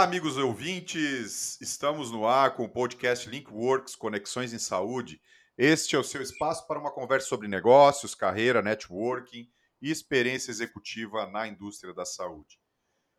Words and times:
Olá, 0.00 0.08
amigos 0.08 0.38
ouvintes! 0.38 1.60
Estamos 1.60 2.10
no 2.10 2.26
ar 2.26 2.56
com 2.56 2.64
o 2.64 2.68
podcast 2.70 3.28
Linkworks 3.28 3.94
Conexões 3.94 4.54
em 4.54 4.58
Saúde. 4.58 5.20
Este 5.58 5.94
é 5.94 5.98
o 5.98 6.02
seu 6.02 6.22
espaço 6.22 6.66
para 6.66 6.80
uma 6.80 6.90
conversa 6.90 7.28
sobre 7.28 7.46
negócios, 7.46 8.14
carreira, 8.14 8.62
networking 8.62 9.46
e 9.78 9.90
experiência 9.90 10.50
executiva 10.50 11.26
na 11.26 11.46
indústria 11.46 11.92
da 11.92 12.06
saúde. 12.06 12.58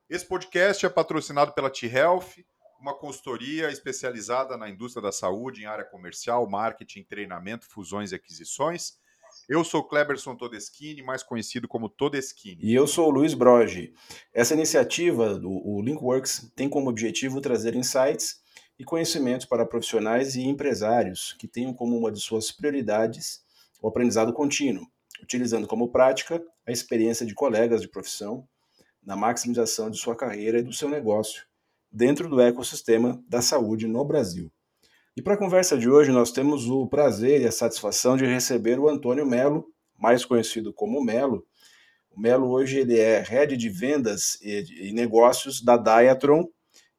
Esse 0.10 0.26
podcast 0.26 0.84
é 0.84 0.90
patrocinado 0.90 1.54
pela 1.54 1.70
T-Health, 1.70 2.44
uma 2.80 2.98
consultoria 2.98 3.70
especializada 3.70 4.58
na 4.58 4.68
indústria 4.68 5.04
da 5.04 5.12
saúde 5.12 5.62
em 5.62 5.68
área 5.68 5.86
comercial, 5.86 6.50
marketing, 6.50 7.04
treinamento, 7.04 7.68
fusões 7.70 8.12
e 8.12 8.16
aquisições 8.16 8.94
eu 9.52 9.66
sou 9.66 9.84
Kleberson 9.84 10.34
Todeschini, 10.34 11.04
mais 11.04 11.24
conhecido 11.24 11.68
como 11.68 11.90
Todeschini. 11.90 12.64
E 12.64 12.74
eu 12.74 12.88
sou 12.88 13.10
o 13.10 13.12
Luiz 13.12 13.34
Broge. 13.34 13.94
Essa 14.34 14.54
iniciativa, 14.54 15.38
o 15.44 15.82
Linkworks, 15.82 16.50
tem 16.56 16.70
como 16.70 16.90
objetivo 16.90 17.42
trazer 17.42 17.76
insights 17.76 18.40
e 18.80 18.86
conhecimentos 18.86 19.46
para 19.46 19.66
profissionais 19.66 20.38
e 20.38 20.44
empresários 20.44 21.36
que 21.38 21.50
tenham 21.50 21.74
como 21.74 21.98
uma 21.98 22.10
de 22.10 22.22
suas 22.22 22.50
prioridades 22.50 23.42
o 23.82 23.90
aprendizado 23.90 24.32
contínuo, 24.32 24.88
utilizando 25.22 25.68
como 25.68 25.92
prática 25.92 26.42
a 26.66 26.72
experiência 26.72 27.26
de 27.26 27.34
colegas 27.34 27.82
de 27.82 27.90
profissão 27.90 28.48
na 29.04 29.18
maximização 29.18 29.90
de 29.90 29.98
sua 29.98 30.16
carreira 30.16 30.60
e 30.60 30.64
do 30.64 30.72
seu 30.72 30.88
negócio 30.88 31.44
dentro 31.92 32.30
do 32.30 32.40
ecossistema 32.40 33.22
da 33.28 33.42
saúde 33.42 33.86
no 33.86 34.06
Brasil. 34.06 34.50
E 35.16 35.22
para 35.22 35.34
a 35.34 35.38
conversa 35.38 35.78
de 35.78 35.90
hoje, 35.90 36.10
nós 36.10 36.32
temos 36.32 36.70
o 36.70 36.88
prazer 36.88 37.42
e 37.42 37.46
a 37.46 37.52
satisfação 37.52 38.16
de 38.16 38.26
receber 38.26 38.80
o 38.80 38.88
Antônio 38.88 39.26
Melo, 39.26 39.66
mais 40.00 40.24
conhecido 40.24 40.74
como 40.74 41.04
Melo. 41.04 41.46
O 42.10 42.20
Melo 42.20 42.50
hoje 42.50 42.80
ele 42.80 42.98
é 42.98 43.22
head 43.22 43.58
de 43.58 43.70
vendas 43.70 44.38
e, 44.42 44.92
negócios 44.94 45.62
da 45.62 45.76
Diatron 45.76 46.48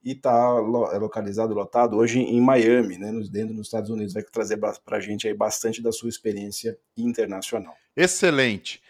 e 0.05 0.13
está 0.13 0.31
é 0.93 0.99
localizado, 0.99 1.55
lotado 1.55 1.97
hoje 1.97 2.21
em 2.21 2.41
Miami, 2.41 2.99
né, 2.99 3.13
dentro 3.31 3.55
dos 3.55 3.67
Estados 3.67 3.89
Unidos. 3.89 4.13
Vai 4.13 4.23
trazer 4.23 4.59
para 4.59 4.97
a 4.97 5.01
gente 5.01 5.27
aí 5.27 5.35
bastante 5.35 5.83
da 5.83 5.91
sua 5.91 6.11
experiência 6.11 6.79
internacional. 6.97 7.75
Excelente. 7.97 8.83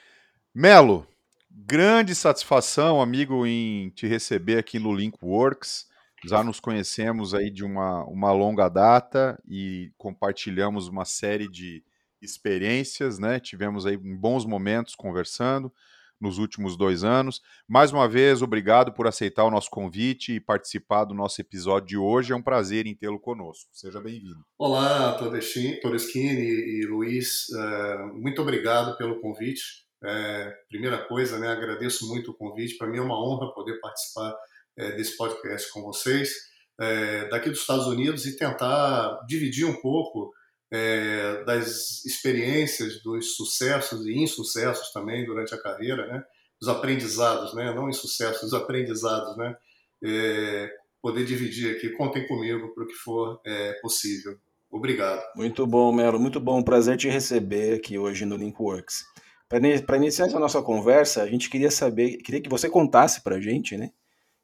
Melo, 0.52 1.06
grande 1.48 2.14
satisfação, 2.14 3.00
amigo, 3.00 3.46
em 3.46 3.90
te 3.90 4.06
receber 4.06 4.58
aqui 4.58 4.80
no 4.80 4.92
Linkworks. 4.92 5.91
Já 6.24 6.44
nos 6.44 6.60
conhecemos 6.60 7.34
aí 7.34 7.50
de 7.50 7.64
uma, 7.64 8.04
uma 8.04 8.32
longa 8.32 8.68
data 8.68 9.40
e 9.46 9.90
compartilhamos 9.98 10.86
uma 10.86 11.04
série 11.04 11.48
de 11.48 11.82
experiências, 12.20 13.18
né? 13.18 13.40
Tivemos 13.40 13.84
aí 13.84 13.96
bons 13.96 14.44
momentos 14.44 14.94
conversando 14.94 15.72
nos 16.20 16.38
últimos 16.38 16.76
dois 16.76 17.02
anos. 17.02 17.42
Mais 17.68 17.92
uma 17.92 18.08
vez, 18.08 18.42
obrigado 18.42 18.92
por 18.92 19.08
aceitar 19.08 19.42
o 19.42 19.50
nosso 19.50 19.68
convite 19.68 20.34
e 20.34 20.40
participar 20.40 21.04
do 21.04 21.14
nosso 21.14 21.40
episódio 21.40 21.88
de 21.88 21.96
hoje. 21.96 22.32
É 22.32 22.36
um 22.36 22.42
prazer 22.42 22.86
em 22.86 22.94
tê-lo 22.94 23.18
conosco. 23.18 23.68
Seja 23.72 24.00
bem-vindo. 24.00 24.44
Olá, 24.56 25.14
Todeschini 25.14 25.80
e 25.82 26.86
Luiz. 26.86 27.48
Uh, 27.48 28.14
muito 28.14 28.40
obrigado 28.40 28.96
pelo 28.96 29.20
convite. 29.20 29.82
É, 30.04 30.52
primeira 30.68 30.98
coisa, 30.98 31.38
né, 31.38 31.48
agradeço 31.48 32.08
muito 32.08 32.30
o 32.30 32.34
convite. 32.34 32.76
Para 32.76 32.88
mim 32.88 32.98
é 32.98 33.02
uma 33.02 33.20
honra 33.20 33.52
poder 33.52 33.80
participar 33.80 34.32
é, 34.76 34.92
desse 34.92 35.16
podcast 35.16 35.70
com 35.72 35.82
vocês, 35.82 36.32
é, 36.80 37.28
daqui 37.28 37.50
dos 37.50 37.60
Estados 37.60 37.86
Unidos, 37.86 38.26
e 38.26 38.36
tentar 38.36 39.20
dividir 39.26 39.66
um 39.66 39.80
pouco 39.80 40.32
é, 40.72 41.44
das 41.44 42.04
experiências, 42.04 43.02
dos 43.02 43.36
sucessos 43.36 44.06
e 44.06 44.18
insucessos 44.18 44.90
também 44.92 45.24
durante 45.26 45.54
a 45.54 45.62
carreira, 45.62 46.06
né? 46.06 46.24
Os 46.60 46.68
aprendizados, 46.68 47.54
né? 47.54 47.74
Não 47.74 47.90
insucessos, 47.90 48.42
os 48.42 48.54
aprendizados, 48.54 49.36
né? 49.36 49.54
É, 50.02 50.70
poder 51.02 51.24
dividir 51.24 51.76
aqui, 51.76 51.90
contem 51.90 52.26
comigo 52.26 52.72
para 52.74 52.84
o 52.84 52.86
que 52.86 52.94
for 52.94 53.40
é, 53.44 53.74
possível. 53.74 54.38
Obrigado. 54.70 55.22
Muito 55.36 55.66
bom, 55.66 55.92
Melo, 55.92 56.18
muito 56.18 56.40
bom. 56.40 56.62
Prazer 56.62 56.96
te 56.96 57.06
receber 57.06 57.74
aqui 57.74 57.98
hoje 57.98 58.24
no 58.24 58.36
Linkworks. 58.36 59.04
Para 59.46 59.98
iniciar 59.98 60.26
essa 60.26 60.38
nossa 60.38 60.62
conversa, 60.62 61.22
a 61.22 61.26
gente 61.26 61.50
queria 61.50 61.70
saber, 61.70 62.16
queria 62.18 62.40
que 62.40 62.48
você 62.48 62.70
contasse 62.70 63.22
para 63.22 63.36
a 63.36 63.40
gente, 63.40 63.76
né? 63.76 63.90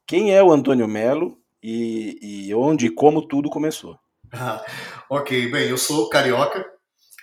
Quem 0.09 0.35
é 0.35 0.43
o 0.43 0.51
Antônio 0.51 0.89
Melo 0.89 1.37
e, 1.63 2.47
e 2.49 2.55
onde 2.55 2.87
e 2.87 2.91
como 2.91 3.29
tudo 3.29 3.51
começou? 3.51 3.99
Ah, 4.33 4.65
ok, 5.11 5.51
bem, 5.51 5.69
eu 5.69 5.77
sou 5.77 6.09
carioca, 6.09 6.65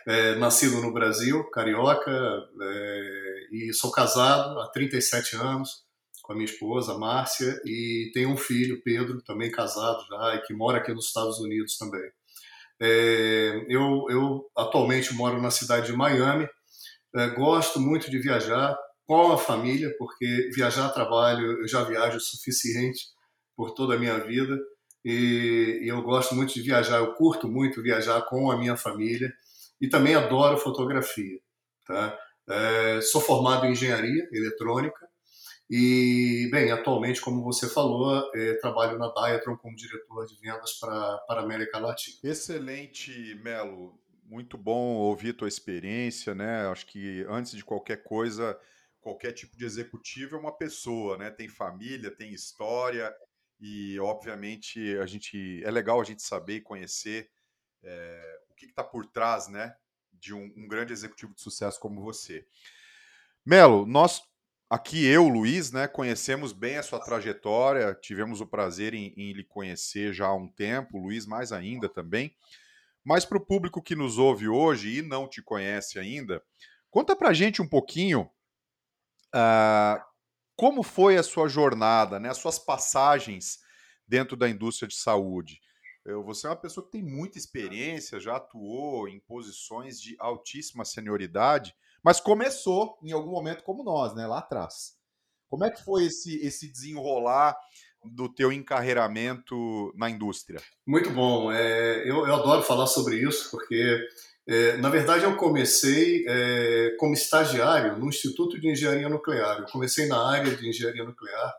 é, 0.07 0.35
nascido 0.35 0.79
no 0.79 0.93
Brasil, 0.93 1.43
carioca, 1.49 2.11
é, 2.11 3.47
e 3.51 3.73
sou 3.73 3.89
casado 3.89 4.59
há 4.59 4.69
37 4.69 5.35
anos 5.35 5.83
com 6.21 6.33
a 6.33 6.35
minha 6.35 6.45
esposa, 6.45 6.95
Márcia, 6.95 7.59
e 7.65 8.11
tenho 8.13 8.29
um 8.29 8.37
filho, 8.37 8.79
Pedro, 8.83 9.19
também 9.23 9.49
casado 9.49 10.05
já, 10.07 10.35
e 10.35 10.41
que 10.43 10.53
mora 10.53 10.77
aqui 10.77 10.93
nos 10.93 11.07
Estados 11.07 11.39
Unidos 11.39 11.79
também. 11.79 12.07
É, 12.79 13.65
eu, 13.67 14.05
eu, 14.11 14.45
atualmente 14.55 15.11
moro 15.15 15.41
na 15.41 15.49
cidade 15.49 15.87
de 15.87 15.93
Miami, 15.93 16.47
é, 17.15 17.29
gosto 17.29 17.79
muito 17.79 18.11
de 18.11 18.19
viajar, 18.19 18.77
com 19.05 19.31
a 19.31 19.37
família, 19.37 19.93
porque 19.97 20.49
viajar 20.53 20.87
a 20.87 20.89
trabalho 20.89 21.61
eu 21.61 21.67
já 21.67 21.83
viajo 21.83 22.17
o 22.17 22.21
suficiente 22.21 23.05
por 23.55 23.71
toda 23.71 23.95
a 23.95 23.99
minha 23.99 24.17
vida 24.19 24.59
e, 25.03 25.81
e, 25.83 25.87
eu 25.87 26.01
gosto 26.01 26.33
muito 26.33 26.53
de 26.53 26.61
viajar, 26.61 26.97
eu 26.97 27.13
curto 27.13 27.47
muito 27.47 27.81
viajar 27.81 28.21
com 28.23 28.49
a 28.49 28.57
minha 28.57 28.75
família 28.75 29.31
e 29.79 29.87
também 29.87 30.15
adoro 30.15 30.57
fotografia. 30.57 31.39
Tá? 31.85 32.17
É, 32.49 33.01
sou 33.01 33.21
formado 33.21 33.65
em 33.65 33.71
engenharia 33.71 34.27
eletrônica 34.31 35.07
e, 35.69 36.47
bem, 36.51 36.71
atualmente, 36.71 37.19
como 37.19 37.43
você 37.43 37.67
falou, 37.67 38.29
é, 38.35 38.53
trabalho 38.55 38.99
na 38.99 39.11
Diatron 39.11 39.57
como 39.57 39.75
diretor 39.75 40.25
de 40.25 40.39
vendas 40.39 40.73
para 40.79 41.19
a 41.29 41.39
América 41.39 41.79
Latina. 41.79 42.17
Excelente, 42.23 43.35
Melo. 43.43 43.99
Muito 44.23 44.57
bom 44.57 44.95
ouvir 44.95 45.33
tua 45.33 45.47
experiência, 45.47 46.33
né? 46.35 46.67
Acho 46.67 46.85
que 46.85 47.25
antes 47.29 47.53
de 47.53 47.63
qualquer 47.63 48.03
coisa, 48.03 48.59
qualquer 49.05 49.33
tipo 49.33 49.55
de 49.55 49.63
executivo 49.63 50.35
é 50.35 50.39
uma 50.39 50.57
pessoa, 50.57 51.15
né? 51.15 51.29
Tem 51.29 51.47
família, 51.47 52.09
tem 52.09 52.33
história 52.33 53.15
e, 53.59 53.99
obviamente, 53.99 54.97
a 54.97 55.05
gente 55.05 55.61
é 55.63 55.69
legal 55.69 56.01
a 56.01 56.03
gente 56.03 56.23
saber 56.23 56.55
e 56.55 56.61
conhecer 56.61 57.29
é, 57.83 58.39
o 58.49 58.55
que 58.55 58.65
está 58.65 58.83
por 58.83 59.05
trás, 59.05 59.47
né? 59.47 59.75
De 60.11 60.33
um, 60.33 60.51
um, 60.57 60.67
grande 60.67 60.91
executivo 60.91 61.35
de 61.35 61.41
sucesso 61.41 61.79
como 61.79 62.01
você. 62.01 62.47
Melo, 63.45 63.85
nós 63.85 64.23
aqui 64.67 65.05
eu, 65.05 65.27
Luiz, 65.27 65.71
né? 65.71 65.87
Conhecemos 65.87 66.51
bem 66.51 66.77
a 66.77 66.83
sua 66.83 66.99
trajetória, 66.99 67.93
tivemos 67.93 68.41
o 68.41 68.47
prazer 68.47 68.95
em, 68.95 69.13
em 69.15 69.33
lhe 69.33 69.43
conhecer 69.43 70.13
já 70.13 70.25
há 70.25 70.33
um 70.33 70.47
tempo, 70.47 70.97
Luiz 70.97 71.27
mais 71.27 71.51
ainda 71.51 71.87
também. 71.87 72.35
Mas 73.03 73.23
para 73.23 73.37
o 73.37 73.45
público 73.45 73.83
que 73.83 73.95
nos 73.95 74.17
ouve 74.17 74.47
hoje 74.47 74.97
e 74.97 75.01
não 75.03 75.29
te 75.29 75.43
conhece 75.43 75.99
ainda, 75.99 76.41
conta 76.89 77.15
para 77.15 77.33
gente 77.33 77.61
um 77.61 77.67
pouquinho 77.67 78.27
Uh, 79.35 80.01
como 80.55 80.81
foi 80.81 81.17
a 81.17 81.23
sua 81.23 81.49
jornada, 81.49 82.17
né, 82.17 82.29
as 82.29 82.37
suas 82.37 82.57
passagens 82.57 83.59
dentro 84.07 84.37
da 84.37 84.47
indústria 84.47 84.87
de 84.87 84.95
saúde? 84.95 85.59
Eu, 86.05 86.23
você 86.23 86.47
é 86.47 86.51
uma 86.51 86.55
pessoa 86.55 86.85
que 86.85 86.91
tem 86.91 87.03
muita 87.03 87.37
experiência, 87.37 88.19
já 88.19 88.37
atuou 88.37 89.09
em 89.09 89.19
posições 89.19 89.99
de 89.99 90.15
altíssima 90.19 90.85
senioridade, 90.85 91.75
mas 92.01 92.21
começou 92.21 92.97
em 93.03 93.11
algum 93.11 93.31
momento 93.31 93.63
como 93.63 93.83
nós, 93.83 94.15
né, 94.15 94.25
lá 94.25 94.37
atrás. 94.37 94.95
Como 95.49 95.65
é 95.65 95.71
que 95.71 95.83
foi 95.83 96.05
esse, 96.05 96.37
esse 96.45 96.71
desenrolar 96.71 97.57
do 98.03 98.29
teu 98.29 98.51
encarreiramento 98.51 99.91
na 99.95 100.09
indústria? 100.09 100.61
Muito 100.85 101.09
bom. 101.09 101.51
É, 101.51 102.01
eu, 102.09 102.27
eu 102.27 102.35
adoro 102.35 102.63
falar 102.63 102.87
sobre 102.87 103.17
isso, 103.17 103.49
porque 103.51 103.99
é, 104.47 104.77
na 104.77 104.89
verdade, 104.89 105.23
eu 105.23 105.35
comecei 105.35 106.23
é, 106.27 106.95
como 106.99 107.13
estagiário 107.13 107.97
no 107.97 108.07
Instituto 108.07 108.59
de 108.59 108.69
Engenharia 108.69 109.09
Nuclear. 109.09 109.59
Eu 109.59 109.65
comecei 109.65 110.07
na 110.07 110.23
área 110.29 110.55
de 110.55 110.69
engenharia 110.69 111.03
nuclear. 111.03 111.53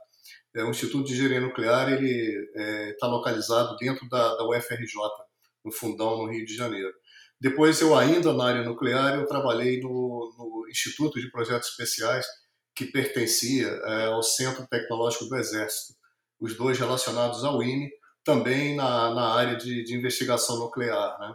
É, 0.54 0.62
o 0.62 0.70
Instituto 0.70 1.04
de 1.04 1.14
Engenharia 1.14 1.40
Nuclear 1.40 1.92
ele 1.92 2.48
está 2.90 3.06
é, 3.06 3.10
localizado 3.10 3.76
dentro 3.76 4.08
da, 4.08 4.36
da 4.36 4.48
UFRJ, 4.48 4.94
no 5.64 5.72
Fundão, 5.72 6.18
no 6.18 6.30
Rio 6.30 6.46
de 6.46 6.54
Janeiro. 6.54 6.92
Depois, 7.40 7.80
eu 7.80 7.94
ainda 7.94 8.32
na 8.32 8.46
área 8.46 8.62
nuclear, 8.62 9.18
eu 9.18 9.26
trabalhei 9.26 9.80
no, 9.80 10.34
no 10.38 10.68
Instituto 10.70 11.20
de 11.20 11.30
Projetos 11.30 11.68
Especiais, 11.68 12.24
que 12.74 12.86
pertencia 12.86 13.66
é, 13.66 14.06
ao 14.06 14.22
Centro 14.22 14.66
Tecnológico 14.68 15.26
do 15.26 15.36
Exército, 15.36 15.94
os 16.40 16.56
dois 16.56 16.78
relacionados 16.78 17.44
ao 17.44 17.62
INE, 17.62 17.90
também 18.24 18.74
na, 18.74 19.14
na 19.14 19.34
área 19.34 19.56
de, 19.56 19.84
de 19.84 19.94
investigação 19.94 20.58
nuclear. 20.58 21.18
Né? 21.18 21.34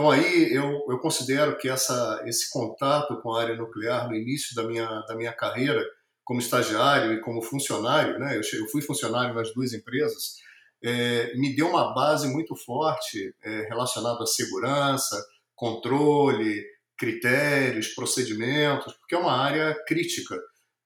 Então 0.00 0.10
aí 0.10 0.50
eu, 0.50 0.82
eu 0.88 0.98
considero 0.98 1.58
que 1.58 1.68
essa, 1.68 2.22
esse 2.24 2.50
contato 2.50 3.20
com 3.20 3.34
a 3.34 3.42
área 3.42 3.54
nuclear 3.54 4.08
no 4.08 4.16
início 4.16 4.56
da 4.56 4.62
minha, 4.62 4.88
da 5.00 5.14
minha 5.14 5.30
carreira 5.30 5.84
como 6.24 6.40
estagiário 6.40 7.12
e 7.12 7.20
como 7.20 7.42
funcionário, 7.42 8.18
né, 8.18 8.34
eu, 8.34 8.60
eu 8.60 8.66
fui 8.68 8.80
funcionário 8.80 9.34
nas 9.34 9.52
duas 9.52 9.74
empresas, 9.74 10.36
é, 10.82 11.34
me 11.36 11.54
deu 11.54 11.68
uma 11.68 11.92
base 11.92 12.26
muito 12.28 12.56
forte 12.56 13.34
é, 13.42 13.68
relacionada 13.68 14.22
à 14.22 14.26
segurança, 14.26 15.22
controle, 15.54 16.64
critérios, 16.96 17.88
procedimentos, 17.88 18.94
porque 18.94 19.14
é 19.14 19.18
uma 19.18 19.36
área 19.36 19.76
crítica. 19.86 20.34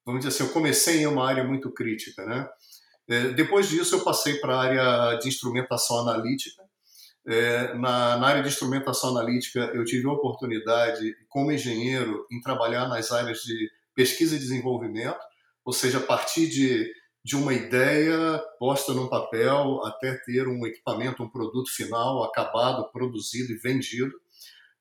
Vamos 0.04 0.24
dizer 0.24 0.34
assim, 0.34 0.48
eu 0.48 0.52
comecei 0.52 1.02
em 1.02 1.06
uma 1.06 1.24
área 1.24 1.44
muito 1.44 1.70
crítica, 1.72 2.26
né? 2.26 2.48
É, 3.08 3.28
depois 3.28 3.68
disso, 3.68 3.94
eu 3.94 4.02
passei 4.02 4.40
para 4.40 4.56
a 4.56 4.60
área 4.60 5.18
de 5.18 5.28
instrumentação 5.28 6.00
analítica. 6.00 6.63
É, 7.26 7.72
na, 7.74 8.18
na, 8.18 8.26
área 8.26 8.42
de 8.42 8.48
instrumentação 8.48 9.10
analítica, 9.10 9.60
eu 9.74 9.84
tive 9.84 10.06
a 10.06 10.12
oportunidade, 10.12 11.16
como 11.28 11.50
engenheiro, 11.50 12.26
em 12.30 12.40
trabalhar 12.40 12.86
nas 12.86 13.10
áreas 13.10 13.38
de 13.38 13.70
pesquisa 13.94 14.36
e 14.36 14.38
desenvolvimento, 14.38 15.20
ou 15.64 15.72
seja, 15.72 15.98
a 15.98 16.02
partir 16.02 16.48
de, 16.48 16.92
de 17.24 17.34
uma 17.34 17.54
ideia 17.54 18.38
posta 18.58 18.92
num 18.92 19.08
papel 19.08 19.82
até 19.86 20.14
ter 20.26 20.46
um 20.46 20.66
equipamento, 20.66 21.22
um 21.22 21.30
produto 21.30 21.70
final 21.70 22.22
acabado, 22.24 22.90
produzido 22.92 23.52
e 23.52 23.56
vendido. 23.56 24.12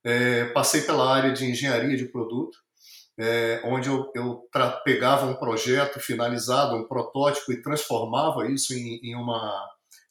É, 0.04 0.46
passei 0.46 0.82
pela 0.82 1.10
área 1.10 1.32
de 1.32 1.46
engenharia 1.46 1.96
de 1.96 2.10
produto, 2.10 2.58
é, 3.18 3.62
onde 3.64 3.88
eu, 3.88 4.12
eu 4.14 4.50
pegava 4.84 5.28
um 5.28 5.36
projeto 5.36 5.98
finalizado, 6.02 6.76
um 6.76 6.86
protótipo 6.86 7.54
e 7.54 7.62
transformava 7.62 8.52
isso 8.52 8.74
em, 8.74 9.00
em, 9.02 9.16
uma, 9.16 9.66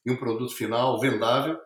em 0.06 0.12
um 0.12 0.17
produto 0.17 0.55
final 0.55 0.99
vendável 0.99 1.58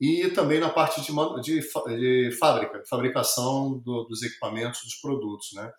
e 0.00 0.28
também 0.30 0.58
na 0.60 0.68
parte 0.68 1.00
de, 1.00 1.12
de, 1.40 1.60
de 1.60 2.36
fábrica, 2.38 2.82
fabricação 2.88 3.78
do, 3.78 4.04
dos 4.04 4.22
equipamentos, 4.22 4.82
dos 4.82 4.96
produtos. 4.96 5.52
Né? 5.54 5.70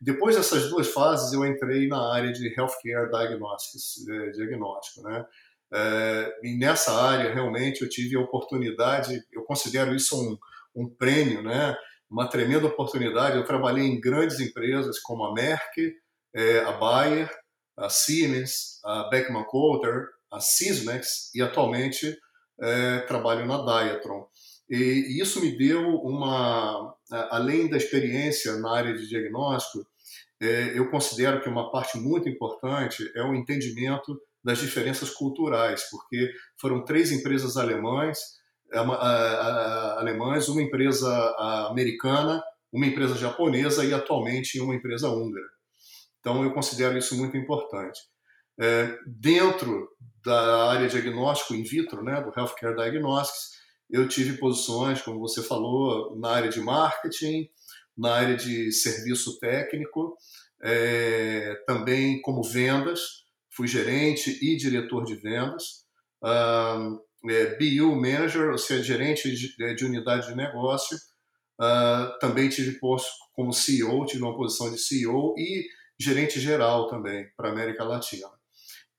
Depois 0.00 0.36
dessas 0.36 0.68
duas 0.68 0.88
fases, 0.88 1.32
eu 1.32 1.44
entrei 1.44 1.88
na 1.88 2.12
área 2.12 2.32
de 2.32 2.48
Healthcare 2.48 3.10
Diagnostics, 3.10 4.06
é, 4.08 4.30
diagnóstico. 4.30 5.08
Né? 5.08 5.24
É, 5.72 6.40
e 6.42 6.58
nessa 6.58 6.92
área, 6.92 7.32
realmente, 7.32 7.82
eu 7.82 7.88
tive 7.88 8.16
a 8.16 8.20
oportunidade, 8.20 9.22
eu 9.32 9.42
considero 9.44 9.94
isso 9.94 10.16
um, 10.20 10.38
um 10.82 10.88
prêmio, 10.88 11.42
né? 11.42 11.74
uma 12.10 12.28
tremenda 12.28 12.66
oportunidade. 12.66 13.36
Eu 13.36 13.44
trabalhei 13.44 13.84
em 13.84 14.00
grandes 14.00 14.40
empresas 14.40 15.00
como 15.00 15.24
a 15.24 15.32
Merck, 15.32 15.94
é, 16.34 16.60
a 16.60 16.72
Bayer, 16.72 17.30
a 17.76 17.88
Siemens, 17.88 18.78
a 18.84 19.08
Beckman 19.08 19.44
Coulter, 19.44 20.06
a 20.30 20.40
Sysmex 20.40 21.30
e 21.34 21.42
atualmente 21.42 22.16
é, 22.60 23.00
trabalho 23.00 23.46
na 23.46 23.58
Diatron. 23.58 24.26
E 24.68 25.20
isso 25.20 25.40
me 25.40 25.56
deu 25.56 25.96
uma, 26.00 26.94
além 27.30 27.68
da 27.68 27.76
experiência 27.76 28.56
na 28.56 28.74
área 28.74 28.94
de 28.94 29.06
diagnóstico, 29.08 29.86
é, 30.40 30.78
eu 30.78 30.90
considero 30.90 31.40
que 31.42 31.48
uma 31.48 31.70
parte 31.70 31.98
muito 31.98 32.28
importante 32.28 33.10
é 33.14 33.22
o 33.22 33.34
entendimento 33.34 34.18
das 34.42 34.58
diferenças 34.58 35.10
culturais, 35.10 35.84
porque 35.90 36.30
foram 36.60 36.84
três 36.84 37.12
empresas 37.12 37.56
alemãs, 37.56 38.18
alemãs, 39.96 40.48
uma 40.48 40.62
empresa 40.62 41.08
americana, 41.70 42.42
uma 42.72 42.86
empresa 42.86 43.14
japonesa 43.14 43.84
e 43.84 43.94
atualmente 43.94 44.60
uma 44.60 44.74
empresa 44.74 45.08
húngara. 45.08 45.46
Então 46.20 46.42
eu 46.42 46.52
considero 46.52 46.98
isso 46.98 47.16
muito 47.16 47.36
importante. 47.36 48.00
É, 48.58 48.98
dentro 49.06 49.88
da 50.24 50.70
área 50.70 50.88
de 50.88 51.00
diagnóstico 51.00 51.54
in 51.54 51.62
vitro, 51.62 52.02
né, 52.02 52.20
do 52.22 52.32
Healthcare 52.38 52.76
Diagnostics, 52.76 53.54
eu 53.90 54.08
tive 54.08 54.38
posições, 54.38 55.02
como 55.02 55.20
você 55.20 55.42
falou, 55.42 56.16
na 56.16 56.30
área 56.30 56.48
de 56.48 56.60
marketing, 56.60 57.48
na 57.96 58.14
área 58.14 58.36
de 58.36 58.72
serviço 58.72 59.38
técnico, 59.38 60.16
é, 60.62 61.54
também 61.66 62.20
como 62.22 62.42
vendas, 62.42 63.24
fui 63.50 63.68
gerente 63.68 64.38
e 64.42 64.56
diretor 64.56 65.04
de 65.04 65.14
vendas, 65.16 65.84
é, 66.24 67.56
BU 67.56 67.94
Manager, 67.94 68.50
ou 68.50 68.58
seja, 68.58 68.82
gerente 68.82 69.30
de, 69.30 69.54
é, 69.62 69.74
de 69.74 69.84
unidade 69.84 70.28
de 70.28 70.34
negócio, 70.34 70.96
uh, 71.60 72.18
também 72.18 72.48
tive 72.48 72.78
posto 72.78 73.10
como 73.32 73.52
CEO, 73.52 74.04
tive 74.06 74.22
uma 74.22 74.36
posição 74.36 74.70
de 74.70 74.78
CEO 74.78 75.34
e 75.38 75.66
gerente 75.98 76.40
geral 76.40 76.88
também 76.88 77.26
para 77.36 77.48
a 77.48 77.52
América 77.52 77.84
Latina. 77.84 78.28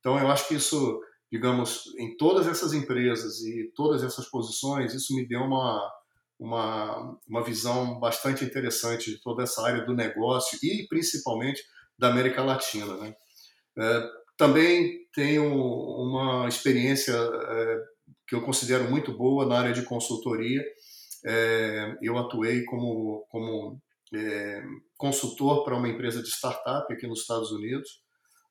Então, 0.06 0.19
eu 0.19 0.30
acho 0.30 0.48
que 0.48 0.54
isso 0.54 1.02
digamos, 1.31 1.94
em 1.98 2.16
todas 2.16 2.48
essas 2.48 2.74
empresas 2.74 3.42
e 3.42 3.72
todas 3.75 4.04
essas 4.04 4.25
posições, 4.30 4.94
isso 4.94 5.13
me 5.16 5.28
deu 5.28 5.42
uma, 5.42 5.92
uma, 6.40 7.19
uma 7.28 7.44
visão 7.44 8.00
bastante 8.00 8.46
interessante 8.46 9.12
de 9.12 9.22
toda 9.22 9.44
essa 9.44 9.62
área 9.62 9.84
do 9.84 9.94
negócio 9.94 10.57
e 10.63 10.88
principalmente 10.88 11.62
da 11.98 12.10
América 12.10 12.42
Latina. 12.44 12.96
Né? 12.98 13.16
É, 13.78 14.10
também 14.38 15.07
tenho 15.13 15.44
uma 15.46 16.48
experiência 16.48 17.13
é, 17.13 17.81
que 18.28 18.36
eu 18.36 18.42
considero 18.42 18.90
muito 18.90 19.12
boa 19.12 19.46
na 19.46 19.60
área 19.60 19.74
de 19.74 19.84
consultoria. 19.84 20.63
É, 21.25 21.98
eu 22.02 22.18
atuei 22.18 22.63
como, 22.63 23.25
como 23.30 23.81
é, 24.13 24.63
consultor 24.96 25.66
para 25.66 25.75
uma 25.75 25.90
empresa 25.90 26.22
de 26.22 26.30
startup 26.30 26.94
aqui 26.94 27.07
nos 27.07 27.22
Estados 27.22 27.52
Unidos, 27.52 28.05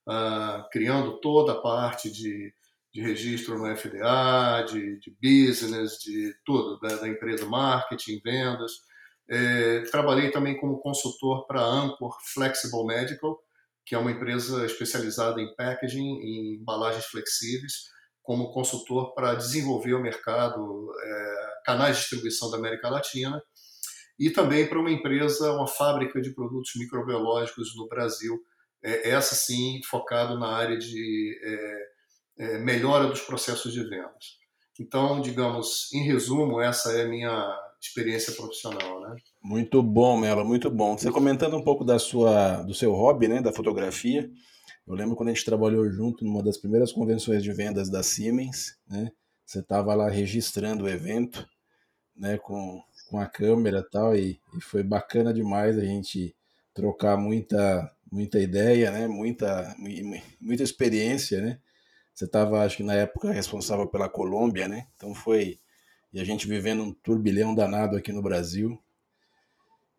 uh, 0.09 0.69
criando 0.71 1.21
toda 1.21 1.53
a 1.53 1.61
parte 1.61 2.11
de 2.11 2.53
de 2.95 3.03
registro 3.03 3.59
no 3.59 3.77
FDA, 3.77 4.65
de, 4.69 5.01
de 5.01 5.11
business, 5.21 5.99
de 5.99 6.33
tudo, 6.45 6.79
da, 6.79 6.95
da 6.95 7.09
empresa 7.09 7.45
marketing, 7.45 8.21
vendas. 8.25 8.71
É, 9.29 9.81
trabalhei 9.91 10.31
também 10.31 10.56
como 10.56 10.79
consultor 10.79 11.45
para 11.47 11.61
a 11.61 11.65
Anchor 11.65 12.17
Flexible 12.33 12.87
Medical, 12.87 13.37
que 13.85 13.97
é 13.97 13.99
uma 13.99 14.12
empresa 14.12 14.65
especializada 14.65 15.41
em 15.41 15.53
packaging, 15.56 16.21
em 16.21 16.55
embalagens 16.61 17.05
flexíveis, 17.06 17.73
como 18.23 18.53
consultor 18.53 19.12
para 19.12 19.35
desenvolver 19.35 19.95
o 19.95 20.01
mercado, 20.01 20.89
é, 21.03 21.47
canais 21.67 21.97
de 21.97 22.03
distribuição 22.03 22.49
da 22.49 22.59
América 22.59 22.89
Latina, 22.89 23.43
e 24.17 24.31
também 24.31 24.69
para 24.69 24.79
uma 24.79 24.93
empresa, 24.93 25.53
uma 25.53 25.67
fábrica 25.67 26.21
de 26.21 26.33
produtos 26.33 26.71
microbiológicos 26.77 27.75
no 27.77 27.89
Brasil, 27.89 28.39
é, 28.85 29.11
essa 29.11 29.35
sim 29.35 29.81
focado 29.83 30.39
na 30.39 30.49
área 30.49 30.77
de 30.77 31.41
é, 31.43 31.79
é, 32.39 32.59
melhora 32.59 33.07
dos 33.07 33.23
processos 33.23 33.73
de 33.73 33.83
vendas. 33.83 34.45
Então, 34.79 35.21
digamos, 35.21 35.93
em 35.93 36.03
resumo, 36.03 36.61
essa 36.61 36.93
é 36.93 37.05
a 37.05 37.09
minha 37.09 37.59
experiência 37.81 38.33
profissional, 38.33 39.01
né? 39.01 39.17
Muito 39.43 39.83
bom, 39.83 40.19
Melo, 40.19 40.45
muito 40.45 40.71
bom. 40.71 40.99
Você 40.99 41.11
comentando 41.11 41.57
um 41.57 41.63
pouco 41.63 41.85
da 41.85 41.99
sua, 41.99 42.63
do 42.63 42.75
seu 42.75 42.93
hobby, 42.93 43.29
né, 43.29 43.41
da 43.41 43.53
fotografia. 43.53 44.29
Eu 44.87 44.95
lembro 44.95 45.17
quando 45.17 45.29
a 45.31 45.33
gente 45.33 45.45
trabalhou 45.45 45.89
junto 45.91 46.25
numa 46.25 46.43
das 46.43 46.58
primeiras 46.58 46.93
convenções 46.93 47.43
de 47.43 47.53
vendas 47.53 47.89
da 47.89 48.03
Siemens, 48.03 48.77
né? 48.87 49.11
Você 49.47 49.61
estava 49.61 49.94
lá 49.94 50.08
registrando 50.08 50.85
o 50.85 50.89
evento, 50.89 51.47
né, 52.17 52.39
com, 52.39 52.82
com 53.11 53.19
a 53.19 53.27
câmera 53.27 53.81
e 53.81 53.91
tal, 53.91 54.17
e, 54.17 54.41
e 54.56 54.61
foi 54.61 54.82
bacana 54.82 55.32
demais 55.32 55.79
a 55.79 55.85
gente 55.85 56.35
trocar 56.73 57.17
muita 57.17 57.94
muita 58.11 58.39
ideia, 58.39 58.91
né, 58.91 59.08
muita 59.08 59.75
muita 60.41 60.63
experiência, 60.63 61.41
né? 61.41 61.58
Você 62.15 62.27
estava, 62.27 62.65
acho 62.65 62.77
que 62.77 62.82
na 62.84 62.94
época, 62.94 63.32
responsável 63.32 63.89
pela 63.89 64.08
Colômbia, 64.08 64.69
né? 64.69 64.87
Então 64.96 65.13
foi. 65.15 65.58
E 66.13 66.20
a 66.20 66.25
gente 66.25 66.46
vivendo 66.46 66.84
um 66.84 66.93
turbilhão 66.93 67.53
danado 67.55 67.96
aqui 67.96 68.13
no 68.13 68.23
Brasil. 68.23 68.81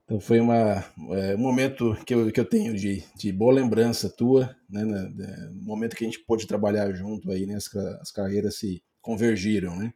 Então 0.05 0.19
foi 0.19 0.39
uma, 0.39 0.85
é, 1.12 1.35
um 1.35 1.39
momento 1.39 1.93
que 2.05 2.13
eu, 2.13 2.31
que 2.31 2.39
eu 2.39 2.45
tenho 2.45 2.74
de, 2.74 3.03
de 3.17 3.33
boa 3.33 3.53
lembrança 3.53 4.09
tua, 4.09 4.55
né? 4.69 4.85
No 4.85 5.09
né, 5.09 5.51
momento 5.51 5.95
que 5.95 6.05
a 6.05 6.07
gente 6.07 6.19
pôde 6.19 6.47
trabalhar 6.47 6.93
junto 6.93 7.29
aí, 7.31 7.45
né? 7.45 7.55
As, 7.55 7.75
as 7.75 8.12
carreiras 8.12 8.55
se 8.55 8.81
convergiram, 9.01 9.75
né? 9.75 9.93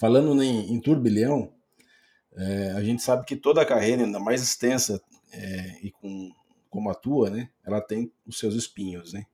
Falando 0.00 0.42
em, 0.42 0.72
em 0.72 0.80
turbilhão, 0.80 1.52
é, 2.34 2.72
a 2.72 2.82
gente 2.82 3.02
sabe 3.02 3.24
que 3.24 3.36
toda 3.36 3.62
a 3.62 3.66
carreira, 3.66 4.02
ainda 4.02 4.18
mais 4.18 4.42
extensa 4.42 5.00
é, 5.32 5.78
e 5.80 5.92
com, 5.92 6.30
como 6.72 6.90
a 6.90 6.94
tua, 6.94 7.30
né? 7.30 7.50
Ela 7.64 7.80
tem 7.80 8.10
os 8.26 8.38
seus 8.38 8.54
espinhos, 8.54 9.12
né? 9.12 9.26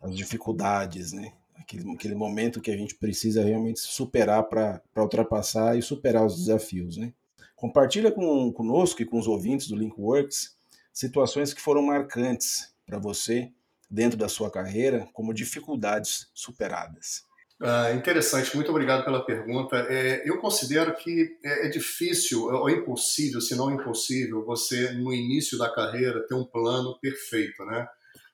as 0.00 0.16
dificuldades, 0.16 1.12
né? 1.12 1.32
Aquele, 1.54 1.92
aquele 1.92 2.14
momento 2.14 2.60
que 2.60 2.70
a 2.70 2.76
gente 2.76 2.94
precisa 2.94 3.44
realmente 3.44 3.80
superar 3.80 4.44
para 4.44 4.82
ultrapassar 4.96 5.78
e 5.78 5.82
superar 5.82 6.24
os 6.24 6.36
desafios, 6.36 6.96
né? 6.96 7.12
Compartilha 7.54 8.10
com, 8.10 8.50
conosco 8.52 9.02
e 9.02 9.04
com 9.04 9.18
os 9.18 9.28
ouvintes 9.28 9.68
do 9.68 9.76
Linkworks 9.76 10.58
situações 10.92 11.54
que 11.54 11.60
foram 11.60 11.82
marcantes 11.82 12.74
para 12.84 12.98
você 12.98 13.52
dentro 13.88 14.18
da 14.18 14.28
sua 14.28 14.50
carreira 14.50 15.08
como 15.12 15.34
dificuldades 15.34 16.30
superadas. 16.34 17.24
Ah, 17.62 17.92
interessante, 17.92 18.54
muito 18.56 18.70
obrigado 18.70 19.04
pela 19.04 19.24
pergunta. 19.24 19.76
É, 19.90 20.26
eu 20.26 20.38
considero 20.38 20.96
que 20.96 21.36
é, 21.44 21.66
é 21.66 21.68
difícil, 21.68 22.44
ou 22.44 22.70
impossível, 22.70 23.38
se 23.40 23.54
não 23.54 23.70
impossível, 23.70 24.42
você, 24.46 24.92
no 24.92 25.12
início 25.12 25.58
da 25.58 25.70
carreira, 25.70 26.26
ter 26.26 26.34
um 26.34 26.44
plano 26.44 26.98
perfeito, 27.00 27.62
né? 27.66 27.86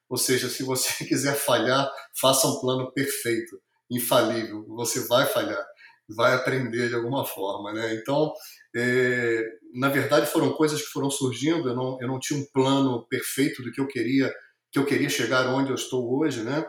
Ou 0.08 0.16
seja, 0.16 0.48
se 0.48 0.62
você 0.62 1.04
quiser 1.06 1.34
falhar, 1.34 1.90
faça 2.20 2.46
um 2.46 2.60
plano 2.60 2.92
perfeito, 2.92 3.60
infalível. 3.90 4.64
Você 4.68 5.08
vai 5.08 5.26
falhar, 5.26 5.64
vai 6.08 6.34
aprender 6.34 6.88
de 6.88 6.94
alguma 6.94 7.24
forma, 7.24 7.72
né? 7.72 7.94
Então, 7.94 8.32
é, 8.76 9.44
na 9.74 9.88
verdade, 9.88 10.26
foram 10.26 10.52
coisas 10.52 10.80
que 10.82 10.88
foram 10.92 11.10
surgindo. 11.10 11.68
Eu 11.68 11.74
não, 11.74 11.98
eu 12.00 12.06
não 12.06 12.20
tinha 12.20 12.38
um 12.38 12.46
plano 12.52 13.04
perfeito 13.08 13.60
do 13.62 13.72
que 13.72 13.80
eu 13.80 13.88
queria, 13.88 14.32
que 14.70 14.78
eu 14.78 14.86
queria 14.86 15.08
chegar 15.10 15.48
onde 15.48 15.70
eu 15.70 15.74
estou 15.74 16.16
hoje, 16.16 16.42
né? 16.44 16.64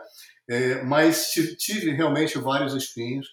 É, 0.48 0.82
mas 0.82 1.30
tive 1.58 1.90
realmente 1.90 2.38
vários 2.38 2.74
espinhos. 2.74 3.26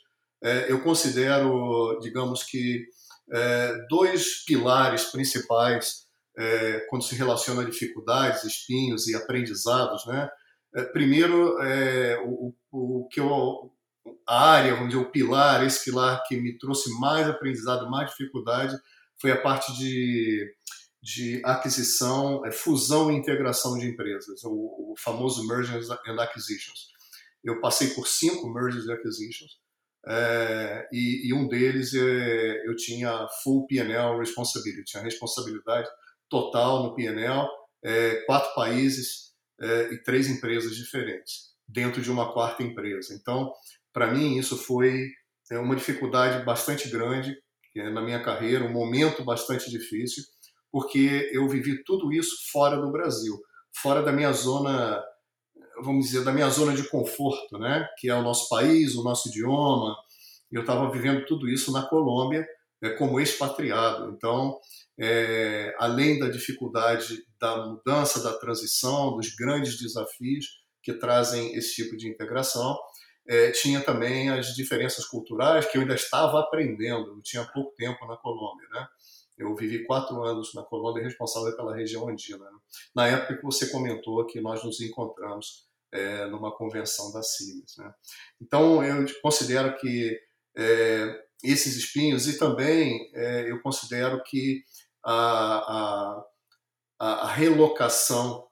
É, 0.43 0.71
eu 0.71 0.81
considero, 0.81 1.97
digamos 2.01 2.43
que, 2.43 2.85
é, 3.31 3.73
dois 3.89 4.43
pilares 4.45 5.05
principais 5.05 6.05
é, 6.37 6.81
quando 6.89 7.03
se 7.03 7.15
relaciona 7.15 7.61
a 7.61 7.65
dificuldades, 7.65 8.43
espinhos 8.43 9.07
e 9.07 9.15
aprendizados, 9.15 10.05
né? 10.05 10.29
É, 10.75 10.83
primeiro, 10.83 11.57
é, 11.61 12.19
o, 12.25 12.53
o, 12.71 13.07
que 13.09 13.19
eu, 13.19 13.71
a 14.27 14.51
área, 14.51 14.73
vamos 14.75 14.89
dizer, 14.89 15.01
o 15.01 15.09
pilar, 15.09 15.65
esse 15.65 15.85
pilar 15.85 16.21
que 16.27 16.35
me 16.35 16.57
trouxe 16.57 16.91
mais 16.99 17.27
aprendizado, 17.29 17.89
mais 17.89 18.09
dificuldade, 18.09 18.77
foi 19.17 19.31
a 19.31 19.41
parte 19.41 19.73
de, 19.77 20.53
de 21.01 21.41
aquisição, 21.45 22.41
fusão 22.51 23.09
e 23.09 23.15
integração 23.15 23.77
de 23.77 23.87
empresas, 23.87 24.43
o, 24.43 24.91
o 24.91 24.95
famoso 24.97 25.47
mergers 25.47 25.89
and 25.89 26.21
acquisitions. 26.21 26.94
Eu 27.45 27.61
passei 27.61 27.89
por 27.89 28.07
cinco 28.07 28.51
mergers 28.51 28.87
and 28.87 28.93
acquisitions, 28.93 29.51
é, 30.07 30.87
e, 30.91 31.29
e, 31.29 31.33
um 31.33 31.47
deles 31.47 31.93
é, 31.95 32.67
eu 32.67 32.75
tinha 32.75 33.27
full 33.43 33.65
P&L 33.65 34.19
responsibility, 34.19 34.83
tinha 34.83 35.01
responsabilidade 35.01 35.89
total 36.29 36.83
no 36.83 36.95
P&L, 36.95 37.47
é, 37.83 38.15
quatro 38.25 38.53
países 38.53 39.25
e 39.89 39.97
três 40.03 40.27
empresas 40.27 40.75
diferentes 40.75 41.55
dentro 41.67 42.01
de 42.01 42.11
uma 42.11 42.33
quarta 42.33 42.61
empresa. 42.61 43.13
Então, 43.13 43.53
para 43.93 44.11
mim 44.11 44.37
isso 44.37 44.57
foi 44.57 45.09
é, 45.51 45.57
uma 45.57 45.75
dificuldade 45.75 46.43
bastante 46.43 46.89
grande 46.89 47.35
é, 47.75 47.89
na 47.89 48.01
minha 48.01 48.21
carreira, 48.21 48.65
um 48.65 48.71
momento 48.71 49.23
bastante 49.23 49.69
difícil, 49.69 50.23
porque 50.71 51.29
eu 51.31 51.47
vivi 51.47 51.83
tudo 51.83 52.11
isso 52.11 52.35
fora 52.51 52.77
do 52.77 52.91
Brasil, 52.91 53.37
fora 53.81 54.01
da 54.01 54.11
minha 54.11 54.31
zona 54.33 55.01
vamos 55.83 56.05
dizer, 56.05 56.23
da 56.23 56.31
minha 56.31 56.49
zona 56.49 56.73
de 56.73 56.87
conforto, 56.89 57.57
né? 57.57 57.87
que 57.97 58.09
é 58.09 58.15
o 58.15 58.21
nosso 58.21 58.49
país, 58.49 58.95
o 58.95 59.03
nosso 59.03 59.29
idioma. 59.29 59.95
Eu 60.51 60.61
estava 60.61 60.89
vivendo 60.89 61.25
tudo 61.25 61.49
isso 61.49 61.71
na 61.71 61.87
Colômbia 61.87 62.45
é, 62.81 62.89
como 62.91 63.19
expatriado. 63.19 64.13
Então, 64.15 64.57
é, 64.99 65.75
além 65.79 66.19
da 66.19 66.29
dificuldade 66.29 67.23
da 67.39 67.65
mudança, 67.65 68.23
da 68.23 68.33
transição, 68.37 69.15
dos 69.15 69.35
grandes 69.35 69.79
desafios 69.79 70.45
que 70.81 70.93
trazem 70.93 71.55
esse 71.55 71.75
tipo 71.75 71.97
de 71.97 72.07
integração, 72.07 72.77
é, 73.27 73.51
tinha 73.51 73.81
também 73.81 74.29
as 74.29 74.53
diferenças 74.55 75.05
culturais 75.05 75.65
que 75.65 75.77
eu 75.77 75.81
ainda 75.81 75.95
estava 75.95 76.39
aprendendo. 76.39 77.15
Eu 77.15 77.21
tinha 77.21 77.43
pouco 77.45 77.73
tempo 77.75 78.05
na 78.05 78.15
Colômbia, 78.17 78.67
né? 78.71 78.87
Eu 79.37 79.55
vivi 79.55 79.85
quatro 79.85 80.23
anos 80.23 80.53
na 80.53 80.63
Colômbia, 80.63 81.03
responsável 81.03 81.55
pela 81.55 81.75
região 81.75 82.07
andina. 82.07 82.45
Né? 82.49 82.57
Na 82.95 83.07
época 83.07 83.37
que 83.37 83.43
você 83.43 83.69
comentou 83.69 84.25
que 84.25 84.39
nós 84.39 84.63
nos 84.63 84.79
encontramos 84.81 85.67
é, 85.91 86.25
numa 86.27 86.55
convenção 86.55 87.11
da 87.11 87.21
CIMES. 87.21 87.77
Né? 87.77 87.93
Então, 88.41 88.83
eu 88.83 89.05
considero 89.21 89.77
que 89.77 90.19
é, 90.57 91.25
esses 91.43 91.75
espinhos, 91.75 92.27
e 92.27 92.37
também 92.37 93.11
é, 93.13 93.51
eu 93.51 93.61
considero 93.61 94.21
que 94.23 94.63
a, 95.03 96.23
a, 96.99 97.23
a 97.23 97.27
relocação, 97.27 98.47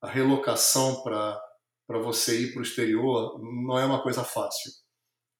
a 0.00 0.08
relocação 0.08 1.02
para 1.02 1.40
você 1.88 2.40
ir 2.40 2.52
para 2.52 2.60
o 2.60 2.62
exterior 2.62 3.38
não 3.40 3.78
é 3.78 3.84
uma 3.84 4.02
coisa 4.02 4.24
fácil. 4.24 4.70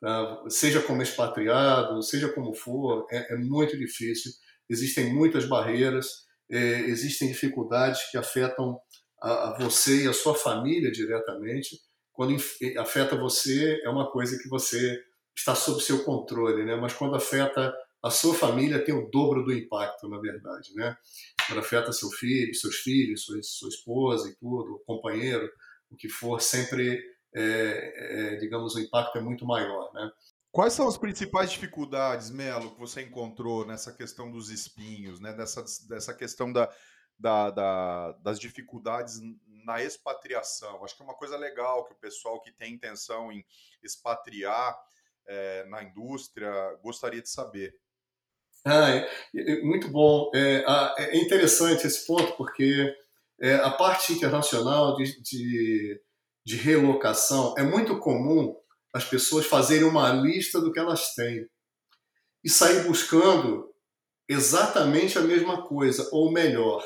Tá? 0.00 0.44
Seja 0.48 0.82
como 0.82 1.02
expatriado, 1.02 2.02
seja 2.02 2.32
como 2.32 2.54
for, 2.54 3.06
é, 3.10 3.34
é 3.34 3.36
muito 3.36 3.76
difícil. 3.76 4.32
Existem 4.68 5.12
muitas 5.12 5.46
barreiras, 5.46 6.26
é, 6.50 6.80
existem 6.82 7.28
dificuldades 7.28 8.10
que 8.10 8.16
afetam 8.16 8.78
a, 9.20 9.56
você 9.60 10.04
e 10.04 10.08
a 10.08 10.12
sua 10.12 10.34
família 10.34 10.90
diretamente. 10.90 11.80
Quando 12.12 12.36
afeta 12.78 13.16
você, 13.16 13.80
é 13.84 13.88
uma 13.88 14.10
coisa 14.10 14.38
que 14.38 14.48
você 14.48 15.00
está 15.36 15.54
sob 15.54 15.80
seu 15.80 16.04
controle, 16.04 16.64
né? 16.64 16.74
Mas 16.76 16.92
quando 16.92 17.14
afeta 17.14 17.72
a 18.02 18.10
sua 18.10 18.34
família, 18.34 18.84
tem 18.84 18.94
o 18.94 19.08
dobro 19.10 19.44
do 19.44 19.52
impacto, 19.52 20.08
na 20.08 20.18
verdade, 20.18 20.74
né? 20.74 20.96
Quando 21.46 21.60
afeta 21.60 21.92
seu 21.92 22.10
filho, 22.10 22.54
seus 22.54 22.76
filhos, 22.76 23.24
sua, 23.24 23.42
sua 23.42 23.68
esposa 23.68 24.28
e 24.28 24.34
tudo, 24.36 24.74
o 24.74 24.78
companheiro, 24.80 25.50
o 25.90 25.96
que 25.96 26.08
for, 26.08 26.40
sempre, 26.40 27.00
é, 27.34 28.32
é, 28.32 28.36
digamos, 28.36 28.74
o 28.74 28.80
impacto 28.80 29.18
é 29.18 29.20
muito 29.20 29.44
maior, 29.46 29.92
né? 29.94 30.10
Quais 30.50 30.72
são 30.72 30.88
as 30.88 30.96
principais 30.96 31.50
dificuldades, 31.50 32.30
Melo, 32.30 32.72
que 32.72 32.80
você 32.80 33.02
encontrou 33.02 33.66
nessa 33.66 33.92
questão 33.92 34.30
dos 34.30 34.50
espinhos, 34.50 35.20
né? 35.20 35.32
Dessa, 35.32 35.64
dessa 35.88 36.14
questão 36.14 36.52
da, 36.52 36.72
da, 37.18 37.50
da, 37.50 38.12
das 38.22 38.38
dificuldades 38.40 39.20
na 39.64 39.82
expatriação. 39.82 40.82
Acho 40.82 40.96
que 40.96 41.02
é 41.02 41.04
uma 41.04 41.16
coisa 41.16 41.36
legal 41.36 41.84
que 41.84 41.92
o 41.92 41.98
pessoal 41.98 42.40
que 42.40 42.50
tem 42.50 42.74
intenção 42.74 43.30
em 43.30 43.44
expatriar 43.82 44.78
é, 45.26 45.64
na 45.66 45.82
indústria 45.82 46.50
gostaria 46.82 47.20
de 47.20 47.28
saber. 47.28 47.74
Ah, 48.64 48.90
é, 48.90 49.08
é, 49.36 49.62
muito 49.62 49.88
bom. 49.88 50.30
É, 50.34 50.64
é, 50.98 51.16
interessante 51.18 51.86
esse 51.86 52.06
ponto, 52.06 52.32
porque 52.36 52.94
é, 53.40 53.54
a 53.56 53.70
parte 53.70 54.12
internacional 54.12 54.96
de, 54.96 55.20
de, 55.22 56.02
de 56.44 56.56
relocação 56.56 57.54
é 57.58 57.62
muito 57.62 57.98
comum 57.98 58.56
as 58.92 59.04
pessoas 59.04 59.46
fazerem 59.46 59.84
uma 59.84 60.12
lista 60.12 60.60
do 60.60 60.72
que 60.72 60.78
elas 60.78 61.14
têm 61.14 61.46
e 62.44 62.48
sair 62.48 62.82
buscando 62.84 63.68
exatamente 64.28 65.18
a 65.18 65.22
mesma 65.22 65.62
coisa, 65.62 66.08
ou 66.12 66.30
melhor. 66.30 66.84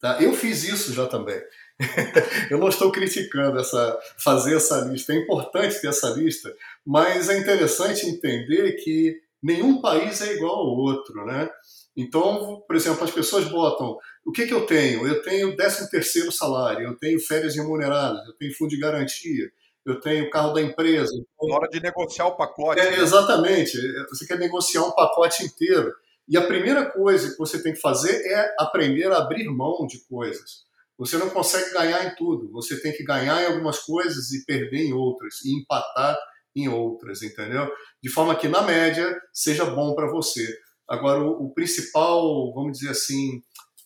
Tá? 0.00 0.20
Eu 0.22 0.32
fiz 0.34 0.64
isso 0.64 0.92
já 0.92 1.06
também. 1.06 1.40
eu 2.50 2.58
não 2.58 2.68
estou 2.68 2.90
criticando 2.92 3.58
essa, 3.58 3.98
fazer 4.18 4.56
essa 4.56 4.80
lista. 4.80 5.12
É 5.12 5.16
importante 5.16 5.80
ter 5.80 5.88
essa 5.88 6.10
lista, 6.10 6.54
mas 6.84 7.28
é 7.28 7.38
interessante 7.38 8.06
entender 8.06 8.72
que 8.82 9.20
nenhum 9.42 9.80
país 9.80 10.20
é 10.20 10.34
igual 10.34 10.54
ao 10.54 10.76
outro, 10.76 11.24
né? 11.24 11.48
Então, 11.96 12.62
por 12.66 12.76
exemplo, 12.76 13.04
as 13.04 13.10
pessoas 13.10 13.46
botam 13.46 13.96
o 14.24 14.32
que, 14.32 14.46
que 14.46 14.52
eu 14.52 14.66
tenho? 14.66 15.06
Eu 15.06 15.22
tenho 15.22 15.54
13 15.56 15.88
terceiro 15.88 16.32
salário, 16.32 16.88
eu 16.88 16.96
tenho 16.96 17.20
férias 17.20 17.54
remuneradas, 17.54 18.26
eu 18.26 18.34
tenho 18.34 18.54
fundo 18.54 18.70
de 18.70 18.78
garantia, 18.78 19.50
eu 19.86 20.00
tenho 20.00 20.28
carro 20.30 20.52
da 20.52 20.60
empresa. 20.60 21.12
Na 21.40 21.54
hora 21.54 21.68
de 21.68 21.80
negociar 21.80 22.26
o 22.26 22.36
pacote. 22.36 22.80
É, 22.80 22.90
né? 22.90 22.98
Exatamente. 22.98 23.78
Você 24.08 24.26
quer 24.26 24.38
negociar 24.38 24.82
um 24.82 24.90
pacote 24.90 25.44
inteiro. 25.44 25.94
E 26.28 26.36
a 26.36 26.44
primeira 26.44 26.90
coisa 26.90 27.30
que 27.30 27.38
você 27.38 27.62
tem 27.62 27.72
que 27.72 27.80
fazer 27.80 28.20
é 28.26 28.54
aprender 28.58 29.10
a 29.12 29.18
abrir 29.18 29.48
mão 29.48 29.86
de 29.86 30.04
coisas. 30.08 30.66
Você 30.98 31.16
não 31.16 31.30
consegue 31.30 31.72
ganhar 31.72 32.04
em 32.04 32.16
tudo. 32.16 32.50
Você 32.50 32.80
tem 32.80 32.92
que 32.92 33.04
ganhar 33.04 33.42
em 33.42 33.46
algumas 33.46 33.78
coisas 33.78 34.32
e 34.32 34.44
perder 34.44 34.86
em 34.86 34.92
outras, 34.92 35.44
e 35.44 35.56
empatar 35.56 36.18
em 36.56 36.68
outras, 36.68 37.22
entendeu? 37.22 37.70
De 38.02 38.10
forma 38.10 38.34
que, 38.34 38.48
na 38.48 38.62
média, 38.62 39.16
seja 39.32 39.64
bom 39.66 39.94
para 39.94 40.10
você. 40.10 40.46
Agora, 40.88 41.20
o, 41.20 41.46
o, 41.46 41.54
principal, 41.54 42.52
vamos 42.54 42.78
dizer 42.78 42.90
assim, 42.90 43.42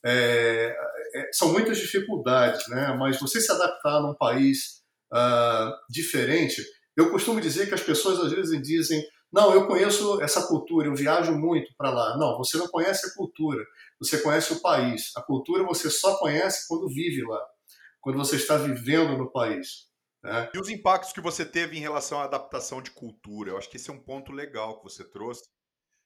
é, 0.07 0.75
é, 1.15 1.31
são 1.33 1.53
muitas 1.53 1.77
dificuldades, 1.79 2.67
né? 2.69 2.97
Mas 2.99 3.21
você 3.21 3.41
se 3.41 3.51
adaptar 3.53 4.01
num 4.01 4.15
país 4.15 4.80
uh, 5.13 5.73
diferente, 5.89 6.63
eu 6.97 7.11
costumo 7.11 7.41
dizer 7.41 7.69
que 7.69 7.75
as 7.75 7.83
pessoas 7.83 8.21
às 8.21 8.33
vezes 8.33 8.61
dizem 8.63 9.03
não, 9.33 9.55
eu 9.55 9.69
conheço 9.69 10.21
essa 10.21 10.47
cultura, 10.49 10.89
eu 10.89 10.95
viajo 10.95 11.33
muito 11.39 11.73
para 11.77 11.91
lá. 11.91 12.17
Não, 12.19 12.37
você 12.37 12.59
não 12.59 12.67
conhece 12.67 13.07
a 13.07 13.15
cultura, 13.15 13.65
você 14.01 14.21
conhece 14.21 14.53
o 14.53 14.61
país. 14.61 15.13
A 15.17 15.23
cultura 15.23 15.63
você 15.63 15.89
só 15.89 16.19
conhece 16.19 16.67
quando 16.67 16.89
vive 16.89 17.23
lá, 17.23 17.41
quando 18.01 18.19
você 18.19 18.37
está 18.37 18.57
vivendo 18.57 19.17
no 19.17 19.31
país. 19.31 19.89
Né? 20.23 20.51
E 20.53 20.59
os 20.59 20.69
impactos 20.69 21.13
que 21.13 21.21
você 21.21 21.45
teve 21.45 21.77
em 21.77 21.81
relação 21.81 22.21
à 22.21 22.25
adaptação 22.25 22.83
de 22.83 22.91
cultura? 22.91 23.53
Eu 23.53 23.59
acho 23.59 23.71
que 23.71 23.77
esse 23.77 23.89
é 23.89 23.93
um 23.93 24.03
ponto 24.03 24.33
legal 24.33 24.79
que 24.79 24.85
você 24.85 25.09
trouxe, 25.09 25.45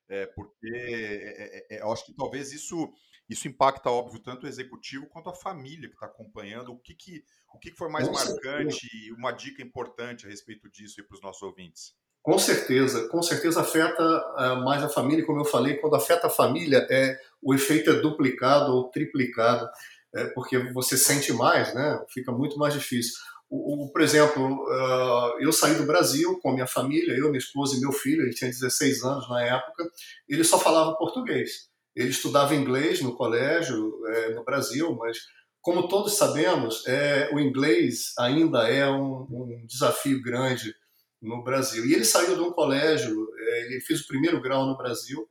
é, 0.09 0.27
porque 0.27 0.69
é, 0.75 1.67
é, 1.73 1.77
é 1.77 1.83
eu 1.83 1.91
acho 1.93 2.05
que 2.05 2.15
talvez 2.15 2.53
isso 2.53 2.93
isso 3.29 3.49
impacta, 3.49 3.91
óbvio, 3.91 4.21
tanto 4.21 4.45
o 4.45 4.49
executivo 4.49 5.07
quanto 5.07 5.31
a 5.31 5.35
família 5.35 5.89
que 5.89 5.95
está 5.95 6.07
acompanhando. 6.07 6.73
O 6.73 6.79
que, 6.79 6.95
que, 6.95 7.25
o 7.53 7.59
que 7.59 7.71
foi 7.71 7.89
mais 7.89 8.09
marcante 8.09 8.87
e 8.93 9.13
uma 9.13 9.33
dica 9.33 9.63
importante 9.63 10.27
a 10.27 10.29
respeito 10.29 10.71
disso 10.71 11.03
para 11.07 11.15
os 11.15 11.23
nossos 11.23 11.43
ouvintes? 11.43 11.95
Com 12.23 12.39
certeza, 12.39 13.07
com 13.09 13.23
certeza 13.23 13.61
afeta 13.61 14.03
uh, 14.03 14.65
mais 14.65 14.83
a 14.83 14.89
família, 14.89 15.27
como 15.27 15.41
eu 15.41 15.45
falei, 15.45 15.77
quando 15.77 15.95
afeta 15.95 16.27
a 16.27 16.31
família, 16.31 16.87
é, 16.91 17.19
o 17.43 17.55
efeito 17.55 17.91
é 17.91 18.01
duplicado 18.01 18.73
ou 18.73 18.91
triplicado, 18.91 19.69
é, 20.15 20.25
porque 20.29 20.59
você 20.73 20.97
sente 20.97 21.35
mais, 21.35 21.75
né? 21.75 22.03
fica 22.09 22.33
muito 22.33 22.59
mais 22.59 22.73
difícil. 22.73 23.13
O, 23.51 23.85
o 23.85 23.93
por 23.93 24.01
exemplo, 24.01 24.43
uh, 24.43 25.39
eu 25.39 25.53
saí 25.53 25.75
do 25.75 25.85
Brasil 25.85 26.39
com 26.41 26.49
a 26.49 26.55
minha 26.55 26.67
família, 26.67 27.15
eu, 27.15 27.27
minha 27.27 27.39
esposa 27.39 27.77
e 27.77 27.81
meu 27.81 27.93
filho, 27.93 28.23
ele 28.23 28.33
tinha 28.33 28.51
16 28.51 29.05
anos 29.05 29.29
na 29.29 29.43
época, 29.43 29.87
ele 30.27 30.45
só 30.45 30.59
falava 30.59 30.97
português. 30.97 31.69
Ele 31.95 32.11
estudava 32.11 32.55
inglês 32.55 33.01
no 33.01 33.15
colégio, 33.15 33.95
é, 34.07 34.35
no 34.35 34.45
Brasil, 34.45 34.95
mas 34.97 35.19
como 35.61 35.89
todos 35.89 36.17
sabemos, 36.17 36.87
é, 36.87 37.31
o 37.33 37.41
inglês 37.41 38.13
ainda 38.19 38.69
é 38.69 38.87
um, 38.89 39.27
um 39.31 39.67
desafio 39.67 40.21
grande 40.23 40.75
no 41.23 41.43
Brasil. 41.43 41.87
E 41.87 41.95
ele 41.95 42.05
saiu 42.05 42.35
de 42.35 42.43
um 42.43 42.53
colégio, 42.53 43.29
é, 43.39 43.67
ele 43.67 43.81
fez 43.81 44.01
o 44.01 44.07
primeiro 44.07 44.43
grau 44.43 44.67
no 44.67 44.77
Brasil, 44.77 45.27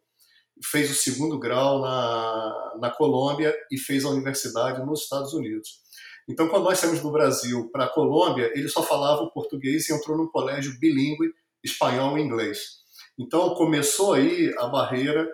fez 0.64 0.90
o 0.90 0.96
segundo 0.96 1.38
grau 1.38 1.82
na, 1.82 2.74
na 2.80 2.90
Colômbia 2.90 3.56
e 3.72 3.78
fez 3.78 4.06
a 4.06 4.10
universidade 4.10 4.84
nos 4.86 5.04
Estados 5.04 5.34
Unidos. 5.34 5.84
Então, 6.28 6.48
quando 6.48 6.64
nós 6.64 6.80
saímos 6.80 7.02
do 7.02 7.12
Brasil 7.12 7.70
para 7.72 7.86
a 7.86 7.90
Colômbia, 7.90 8.52
ele 8.56 8.70
só 8.70 8.82
falava 8.82 9.22
o 9.22 9.32
português 9.32 9.90
e 9.90 9.94
entrou 9.94 10.18
num 10.18 10.28
colégio 10.28 10.80
bilíngue, 10.80 11.34
espanhol 11.64 12.18
e 12.18 12.22
inglês. 12.22 12.82
Então, 13.20 13.54
começou 13.56 14.14
aí 14.14 14.54
a 14.58 14.68
barreira, 14.68 15.30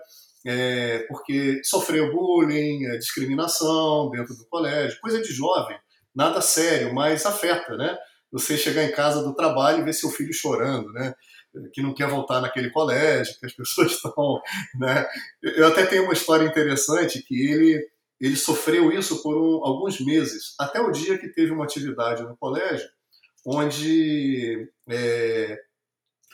é, 0.46 1.00
porque 1.10 1.62
sofreu 1.64 2.12
bullying, 2.12 2.86
é, 2.86 2.98
discriminação 2.98 4.10
dentro 4.12 4.36
do 4.36 4.46
colégio, 4.46 5.00
coisa 5.02 5.22
de 5.22 5.32
jovem, 5.34 5.78
nada 6.16 6.42
sério, 6.42 6.94
mas 6.94 7.26
afeta, 7.26 7.76
né? 7.76 7.98
você 8.32 8.58
chegar 8.58 8.84
em 8.84 8.92
casa 8.92 9.24
do 9.24 9.34
trabalho 9.34 9.80
e 9.80 9.84
ver 9.84 9.94
seu 9.94 10.10
filho 10.10 10.34
chorando, 10.34 10.92
né? 10.94 11.14
Que 11.74 11.82
não 11.82 11.94
quer 11.94 12.08
voltar 12.08 12.42
naquele 12.42 12.70
colégio, 12.70 13.38
que 13.40 13.46
as 13.46 13.54
pessoas 13.56 13.94
estão, 13.94 14.42
né? 14.76 15.08
Eu 15.42 15.68
até 15.68 15.86
tenho 15.86 16.04
uma 16.04 16.14
história 16.14 16.46
interessante 16.46 17.22
que 17.24 17.48
ele 17.52 17.88
ele 18.20 18.36
sofreu 18.36 18.92
isso 18.92 19.24
por 19.24 19.34
um, 19.38 19.66
alguns 19.66 20.02
meses, 20.02 20.54
até 20.60 20.82
o 20.82 20.92
dia 20.92 21.18
que 21.18 21.30
teve 21.30 21.54
uma 21.54 21.64
atividade 21.64 22.22
no 22.22 22.36
colégio 22.36 22.86
onde 23.46 24.70
é, 24.90 25.58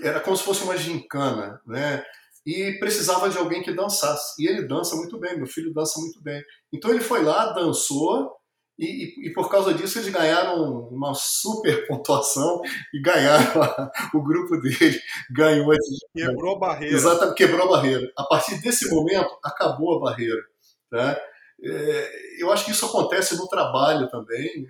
era 0.02 0.20
como 0.20 0.36
se 0.36 0.42
fosse 0.42 0.64
uma 0.64 0.76
gincana, 0.76 1.62
né? 1.64 2.04
E 2.46 2.78
precisava 2.80 3.30
de 3.30 3.38
alguém 3.38 3.64
que 3.64 3.74
dançasse. 3.74 4.42
E 4.42 4.48
ele 4.48 4.68
dança 4.68 4.96
muito 4.96 5.20
bem, 5.20 5.36
meu 5.38 5.48
filho 5.48 5.74
dança 5.74 6.00
muito 6.00 6.22
bem. 6.22 6.44
Então 6.72 6.92
ele 6.92 7.02
foi 7.02 7.24
lá, 7.24 7.54
dançou, 7.54 8.32
e, 8.78 8.86
e, 8.86 9.28
e, 9.28 9.34
por 9.34 9.50
causa 9.50 9.74
disso 9.74 9.98
eles 9.98 10.10
ganharam 10.10 10.90
uma 10.90 11.14
super 11.14 11.88
pontuação 11.88 12.62
e 12.94 13.02
ganharam 13.02 13.64
a, 13.64 13.92
o 14.14 14.22
grupo 14.22 14.58
dele 14.58 15.00
ganhou 15.32 15.74
quebrou 16.14 16.58
a 16.58 16.60
barreira 16.60 16.94
exatamente 16.94 17.38
quebrou 17.38 17.68
a 17.68 17.70
barreira 17.70 18.12
a 18.18 18.24
partir 18.26 18.62
desse 18.62 18.94
momento 18.94 19.30
acabou 19.42 19.96
a 19.96 20.02
barreira 20.02 20.42
tá? 20.90 21.18
É, 21.64 22.42
eu 22.42 22.52
acho 22.52 22.66
que 22.66 22.72
isso 22.72 22.86
acontece 22.86 23.38
no 23.38 23.48
trabalho 23.48 24.10
também 24.10 24.68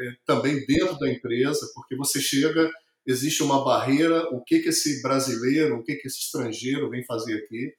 é, 0.00 0.12
também 0.26 0.66
dentro 0.66 0.98
da 0.98 1.08
empresa 1.08 1.70
porque 1.76 1.94
você 1.94 2.20
chega 2.20 2.68
existe 3.06 3.42
uma 3.42 3.64
barreira 3.64 4.28
o 4.30 4.42
que 4.42 4.60
que 4.60 4.68
esse 4.68 5.02
brasileiro 5.02 5.76
o 5.76 5.82
que 5.82 5.96
que 5.96 6.06
esse 6.06 6.18
estrangeiro 6.18 6.90
vem 6.90 7.04
fazer 7.04 7.34
aqui 7.34 7.72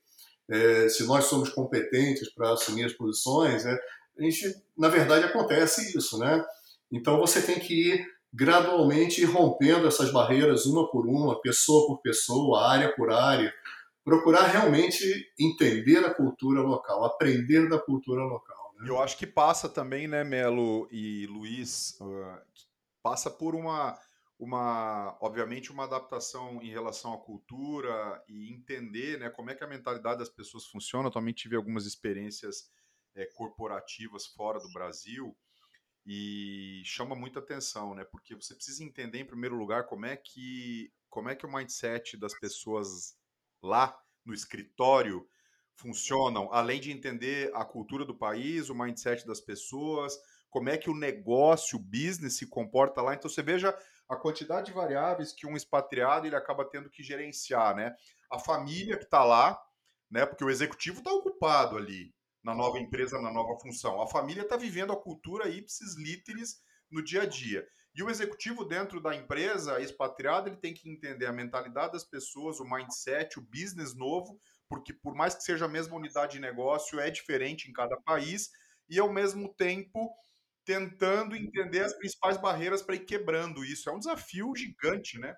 é, 0.49 0.89
se 0.89 1.03
nós 1.05 1.25
somos 1.25 1.49
competentes 1.49 2.33
para 2.33 2.51
assumir 2.51 2.83
as 2.83 2.93
posições 2.93 3.65
é, 3.65 3.79
a 4.17 4.23
gente, 4.23 4.53
na 4.77 4.89
verdade, 4.89 5.25
acontece 5.25 5.97
isso, 5.97 6.17
né? 6.17 6.43
Então 6.91 7.19
você 7.19 7.41
tem 7.41 7.59
que 7.59 7.93
ir 7.93 8.05
gradualmente 8.31 9.23
rompendo 9.25 9.87
essas 9.87 10.11
barreiras 10.11 10.65
uma 10.65 10.89
por 10.89 11.07
uma, 11.07 11.39
pessoa 11.41 11.87
por 11.87 12.01
pessoa, 12.01 12.67
área 12.67 12.93
por 12.95 13.11
área, 13.11 13.53
procurar 14.03 14.47
realmente 14.47 15.31
entender 15.39 15.99
a 15.99 16.13
cultura 16.13 16.61
local, 16.61 17.05
aprender 17.05 17.69
da 17.69 17.79
cultura 17.79 18.23
local. 18.23 18.73
Né? 18.77 18.89
Eu 18.89 18.99
acho 18.99 19.17
que 19.17 19.27
passa 19.27 19.69
também, 19.69 20.07
né, 20.07 20.23
Melo 20.23 20.87
e 20.91 21.27
Luiz, 21.27 21.97
uh, 22.01 22.37
passa 23.01 23.29
por 23.29 23.55
uma, 23.55 23.97
uma, 24.37 25.17
obviamente, 25.21 25.71
uma 25.71 25.85
adaptação 25.85 26.61
em 26.61 26.69
relação 26.69 27.13
à 27.13 27.17
cultura 27.17 28.23
e 28.27 28.51
entender, 28.51 29.19
né, 29.19 29.29
como 29.29 29.49
é 29.49 29.55
que 29.55 29.63
a 29.63 29.67
mentalidade 29.67 30.19
das 30.19 30.29
pessoas 30.29 30.65
funciona. 30.65 31.07
Eu 31.07 31.11
também 31.11 31.33
tive 31.33 31.55
algumas 31.55 31.85
experiências 31.85 32.71
é, 33.15 33.25
corporativas 33.35 34.25
fora 34.27 34.59
do 34.59 34.71
Brasil 34.71 35.35
e 36.05 36.81
chama 36.85 37.15
muita 37.15 37.39
atenção, 37.39 37.95
né? 37.95 38.03
Porque 38.03 38.35
você 38.35 38.53
precisa 38.53 38.83
entender 38.83 39.19
em 39.19 39.25
primeiro 39.25 39.55
lugar 39.55 39.85
como 39.85 40.05
é 40.05 40.17
que 40.17 40.91
como 41.09 41.29
é 41.29 41.35
que 41.35 41.45
o 41.45 41.51
mindset 41.51 42.17
das 42.17 42.37
pessoas 42.39 43.15
lá 43.61 43.95
no 44.25 44.33
escritório 44.33 45.27
funcionam, 45.75 46.51
além 46.51 46.79
de 46.79 46.91
entender 46.91 47.51
a 47.53 47.63
cultura 47.63 48.03
do 48.03 48.17
país, 48.17 48.69
o 48.69 48.75
mindset 48.75 49.25
das 49.25 49.39
pessoas, 49.39 50.17
como 50.49 50.69
é 50.69 50.77
que 50.77 50.89
o 50.89 50.95
negócio, 50.95 51.77
o 51.77 51.81
business 51.81 52.37
se 52.37 52.47
comporta 52.47 53.01
lá. 53.01 53.13
Então 53.13 53.29
você 53.29 53.41
veja 53.41 53.77
a 54.09 54.15
quantidade 54.15 54.67
de 54.67 54.73
variáveis 54.73 55.33
que 55.33 55.47
um 55.47 55.55
expatriado 55.55 56.27
ele 56.27 56.35
acaba 56.35 56.65
tendo 56.65 56.89
que 56.89 57.03
gerenciar, 57.03 57.75
né? 57.75 57.95
A 58.31 58.39
família 58.39 58.97
que 58.97 59.05
está 59.05 59.23
lá, 59.23 59.59
né? 60.09 60.25
Porque 60.25 60.43
o 60.43 60.49
executivo 60.49 60.99
está 60.99 61.11
ocupado 61.11 61.77
ali 61.77 62.13
na 62.43 62.53
nova 62.53 62.79
empresa, 62.79 63.21
na 63.21 63.31
nova 63.31 63.57
função. 63.59 64.01
A 64.01 64.07
família 64.07 64.43
está 64.43 64.57
vivendo 64.57 64.91
a 64.91 65.01
cultura 65.01 65.47
ipsis 65.47 65.95
literis 65.97 66.61
no 66.91 67.03
dia 67.03 67.23
a 67.23 67.25
dia. 67.25 67.65
E 67.95 68.03
o 68.03 68.09
executivo 68.09 68.65
dentro 68.65 68.99
da 68.99 69.15
empresa, 69.15 69.79
expatriado, 69.79 70.49
ele 70.49 70.57
tem 70.57 70.73
que 70.73 70.89
entender 70.89 71.27
a 71.27 71.31
mentalidade 71.31 71.93
das 71.93 72.03
pessoas, 72.03 72.59
o 72.59 72.65
mindset, 72.65 73.37
o 73.37 73.41
business 73.41 73.95
novo, 73.95 74.39
porque 74.67 74.91
por 74.93 75.13
mais 75.13 75.35
que 75.35 75.43
seja 75.43 75.65
a 75.65 75.69
mesma 75.69 75.95
unidade 75.95 76.33
de 76.33 76.39
negócio, 76.39 76.99
é 76.99 77.11
diferente 77.11 77.69
em 77.69 77.73
cada 77.73 77.95
país, 78.01 78.49
e 78.89 78.99
ao 78.99 79.11
mesmo 79.13 79.53
tempo 79.53 80.11
tentando 80.65 81.35
entender 81.35 81.81
as 81.81 81.93
principais 81.93 82.37
barreiras 82.37 82.81
para 82.81 82.95
ir 82.95 83.05
quebrando 83.05 83.63
isso. 83.63 83.89
É 83.89 83.93
um 83.93 83.99
desafio 83.99 84.53
gigante, 84.55 85.19
né? 85.19 85.33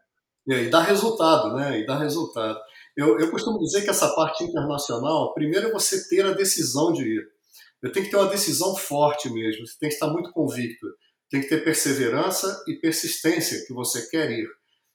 E 0.48 0.70
dá 0.70 0.82
resultado, 0.82 1.56
né? 1.56 1.80
E 1.80 1.86
dá 1.86 1.98
resultado. 1.98 2.60
Eu, 2.96 3.20
eu 3.20 3.32
costumo 3.32 3.60
dizer 3.60 3.84
que 3.84 3.90
essa 3.90 4.14
parte 4.16 4.44
internacional, 4.44 5.34
primeiro 5.34 5.68
é 5.68 5.72
você 5.72 6.08
ter 6.08 6.26
a 6.26 6.32
decisão 6.32 6.94
de 6.94 7.04
ir. 7.04 7.28
Eu 7.82 7.92
tenho 7.92 8.06
que 8.06 8.12
ter 8.12 8.18
uma 8.18 8.30
decisão 8.30 8.76
forte 8.76 9.30
mesmo, 9.30 9.66
você 9.66 9.78
tem 9.80 9.90
que 9.90 9.96
estar 9.96 10.08
muito 10.08 10.32
convicto, 10.32 10.88
tem 11.30 11.42
que 11.42 11.50
ter 11.50 11.64
perseverança 11.64 12.64
e 12.68 12.76
persistência 12.76 13.66
que 13.66 13.74
você 13.74 14.08
quer 14.10 14.32
ir. 14.32 14.48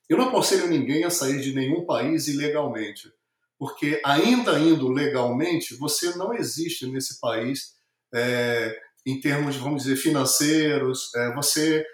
Eu 0.09 0.19
não 0.19 0.29
aconselho 0.29 0.67
ninguém 0.67 1.05
a 1.05 1.11
sair 1.11 1.41
de 1.41 1.55
nenhum 1.55 1.85
país 1.85 2.27
ilegalmente, 2.27 3.13
porque 3.59 4.01
ainda 4.05 4.59
indo 4.59 4.89
legalmente, 4.89 5.77
você 5.77 6.17
não 6.17 6.33
existe 6.35 6.87
nesse 6.87 7.21
país 7.21 7.75
é, 8.13 8.77
em 9.07 9.21
termos, 9.21 9.57
vamos 9.57 9.85
dizer, 9.85 9.97
financeiros, 9.97 11.15
é, 11.15 11.35
você 11.35 11.85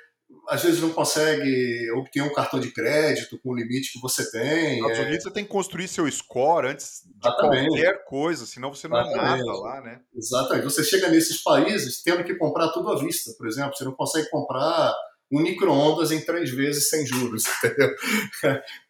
às 0.49 0.63
vezes 0.63 0.81
não 0.81 0.91
consegue 0.91 1.91
obter 1.93 2.23
um 2.23 2.33
cartão 2.33 2.59
de 2.59 2.71
crédito 2.71 3.39
com 3.43 3.51
o 3.51 3.55
limite 3.55 3.93
que 3.93 4.01
você 4.01 4.29
tem. 4.31 4.81
Nos 4.81 4.91
Estados 4.91 4.99
é... 4.99 5.03
Unidos 5.03 5.23
você 5.25 5.31
tem 5.31 5.45
que 5.45 5.51
construir 5.51 5.89
seu 5.89 6.11
score 6.11 6.69
antes 6.69 7.03
de 7.05 7.29
Exatamente. 7.29 7.69
qualquer 7.69 8.05
coisa, 8.05 8.47
senão 8.47 8.73
você 8.73 8.89
não 8.89 9.01
Exatamente. 9.01 9.43
é 9.43 9.45
nada 9.45 9.59
lá, 9.61 9.81
né? 9.81 10.01
Exatamente. 10.15 10.65
Você 10.65 10.85
chega 10.85 11.09
nesses 11.09 11.43
países 11.43 12.03
tendo 12.03 12.25
que 12.25 12.35
comprar 12.37 12.69
tudo 12.69 12.91
à 12.91 12.99
vista, 12.99 13.33
por 13.37 13.47
exemplo. 13.47 13.77
Você 13.77 13.85
não 13.85 13.93
consegue 13.93 14.29
comprar 14.31 14.95
um 15.33 15.41
micro-ondas 15.41 16.13
em 16.13 16.25
três 16.25 16.51
vezes 16.51 16.89
sem 16.89 17.05
juros, 17.05 17.43
entendeu? 17.63 17.95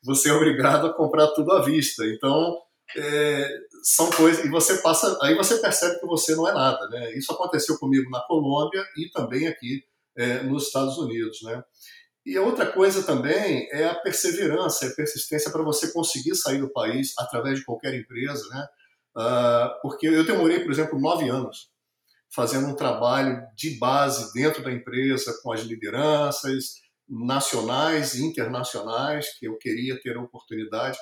Você 0.05 0.29
é 0.29 0.33
obrigado 0.33 0.87
a 0.87 0.95
comprar 0.95 1.29
tudo 1.29 1.53
à 1.53 1.63
vista. 1.63 2.05
Então, 2.07 2.57
é, 2.97 3.59
são 3.83 4.11
coisas. 4.11 4.45
E 4.45 4.49
você 4.49 4.79
passa. 4.79 5.19
Aí 5.23 5.35
você 5.35 5.59
percebe 5.59 5.99
que 6.01 6.07
você 6.07 6.35
não 6.35 6.49
é 6.49 6.53
nada, 6.53 6.89
né? 6.89 7.13
Isso 7.15 7.33
aconteceu 7.33 7.79
comigo 7.79 8.11
na 8.11 8.21
Colômbia 8.23 8.85
e 8.97 9.11
também 9.11 9.47
aqui 9.47 9.83
é, 10.17 10.43
nos 10.43 10.67
Estados 10.67 10.99
Unidos. 10.99 11.43
Né? 11.43 11.63
E 12.25 12.37
a 12.37 12.43
outra 12.43 12.67
coisa 12.67 13.03
também 13.03 13.69
é 13.71 13.87
a 13.87 13.95
perseverança, 13.95 14.87
a 14.87 14.95
persistência 14.95 15.51
para 15.51 15.63
você 15.63 15.93
conseguir 15.93 16.35
sair 16.35 16.59
do 16.59 16.73
país 16.73 17.13
através 17.19 17.59
de 17.59 17.65
qualquer 17.65 17.95
empresa. 17.95 18.47
Né? 18.49 18.67
Uh, 19.17 19.81
porque 19.83 20.07
eu 20.09 20.25
demorei, 20.25 20.61
por 20.61 20.71
exemplo, 20.71 21.01
nove 21.01 21.29
anos 21.29 21.71
fazendo 22.37 22.67
um 22.67 22.75
trabalho 22.75 23.43
de 23.57 23.79
base 23.79 24.33
dentro 24.35 24.63
da 24.63 24.71
empresa, 24.73 25.39
com 25.43 25.53
as 25.53 25.61
lideranças 25.61 26.83
nacionais 27.09 28.15
e 28.15 28.25
internacionais, 28.25 29.39
que 29.39 29.47
eu 29.47 29.57
queria 29.57 29.99
ter 30.03 30.17
a 30.17 30.21
oportunidade. 30.21 30.99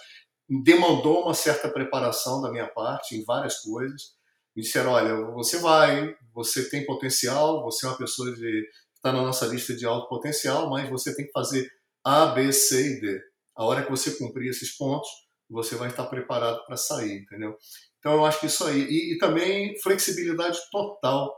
Demandou 0.48 1.22
uma 1.24 1.34
certa 1.34 1.68
preparação 1.68 2.40
da 2.40 2.50
minha 2.50 2.68
parte 2.68 3.16
em 3.16 3.24
várias 3.24 3.60
coisas. 3.60 4.14
Me 4.54 4.62
disseram: 4.62 4.92
olha, 4.92 5.14
você 5.32 5.58
vai, 5.58 6.14
você 6.34 6.68
tem 6.68 6.84
potencial, 6.84 7.62
você 7.62 7.86
é 7.86 7.88
uma 7.88 7.98
pessoa 7.98 8.34
de 8.34 8.66
está 9.04 9.12
na 9.12 9.22
nossa 9.22 9.44
lista 9.46 9.74
de 9.76 9.84
alto 9.84 10.08
potencial, 10.08 10.70
mas 10.70 10.88
você 10.88 11.14
tem 11.14 11.26
que 11.26 11.32
fazer 11.32 11.70
A, 12.02 12.26
B, 12.28 12.50
C 12.50 12.96
e 12.96 13.00
D. 13.00 13.20
A 13.54 13.64
hora 13.64 13.84
que 13.84 13.90
você 13.90 14.16
cumprir 14.16 14.48
esses 14.48 14.74
pontos, 14.76 15.08
você 15.48 15.76
vai 15.76 15.90
estar 15.90 16.06
preparado 16.06 16.64
para 16.64 16.76
sair, 16.76 17.20
entendeu? 17.20 17.54
Então 17.98 18.14
eu 18.14 18.24
acho 18.24 18.40
que 18.40 18.46
isso 18.46 18.64
aí. 18.64 18.82
E, 18.82 19.14
e 19.14 19.18
também 19.18 19.78
flexibilidade 19.82 20.58
total 20.70 21.34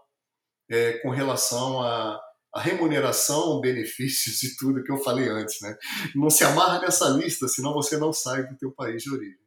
é, 0.70 0.98
com 0.98 1.10
relação 1.10 1.82
a, 1.82 2.20
a 2.56 2.60
remuneração, 2.60 3.60
benefícios 3.62 4.42
e 4.42 4.56
tudo 4.56 4.82
que 4.82 4.90
eu 4.90 4.98
falei 4.98 5.28
antes, 5.28 5.60
né? 5.60 5.76
Não 6.14 6.30
se 6.30 6.44
amarra 6.44 6.80
nessa 6.80 7.08
lista, 7.08 7.46
senão 7.48 7.72
você 7.72 7.96
não 7.96 8.12
sai 8.12 8.46
do 8.46 8.56
teu 8.56 8.72
país 8.72 9.02
de 9.02 9.12
origem. 9.12 9.46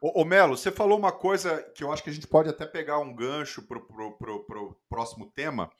ô, 0.00 0.24
Melo, 0.24 0.56
você 0.56 0.70
falou 0.70 0.98
uma 0.98 1.12
coisa 1.12 1.62
que 1.74 1.84
eu 1.84 1.92
acho 1.92 2.02
que 2.02 2.08
a 2.10 2.12
gente 2.12 2.26
pode 2.26 2.48
até 2.48 2.64
pegar 2.66 2.98
um 2.98 3.14
gancho 3.14 3.62
para 3.62 3.78
o 3.78 4.76
próximo 4.88 5.30
tema, 5.34 5.70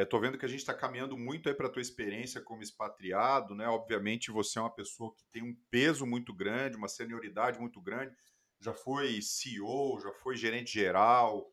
Estou 0.00 0.18
é, 0.18 0.22
vendo 0.22 0.36
que 0.36 0.44
a 0.44 0.48
gente 0.48 0.60
está 0.60 0.74
caminhando 0.74 1.16
muito 1.16 1.48
aí 1.48 1.54
para 1.54 1.68
a 1.68 1.70
tua 1.70 1.80
experiência 1.80 2.40
como 2.40 2.62
expatriado, 2.62 3.54
né? 3.54 3.66
Obviamente 3.66 4.30
você 4.30 4.58
é 4.58 4.62
uma 4.62 4.74
pessoa 4.74 5.14
que 5.14 5.24
tem 5.32 5.42
um 5.42 5.56
peso 5.70 6.04
muito 6.04 6.34
grande, 6.34 6.76
uma 6.76 6.88
senioridade 6.88 7.58
muito 7.58 7.80
grande, 7.80 8.14
já 8.60 8.74
foi 8.74 9.22
CEO, 9.22 9.98
já 10.00 10.12
foi 10.12 10.36
gerente 10.36 10.72
geral, 10.72 11.50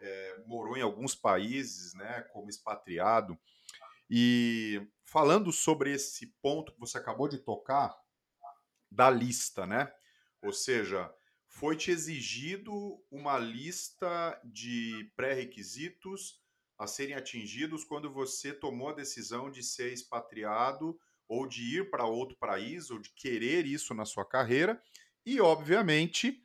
é, 0.00 0.42
morou 0.46 0.76
em 0.76 0.82
alguns 0.82 1.14
países, 1.14 1.94
né? 1.94 2.22
Como 2.32 2.48
expatriado. 2.48 3.38
E 4.08 4.86
falando 5.04 5.52
sobre 5.52 5.92
esse 5.92 6.26
ponto 6.42 6.72
que 6.72 6.80
você 6.80 6.98
acabou 6.98 7.28
de 7.28 7.38
tocar 7.38 7.96
da 8.90 9.10
lista, 9.10 9.66
né? 9.66 9.92
Ou 10.42 10.52
seja, 10.52 11.12
foi 11.46 11.76
te 11.76 11.90
exigido 11.90 13.02
uma 13.10 13.38
lista 13.38 14.40
de 14.44 15.10
pré-requisitos 15.16 16.42
a 16.78 16.86
serem 16.86 17.14
atingidos 17.14 17.84
quando 17.84 18.12
você 18.12 18.52
tomou 18.52 18.88
a 18.90 18.94
decisão 18.94 19.50
de 19.50 19.62
ser 19.62 19.92
expatriado 19.92 20.98
ou 21.28 21.46
de 21.46 21.78
ir 21.78 21.90
para 21.90 22.06
outro 22.06 22.36
país 22.36 22.90
ou 22.90 22.98
de 22.98 23.10
querer 23.10 23.66
isso 23.66 23.94
na 23.94 24.04
sua 24.04 24.24
carreira. 24.24 24.82
E, 25.24 25.40
obviamente, 25.40 26.43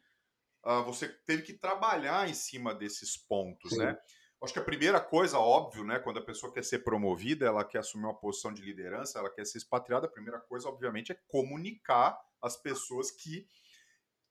uh, 0.70 0.84
você 0.84 1.08
teve 1.26 1.42
que 1.42 1.54
trabalhar 1.54 2.30
em 2.30 2.34
cima 2.34 2.76
desses 2.76 3.18
pontos, 3.18 3.76
né? 3.78 3.98
Acho 4.42 4.54
que 4.54 4.60
a 4.60 4.64
primeira 4.64 5.02
coisa, 5.02 5.38
óbvio, 5.38 5.84
né, 5.84 6.00
quando 6.00 6.20
a 6.20 6.24
pessoa 6.24 6.54
quer 6.54 6.64
ser 6.64 6.80
promovida, 6.80 7.46
ela 7.46 7.66
quer 7.66 7.80
assumir 7.80 8.06
uma 8.06 8.18
posição 8.18 8.54
de 8.54 8.62
liderança, 8.62 9.20
ela 9.20 9.30
quer 9.30 9.46
ser 9.46 9.58
expatriada, 9.58 10.06
a 10.06 10.10
primeira 10.10 10.40
coisa, 10.40 10.70
obviamente, 10.70 11.12
é 11.12 11.20
comunicar 11.28 12.18
as 12.42 12.56
pessoas 12.56 13.12
que 13.12 13.46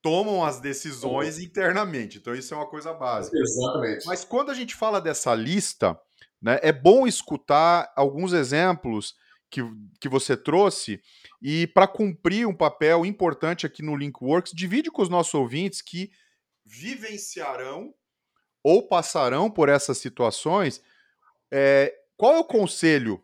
tomam 0.01 0.43
as 0.43 0.59
decisões 0.59 1.37
internamente. 1.37 2.17
Então, 2.17 2.33
isso 2.33 2.55
é 2.55 2.57
uma 2.57 2.67
coisa 2.67 2.91
básica. 2.91 3.37
Exatamente. 3.37 4.07
Mas 4.07 4.25
quando 4.25 4.49
a 4.49 4.55
gente 4.55 4.75
fala 4.75 4.99
dessa 4.99 5.35
lista, 5.35 5.99
né, 6.41 6.59
é 6.63 6.71
bom 6.71 7.05
escutar 7.05 7.93
alguns 7.95 8.33
exemplos 8.33 9.15
que, 9.51 9.61
que 9.99 10.09
você 10.09 10.35
trouxe 10.35 11.01
e 11.39 11.67
para 11.67 11.87
cumprir 11.87 12.47
um 12.47 12.55
papel 12.55 13.05
importante 13.05 13.65
aqui 13.65 13.83
no 13.83 13.95
Linkworks, 13.95 14.53
divide 14.55 14.89
com 14.89 15.03
os 15.03 15.09
nossos 15.09 15.35
ouvintes 15.35 15.83
que 15.83 16.09
vivenciarão 16.69 17.93
ou 18.63 18.87
passarão 18.87 19.49
por 19.49 19.69
essas 19.69 19.97
situações, 19.97 20.83
é, 21.51 21.95
qual 22.15 22.35
é 22.35 22.39
o 22.39 22.43
conselho? 22.43 23.19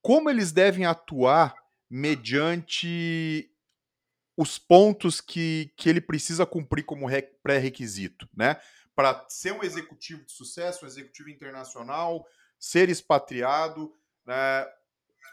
Como 0.00 0.30
eles 0.30 0.52
devem 0.52 0.86
atuar 0.86 1.54
mediante 1.90 3.50
os 4.36 4.58
pontos 4.58 5.20
que, 5.20 5.72
que 5.76 5.88
ele 5.88 6.00
precisa 6.00 6.46
cumprir 6.46 6.84
como 6.84 7.08
pré-requisito, 7.42 8.28
né? 8.36 8.60
Para 8.94 9.26
ser 9.28 9.52
um 9.52 9.64
executivo 9.64 10.24
de 10.24 10.32
sucesso, 10.32 10.84
um 10.84 10.88
executivo 10.88 11.28
internacional, 11.30 12.24
ser 12.58 12.88
expatriado, 12.88 13.92
né? 14.24 14.66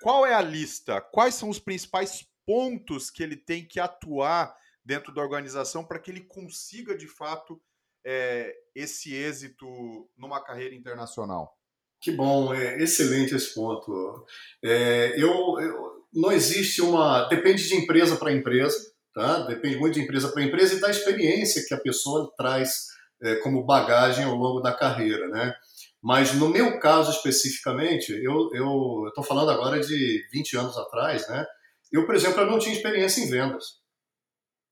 qual 0.01 0.25
é 0.25 0.33
a 0.33 0.41
lista? 0.41 1.01
Quais 1.01 1.35
são 1.35 1.49
os 1.49 1.59
principais 1.59 2.27
pontos 2.45 3.09
que 3.11 3.21
ele 3.21 3.35
tem 3.35 3.65
que 3.65 3.79
atuar 3.79 4.55
dentro 4.85 5.13
da 5.13 5.21
organização 5.21 5.83
para 5.83 5.99
que 5.99 6.11
ele 6.11 6.21
consiga 6.21 6.95
de 6.95 7.07
fato 7.07 7.59
é, 8.05 8.55
esse 8.75 9.13
êxito 9.13 9.65
numa 10.15 10.43
carreira 10.43 10.75
internacional? 10.75 11.57
Que 11.99 12.11
bom, 12.11 12.53
é 12.53 12.81
excelente 12.81 13.33
esse 13.33 13.55
ponto. 13.55 14.25
É, 14.63 15.15
eu, 15.17 15.59
eu, 15.59 16.05
não 16.13 16.31
existe 16.31 16.81
uma. 16.81 17.27
Depende 17.27 17.67
de 17.67 17.75
empresa 17.75 18.15
para 18.15 18.31
empresa, 18.31 18.77
tá? 19.11 19.39
Depende 19.47 19.77
muito 19.77 19.95
de 19.95 20.01
empresa 20.01 20.29
para 20.29 20.43
empresa 20.43 20.75
e 20.75 20.79
da 20.79 20.91
experiência 20.91 21.65
que 21.67 21.73
a 21.73 21.79
pessoa 21.79 22.31
traz 22.37 22.89
é, 23.23 23.35
como 23.37 23.65
bagagem 23.65 24.23
ao 24.23 24.35
longo 24.35 24.61
da 24.61 24.71
carreira, 24.71 25.27
né? 25.29 25.55
Mas 25.99 26.35
no 26.35 26.49
meu 26.49 26.79
caso 26.79 27.09
especificamente, 27.09 28.11
eu 28.11 28.51
estou 29.07 29.23
falando 29.23 29.49
agora 29.49 29.79
de 29.79 30.23
20 30.31 30.57
anos 30.57 30.77
atrás, 30.77 31.27
né? 31.27 31.43
Eu, 31.91 32.05
por 32.05 32.13
exemplo, 32.13 32.41
eu 32.41 32.45
não 32.45 32.59
tinha 32.59 32.75
experiência 32.75 33.21
em 33.21 33.29
vendas. 33.29 33.83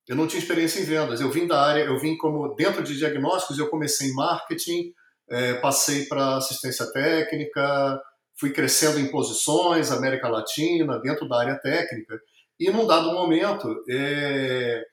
Eu 0.08 0.16
não 0.16 0.28
tinha 0.28 0.42
experiência 0.42 0.80
em 0.80 0.86
vendas. 0.86 1.22
Eu 1.22 1.32
vim 1.32 1.48
da 1.48 1.62
área, 1.62 1.84
eu 1.84 1.98
vim 1.98 2.18
como 2.18 2.54
dentro 2.56 2.84
de 2.84 2.98
diagnósticos, 2.98 3.58
eu 3.58 3.70
comecei 3.70 4.10
em 4.10 4.14
marketing, 4.14 4.94
é, 5.30 5.54
passei 5.56 6.06
para 6.06 6.38
assistência 6.38 6.92
técnica, 6.92 8.02
fui 8.40 8.52
crescendo 8.52 9.00
em 9.00 9.10
posições, 9.10 9.92
América 9.92 10.28
Latina, 10.28 11.00
dentro 11.00 11.28
da 11.28 11.40
área 11.40 11.60
técnica. 11.60 12.20
E 12.60 12.70
num 12.70 12.86
dado 12.86 13.12
momento, 13.14 13.68
é, 13.90 14.84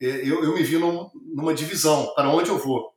é, 0.00 0.06
eu, 0.28 0.44
eu, 0.44 0.54
me 0.54 0.62
vi 0.62 0.78
num, 0.78 1.08
numa 1.34 1.54
divisão, 1.54 2.12
para 2.14 2.30
onde 2.30 2.50
eu 2.50 2.58
vou. 2.58 2.92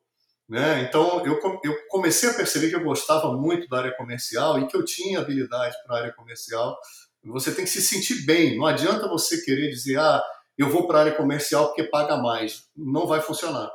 Né? 0.50 0.82
Então, 0.82 1.26
eu, 1.26 1.39
eu 1.63 1.76
comecei 1.88 2.30
a 2.30 2.34
perceber 2.34 2.69
que 2.69 2.76
eu 2.76 2.84
gostava 2.84 3.32
muito 3.38 3.67
da 3.69 3.80
área 3.80 3.95
comercial 3.95 4.60
e 4.60 4.67
que 4.67 4.76
eu 4.76 4.84
tinha 4.84 5.19
habilidade 5.19 5.76
para 5.86 5.95
a 5.95 6.00
área 6.00 6.13
comercial. 6.13 6.78
Você 7.24 7.54
tem 7.54 7.63
que 7.63 7.71
se 7.71 7.82
sentir 7.82 8.26
bem. 8.26 8.58
Não 8.58 8.65
adianta 8.65 9.08
você 9.08 9.41
querer 9.43 9.69
dizer, 9.69 9.97
ah, 9.97 10.21
eu 10.62 10.69
vou 10.69 10.88
para 10.88 11.00
a 11.00 11.02
área 11.02 11.15
comercial 11.15 11.67
porque 11.67 11.84
paga 11.84 12.17
mais. 12.17 12.63
Não 12.76 13.08
vai 13.08 13.21
funcionar. 13.21 13.69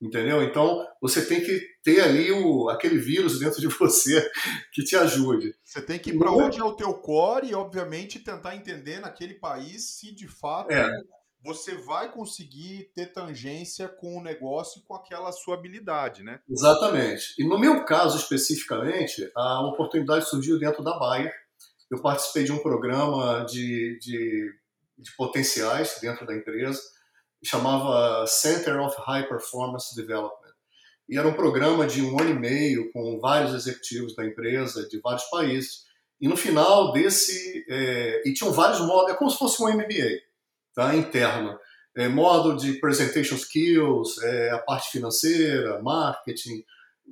Entendeu? 0.00 0.42
Então, 0.42 0.86
você 1.00 1.26
tem 1.26 1.42
que 1.42 1.60
ter 1.84 2.00
ali 2.00 2.32
o, 2.32 2.70
aquele 2.70 2.96
vírus 2.96 3.38
dentro 3.38 3.60
de 3.60 3.68
você 3.68 4.30
que 4.72 4.82
te 4.82 4.96
ajude. 4.96 5.54
Você 5.62 5.82
tem 5.82 5.98
que 5.98 6.10
ir 6.10 6.18
para 6.18 6.32
onde 6.32 6.58
é 6.58 6.64
o 6.64 6.72
teu 6.72 6.94
core 6.94 7.48
e, 7.48 7.54
obviamente, 7.54 8.18
tentar 8.18 8.56
entender 8.56 8.98
naquele 8.98 9.34
país 9.34 9.98
se 9.98 10.14
de 10.14 10.26
fato 10.26 10.72
é. 10.72 10.90
você 11.44 11.74
vai 11.74 12.10
conseguir 12.10 12.90
ter 12.94 13.12
tangência 13.12 13.88
com 13.88 14.16
o 14.16 14.22
negócio 14.22 14.80
e 14.80 14.84
com 14.86 14.94
aquela 14.94 15.30
sua 15.32 15.56
habilidade, 15.56 16.22
né? 16.22 16.40
Exatamente. 16.48 17.34
E 17.38 17.46
no 17.46 17.58
meu 17.58 17.84
caso, 17.84 18.16
especificamente, 18.16 19.30
a 19.36 19.60
oportunidade 19.66 20.30
surgiu 20.30 20.58
dentro 20.58 20.82
da 20.82 20.98
Bayer. 20.98 21.34
Eu 21.90 22.00
participei 22.00 22.44
de 22.44 22.52
um 22.52 22.58
programa 22.62 23.44
de, 23.44 23.98
de 24.00 24.59
de 25.00 25.14
potenciais 25.16 25.98
dentro 26.00 26.26
da 26.26 26.34
empresa, 26.34 26.80
chamava 27.44 28.26
Center 28.26 28.80
of 28.80 28.94
High 28.98 29.28
Performance 29.28 29.94
Development. 29.96 30.50
E 31.08 31.18
era 31.18 31.26
um 31.26 31.32
programa 31.32 31.86
de 31.86 32.02
um 32.02 32.20
ano 32.20 32.30
e 32.30 32.38
meio 32.38 32.90
com 32.92 33.18
vários 33.18 33.54
executivos 33.54 34.14
da 34.14 34.24
empresa 34.24 34.86
de 34.88 35.00
vários 35.00 35.24
países. 35.24 35.84
E 36.20 36.28
no 36.28 36.36
final 36.36 36.92
desse, 36.92 37.64
é, 37.68 38.22
e 38.24 38.32
tinham 38.32 38.52
vários 38.52 38.80
módulos, 38.80 39.12
é 39.12 39.16
como 39.16 39.30
se 39.30 39.38
fosse 39.38 39.60
um 39.62 39.68
MBA, 39.68 40.20
tá, 40.74 40.94
interno. 40.94 41.58
É, 41.96 42.08
módulo 42.08 42.56
de 42.56 42.74
presentation 42.74 43.34
skills, 43.34 44.22
é, 44.22 44.50
a 44.50 44.58
parte 44.58 44.90
financeira, 44.92 45.82
marketing, 45.82 46.62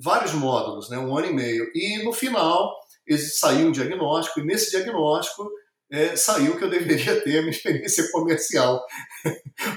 vários 0.00 0.32
módulos, 0.32 0.88
né, 0.88 0.98
um 0.98 1.16
ano 1.16 1.26
e 1.26 1.32
meio. 1.32 1.68
E 1.74 2.04
no 2.04 2.12
final 2.12 2.76
saiu 3.16 3.68
um 3.68 3.72
diagnóstico, 3.72 4.40
e 4.40 4.44
nesse 4.44 4.70
diagnóstico 4.70 5.50
é, 5.90 6.14
saiu 6.16 6.56
que 6.56 6.64
eu 6.64 6.70
deveria 6.70 7.20
ter 7.20 7.38
a 7.38 7.40
minha 7.40 7.50
experiência 7.50 8.08
comercial. 8.12 8.84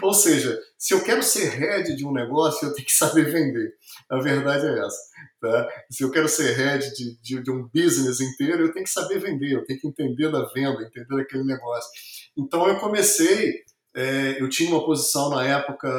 Ou 0.02 0.14
seja, 0.14 0.60
se 0.78 0.94
eu 0.94 1.04
quero 1.04 1.24
ser 1.24 1.50
head 1.50 1.96
de 1.96 2.06
um 2.06 2.12
negócio, 2.12 2.68
eu 2.68 2.74
tenho 2.74 2.86
que 2.86 2.94
saber 2.94 3.32
vender. 3.32 3.74
A 4.10 4.20
verdade 4.20 4.66
é 4.66 4.80
essa. 4.80 5.12
Tá? 5.40 5.70
Se 5.90 6.04
eu 6.04 6.12
quero 6.12 6.28
ser 6.28 6.54
head 6.56 6.94
de, 6.94 7.22
de, 7.22 7.44
de, 7.44 7.52
um 7.52 7.68
business 7.74 8.20
inteiro, 8.20 8.66
eu 8.66 8.74
tenho 8.74 8.86
que 8.86 8.92
saber 8.92 9.20
vender, 9.20 9.54
eu 9.54 9.66
tenho 9.66 9.80
que 9.80 9.88
entender 9.88 10.32
da 10.32 10.44
venda, 10.54 10.84
entender 10.84 11.16
daquele 11.16 11.44
negócio. 11.44 11.90
Então 12.38 12.68
eu 12.68 12.78
comecei, 12.78 13.62
é, 13.96 14.42
eu 14.42 14.50
tinha 14.50 14.70
uma 14.70 14.86
posição 14.86 15.30
na 15.30 15.46
época 15.46 15.90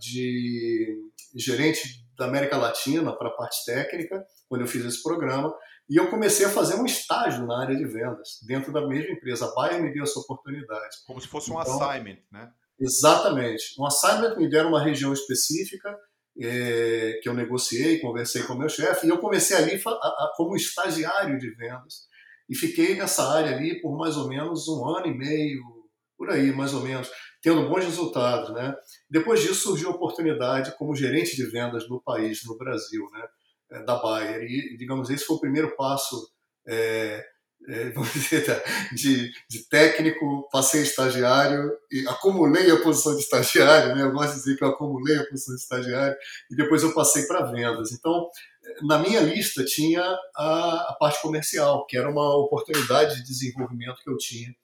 de 0.00 0.96
gerente 1.34 2.06
da 2.16 2.24
América 2.24 2.56
Latina 2.56 3.12
para 3.12 3.28
a 3.28 3.36
parte 3.36 3.64
técnica, 3.66 4.24
quando 4.48 4.62
eu 4.62 4.66
fiz 4.66 4.84
esse 4.84 5.02
programa, 5.02 5.54
e 5.88 5.96
eu 5.96 6.10
comecei 6.10 6.46
a 6.46 6.50
fazer 6.50 6.74
um 6.74 6.84
estágio 6.84 7.46
na 7.46 7.62
área 7.62 7.76
de 7.76 7.84
vendas, 7.84 8.40
dentro 8.46 8.72
da 8.72 8.86
mesma 8.86 9.12
empresa. 9.12 9.46
A 9.46 9.54
Bayer 9.54 9.80
me 9.80 9.92
deu 9.92 10.02
essa 10.02 10.18
oportunidade. 10.18 10.96
Como 11.06 11.20
se 11.20 11.28
fosse 11.28 11.50
um 11.50 11.60
então, 11.60 11.80
assignment, 11.80 12.18
né? 12.30 12.50
Exatamente. 12.78 13.74
Um 13.78 13.86
assignment 13.86 14.36
me 14.36 14.50
deram 14.50 14.70
uma 14.70 14.82
região 14.82 15.12
específica, 15.12 15.96
é, 16.38 17.20
que 17.22 17.28
eu 17.28 17.34
negociei, 17.34 18.00
conversei 18.00 18.42
com 18.42 18.54
o 18.54 18.58
meu 18.58 18.68
chefe, 18.68 19.06
e 19.06 19.10
eu 19.10 19.18
comecei 19.18 19.56
ali 19.56 19.80
a, 19.86 19.90
a, 19.90 20.32
como 20.36 20.56
estagiário 20.56 21.38
de 21.38 21.50
vendas. 21.54 22.06
E 22.48 22.54
fiquei 22.54 22.94
nessa 22.96 23.28
área 23.32 23.56
ali 23.56 23.80
por 23.80 23.96
mais 23.96 24.16
ou 24.16 24.28
menos 24.28 24.68
um 24.68 24.86
ano 24.86 25.06
e 25.06 25.16
meio, 25.16 25.62
por 26.18 26.30
aí, 26.30 26.52
mais 26.52 26.74
ou 26.74 26.82
menos, 26.82 27.10
tendo 27.40 27.68
bons 27.68 27.84
resultados. 27.84 28.52
Né? 28.52 28.74
Depois 29.08 29.40
disso 29.40 29.68
surgiu 29.68 29.90
a 29.90 29.94
oportunidade 29.94 30.76
como 30.76 30.94
gerente 30.96 31.36
de 31.36 31.46
vendas 31.46 31.88
no 31.88 32.02
país, 32.02 32.44
no 32.44 32.56
Brasil. 32.56 33.02
Né? 33.12 33.22
É, 33.76 33.82
da 33.84 33.96
Bayer. 33.96 34.42
E, 34.42 34.76
digamos, 34.76 35.10
esse 35.10 35.24
foi 35.24 35.36
o 35.36 35.40
primeiro 35.40 35.76
passo 35.76 36.28
é, 36.66 37.24
é, 37.68 37.90
dizer, 38.14 38.62
de, 38.92 39.30
de, 39.48 39.68
técnico, 39.68 40.48
passei 40.50 40.82
estagiário 40.82 41.72
e 41.90 42.06
acumulei 42.08 42.70
a 42.70 42.80
posição 42.80 43.14
de 43.14 43.22
estagiário, 43.22 43.94
né? 43.94 44.02
eu 44.02 44.12
gosto 44.12 44.34
de 44.34 44.38
dizer 44.38 44.56
que 44.56 44.64
eu 44.64 44.68
acumulei 44.68 45.16
a 45.16 45.26
posição 45.26 45.54
de 45.54 45.60
estagiário 45.60 46.16
e 46.50 46.56
depois 46.56 46.82
eu 46.82 46.94
passei 46.94 47.24
para 47.26 47.50
vendas. 47.50 47.92
Então, 47.92 48.28
na 48.82 48.98
minha 48.98 49.20
lista 49.20 49.64
tinha 49.64 50.02
a, 50.36 50.90
a, 50.90 50.96
parte 50.98 51.20
comercial, 51.22 51.86
que 51.86 51.96
era 51.96 52.10
uma 52.10 52.36
oportunidade 52.36 53.16
de 53.16 53.24
desenvolvimento 53.24 54.02
que 54.02 54.10
eu 54.10 54.16
tinha, 54.16 54.54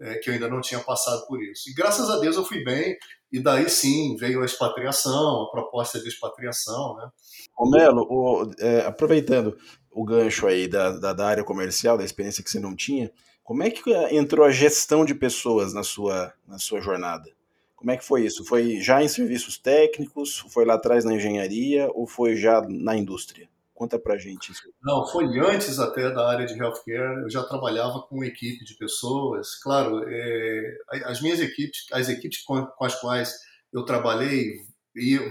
é, 0.00 0.14
que 0.16 0.28
eu 0.28 0.34
ainda 0.34 0.48
não 0.48 0.60
tinha 0.60 0.80
passado 0.80 1.26
por 1.26 1.42
isso. 1.42 1.68
E 1.70 1.74
graças 1.74 2.10
a 2.10 2.18
Deus 2.18 2.36
eu 2.36 2.44
fui 2.44 2.64
bem, 2.64 2.96
e 3.32 3.40
daí 3.40 3.68
sim 3.68 4.16
veio 4.16 4.42
a 4.42 4.46
expatriação, 4.46 5.42
a 5.42 5.50
proposta 5.50 6.00
de 6.00 6.08
expatriação. 6.08 6.96
Né? 6.96 7.08
Ô 7.56 7.68
Melo, 7.68 8.06
o, 8.08 8.50
é, 8.58 8.80
aproveitando 8.86 9.56
o 9.90 10.04
gancho 10.04 10.46
aí 10.46 10.66
da, 10.66 10.90
da, 10.90 11.12
da, 11.12 11.26
área 11.26 11.44
comercial, 11.44 11.96
da 11.96 12.04
experiência 12.04 12.42
que 12.42 12.50
você 12.50 12.58
não 12.58 12.74
tinha, 12.74 13.10
como 13.42 13.62
é 13.62 13.70
que 13.70 13.92
entrou 14.10 14.44
a 14.44 14.50
gestão 14.50 15.04
de 15.04 15.14
pessoas 15.14 15.72
na 15.72 15.82
sua, 15.82 16.32
na 16.46 16.58
sua 16.58 16.80
jornada? 16.80 17.30
Como 17.76 17.90
é 17.90 17.96
que 17.98 18.04
foi 18.04 18.24
isso? 18.24 18.44
Foi 18.44 18.80
já 18.80 19.02
em 19.02 19.08
serviços 19.08 19.58
técnicos? 19.58 20.38
Foi 20.48 20.64
lá 20.64 20.74
atrás 20.74 21.04
na 21.04 21.14
engenharia? 21.14 21.90
Ou 21.92 22.06
foi 22.06 22.34
já 22.34 22.62
na 22.62 22.96
indústria? 22.96 23.46
Conta 23.74 23.98
pra 23.98 24.16
gente 24.16 24.52
isso. 24.52 24.62
Não, 24.80 25.04
foi 25.08 25.24
antes 25.40 25.80
até 25.80 26.08
da 26.08 26.28
área 26.28 26.46
de 26.46 26.56
healthcare. 26.56 27.22
Eu 27.22 27.28
já 27.28 27.42
trabalhava 27.42 28.02
com 28.02 28.22
equipe 28.22 28.64
de 28.64 28.76
pessoas. 28.76 29.56
Claro, 29.56 30.04
é, 30.06 30.76
as 31.06 31.20
minhas 31.20 31.40
equipes, 31.40 31.86
as 31.92 32.08
equipes 32.08 32.42
com, 32.44 32.68
as 32.80 32.94
quais 33.00 33.34
eu 33.72 33.84
trabalhei, 33.84 34.60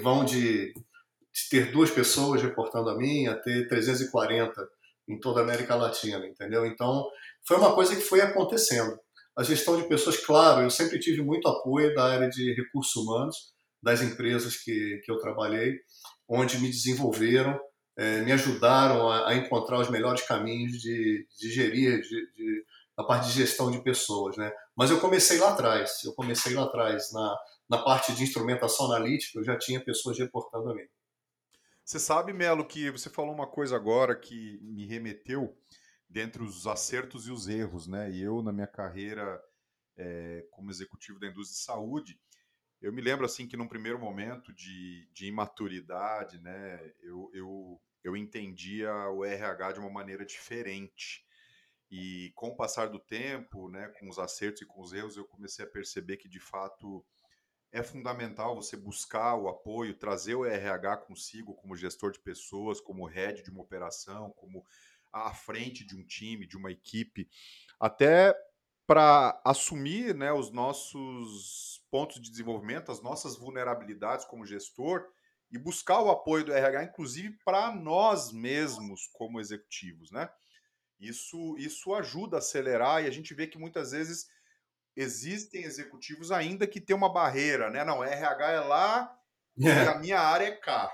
vão 0.01 0.25
de, 0.25 0.73
de 0.73 1.49
ter 1.49 1.71
duas 1.71 1.89
pessoas 1.89 2.41
reportando 2.41 2.89
a 2.89 2.97
mim 2.97 3.27
a 3.27 3.35
ter 3.35 3.65
340 3.69 4.67
em 5.07 5.17
toda 5.17 5.39
a 5.39 5.43
América 5.43 5.75
Latina, 5.75 6.25
entendeu? 6.27 6.65
Então, 6.65 7.09
foi 7.47 7.55
uma 7.55 7.73
coisa 7.73 7.95
que 7.95 8.01
foi 8.01 8.19
acontecendo. 8.19 8.99
A 9.37 9.43
gestão 9.43 9.77
de 9.81 9.87
pessoas, 9.87 10.17
claro, 10.17 10.63
eu 10.63 10.69
sempre 10.69 10.99
tive 10.99 11.21
muito 11.21 11.47
apoio 11.47 11.93
da 11.95 12.03
área 12.03 12.29
de 12.29 12.53
recursos 12.53 12.95
humanos, 12.95 13.53
das 13.81 14.01
empresas 14.01 14.57
que, 14.57 15.01
que 15.03 15.11
eu 15.11 15.17
trabalhei, 15.17 15.77
onde 16.27 16.57
me 16.59 16.69
desenvolveram 16.69 17.57
é, 17.95 18.21
me 18.21 18.31
ajudaram 18.31 19.09
a, 19.09 19.29
a, 19.29 19.35
encontrar 19.35 19.79
os 19.79 19.89
melhores 19.89 20.23
caminhos 20.23 20.81
de, 20.81 21.27
de 21.39 21.51
gerir 21.51 22.01
de, 22.01 22.31
de, 22.33 22.65
a 22.97 23.03
parte 23.03 23.27
de 23.27 23.33
gestão 23.33 23.69
de 23.69 23.81
pessoas, 23.81 24.35
né? 24.37 24.51
Mas 24.75 24.89
eu 24.89 24.99
comecei 24.99 25.39
lá 25.39 25.51
atrás, 25.51 26.03
eu 26.03 26.13
comecei 26.13 26.53
lá 26.53 26.63
atrás 26.63 27.11
na, 27.11 27.37
na 27.69 27.77
parte 27.79 28.13
de 28.13 28.23
instrumentação 28.23 28.87
analítica, 28.87 29.39
eu 29.39 29.43
já 29.43 29.57
tinha 29.57 29.83
pessoas 29.83 30.17
reportando 30.17 30.71
a 30.71 30.75
mim. 30.75 30.87
Você 31.85 31.99
sabe, 31.99 32.31
Melo, 32.33 32.65
que 32.65 32.89
você 32.89 33.09
falou 33.09 33.33
uma 33.33 33.47
coisa 33.47 33.75
agora 33.75 34.15
que 34.15 34.57
me 34.61 34.85
remeteu 34.85 35.55
dentre 36.09 36.41
os 36.41 36.65
acertos 36.65 37.27
e 37.27 37.31
os 37.31 37.47
erros, 37.47 37.87
né? 37.87 38.09
E 38.09 38.21
eu, 38.21 38.41
na 38.41 38.51
minha 38.51 38.67
carreira 38.67 39.41
é, 39.97 40.45
como 40.51 40.71
executivo 40.71 41.19
da 41.19 41.27
indústria 41.27 41.57
de 41.57 41.63
saúde, 41.63 42.19
eu 42.83 42.91
me 42.91 43.01
lembro 43.01 43.25
assim 43.25 43.47
que 43.47 43.55
num 43.55 43.67
primeiro 43.67 43.97
momento 43.97 44.51
de, 44.51 45.07
de 45.13 45.25
imaturidade, 45.25 46.37
né, 46.39 46.93
eu, 47.01 47.31
eu, 47.33 47.81
eu 48.03 48.17
entendia 48.17 48.93
o 49.09 49.23
RH 49.23 49.71
de 49.71 49.79
uma 49.79 49.89
maneira 49.89 50.25
diferente. 50.25 51.25
E 51.89 52.33
com 52.35 52.49
o 52.49 52.55
passar 52.57 52.89
do 52.89 52.99
tempo, 52.99 53.69
né, 53.69 53.87
com 53.97 54.09
os 54.09 54.19
acertos 54.19 54.63
e 54.63 54.65
com 54.65 54.81
os 54.81 54.91
erros, 54.91 55.15
eu 55.15 55.23
comecei 55.23 55.63
a 55.63 55.69
perceber 55.69 56.17
que 56.17 56.27
de 56.27 56.41
fato 56.41 57.05
é 57.71 57.81
fundamental 57.81 58.53
você 58.53 58.75
buscar 58.75 59.35
o 59.37 59.47
apoio, 59.47 59.97
trazer 59.97 60.35
o 60.35 60.45
RH 60.45 60.97
consigo 60.97 61.55
como 61.55 61.77
gestor 61.77 62.11
de 62.11 62.19
pessoas, 62.19 62.81
como 62.81 63.05
head 63.05 63.41
de 63.41 63.49
uma 63.49 63.61
operação, 63.61 64.31
como 64.31 64.65
à 65.13 65.33
frente 65.33 65.85
de 65.85 65.95
um 65.95 66.03
time, 66.03 66.45
de 66.45 66.57
uma 66.57 66.71
equipe, 66.71 67.29
até 67.79 68.35
para 68.85 69.39
assumir 69.45 70.13
né, 70.13 70.31
os 70.31 70.51
nossos 70.51 71.81
pontos 71.89 72.19
de 72.19 72.29
desenvolvimento, 72.29 72.91
as 72.91 73.01
nossas 73.01 73.37
vulnerabilidades 73.37 74.25
como 74.25 74.45
gestor 74.45 75.05
e 75.51 75.57
buscar 75.57 76.01
o 76.01 76.09
apoio 76.09 76.43
do 76.43 76.53
RH, 76.53 76.85
inclusive 76.85 77.37
para 77.45 77.73
nós 77.73 78.31
mesmos 78.31 79.07
como 79.13 79.39
executivos, 79.39 80.11
né? 80.11 80.29
Isso, 80.99 81.55
isso 81.57 81.93
ajuda 81.93 82.37
a 82.37 82.39
acelerar 82.39 83.03
e 83.03 83.07
a 83.07 83.11
gente 83.11 83.33
vê 83.33 83.45
que 83.45 83.57
muitas 83.57 83.91
vezes 83.91 84.27
existem 84.95 85.63
executivos 85.63 86.31
ainda 86.31 86.65
que 86.65 86.81
tem 86.81 86.95
uma 86.95 87.11
barreira, 87.11 87.69
né? 87.69 87.83
Não, 87.83 88.03
RH 88.03 88.51
é 88.51 88.59
lá 88.59 89.19
e 89.57 89.67
é. 89.67 89.87
a 89.87 89.99
minha 89.99 90.19
área 90.19 90.45
é 90.45 90.51
cá. 90.51 90.91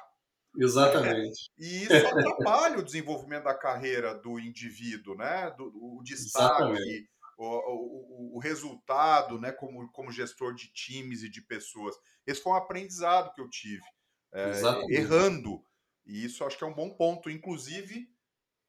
Exatamente. 0.58 1.50
E 1.58 1.84
isso 1.84 2.08
atrapalha 2.08 2.80
o 2.80 2.84
desenvolvimento 2.84 3.44
da 3.44 3.54
carreira 3.54 4.16
do 4.16 4.40
indivíduo, 4.40 5.16
né? 5.16 5.54
Do, 5.58 5.72
o 5.74 6.02
destaque, 6.04 6.64
Exatamente 6.64 7.19
o, 7.40 8.34
o, 8.34 8.38
o, 8.38 8.40
resultado, 8.40 9.40
né, 9.40 9.52
como, 9.52 9.90
como 9.92 10.12
gestor 10.12 10.54
de 10.54 10.68
times 10.74 11.24
e 11.24 11.30
de 11.30 11.42
pessoas. 11.42 11.96
Esse 12.28 12.42
foi 12.42 12.52
um 12.52 12.56
aprendizado 12.56 13.34
que 13.34 13.42
eu 13.42 13.50
tive, 13.50 13.84
é, 14.34 14.52
errando. 14.90 15.64
E 16.06 16.26
isso 16.26 16.44
acho 16.44 16.58
que 16.58 16.64
é 16.64 16.68
um 16.68 16.74
bom 16.74 16.90
ponto, 16.90 17.30
inclusive 17.30 18.10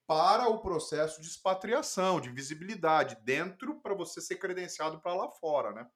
para 0.06 0.48
o 0.48 0.60
processo 0.60 1.20
de 1.20 1.28
expatriação, 1.28 2.20
de 2.20 2.30
visibilidade, 2.30 3.16
dentro 3.24 3.80
para 3.80 3.94
você 3.94 4.20
ser 4.20 4.36
credenciado 4.36 5.00
para 5.00 5.14
lá 5.14 5.30
fora, 5.30 5.72
né? 5.72 5.86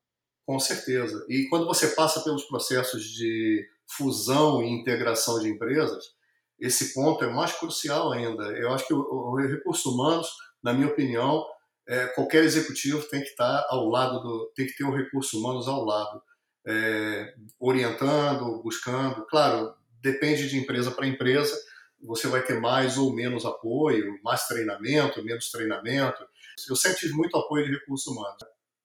Com 0.47 0.59
certeza. 0.59 1.25
E 1.29 1.49
quando 1.49 1.67
você 1.67 1.89
passa 1.89 2.21
pelos 2.23 2.45
processos 2.45 3.05
de 3.05 3.69
fusão 3.87 4.63
e 4.63 4.69
integração 4.69 5.39
de 5.41 5.49
empresas, 5.49 6.15
esse 6.59 6.95
ponto 6.95 7.25
é 7.25 7.33
mais 7.33 7.53
crucial 7.53 8.13
ainda. 8.13 8.45
Eu 8.57 8.73
acho 8.73 8.87
que 8.87 8.95
o, 8.95 9.01
o 9.01 9.37
recurso 9.37 9.93
humanos, 9.93 10.29
na 10.63 10.73
minha 10.73 10.89
opinião, 10.89 11.45
é, 11.87 12.07
qualquer 12.09 12.44
executivo 12.44 13.03
tem 13.09 13.20
que 13.20 13.29
estar 13.29 13.66
ao 13.68 13.88
lado 13.88 14.20
do, 14.20 14.53
tem 14.55 14.66
que 14.66 14.77
ter 14.77 14.85
o 14.85 14.94
recurso 14.94 15.38
humanos 15.38 15.68
ao 15.68 15.85
lado, 15.85 16.23
é, 16.66 17.35
orientando, 17.59 18.62
buscando. 18.62 19.27
Claro, 19.27 19.75
depende 20.01 20.49
de 20.49 20.59
empresa 20.59 20.90
para 20.90 21.07
empresa. 21.07 21.55
Você 22.03 22.29
vai 22.29 22.42
ter 22.42 22.61
mais 22.61 22.97
ou 22.99 23.14
menos 23.14 23.44
apoio, 23.44 24.18
mais 24.23 24.47
treinamento, 24.47 25.23
menos 25.25 25.51
treinamento. 25.51 26.27
Eu 26.68 26.77
sempre 26.77 27.01
tive 27.01 27.14
muito 27.14 27.37
apoio 27.37 27.64
de 27.64 27.73
recursos 27.73 28.07
humanos. 28.07 28.37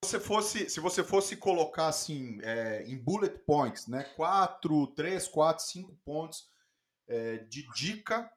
Se 0.05 0.11
você 0.11 0.19
fosse, 0.19 0.69
se 0.69 0.79
você 0.79 1.03
fosse 1.03 1.35
colocar 1.35 1.87
assim 1.87 2.39
é, 2.41 2.83
em 2.87 2.97
bullet 2.97 3.37
points, 3.45 3.87
né, 3.87 4.03
quatro, 4.15 4.87
três, 4.87 5.27
quatro, 5.27 5.63
cinco 5.65 5.93
pontos 6.05 6.47
é, 7.07 7.37
de 7.37 7.67
dica 7.75 8.29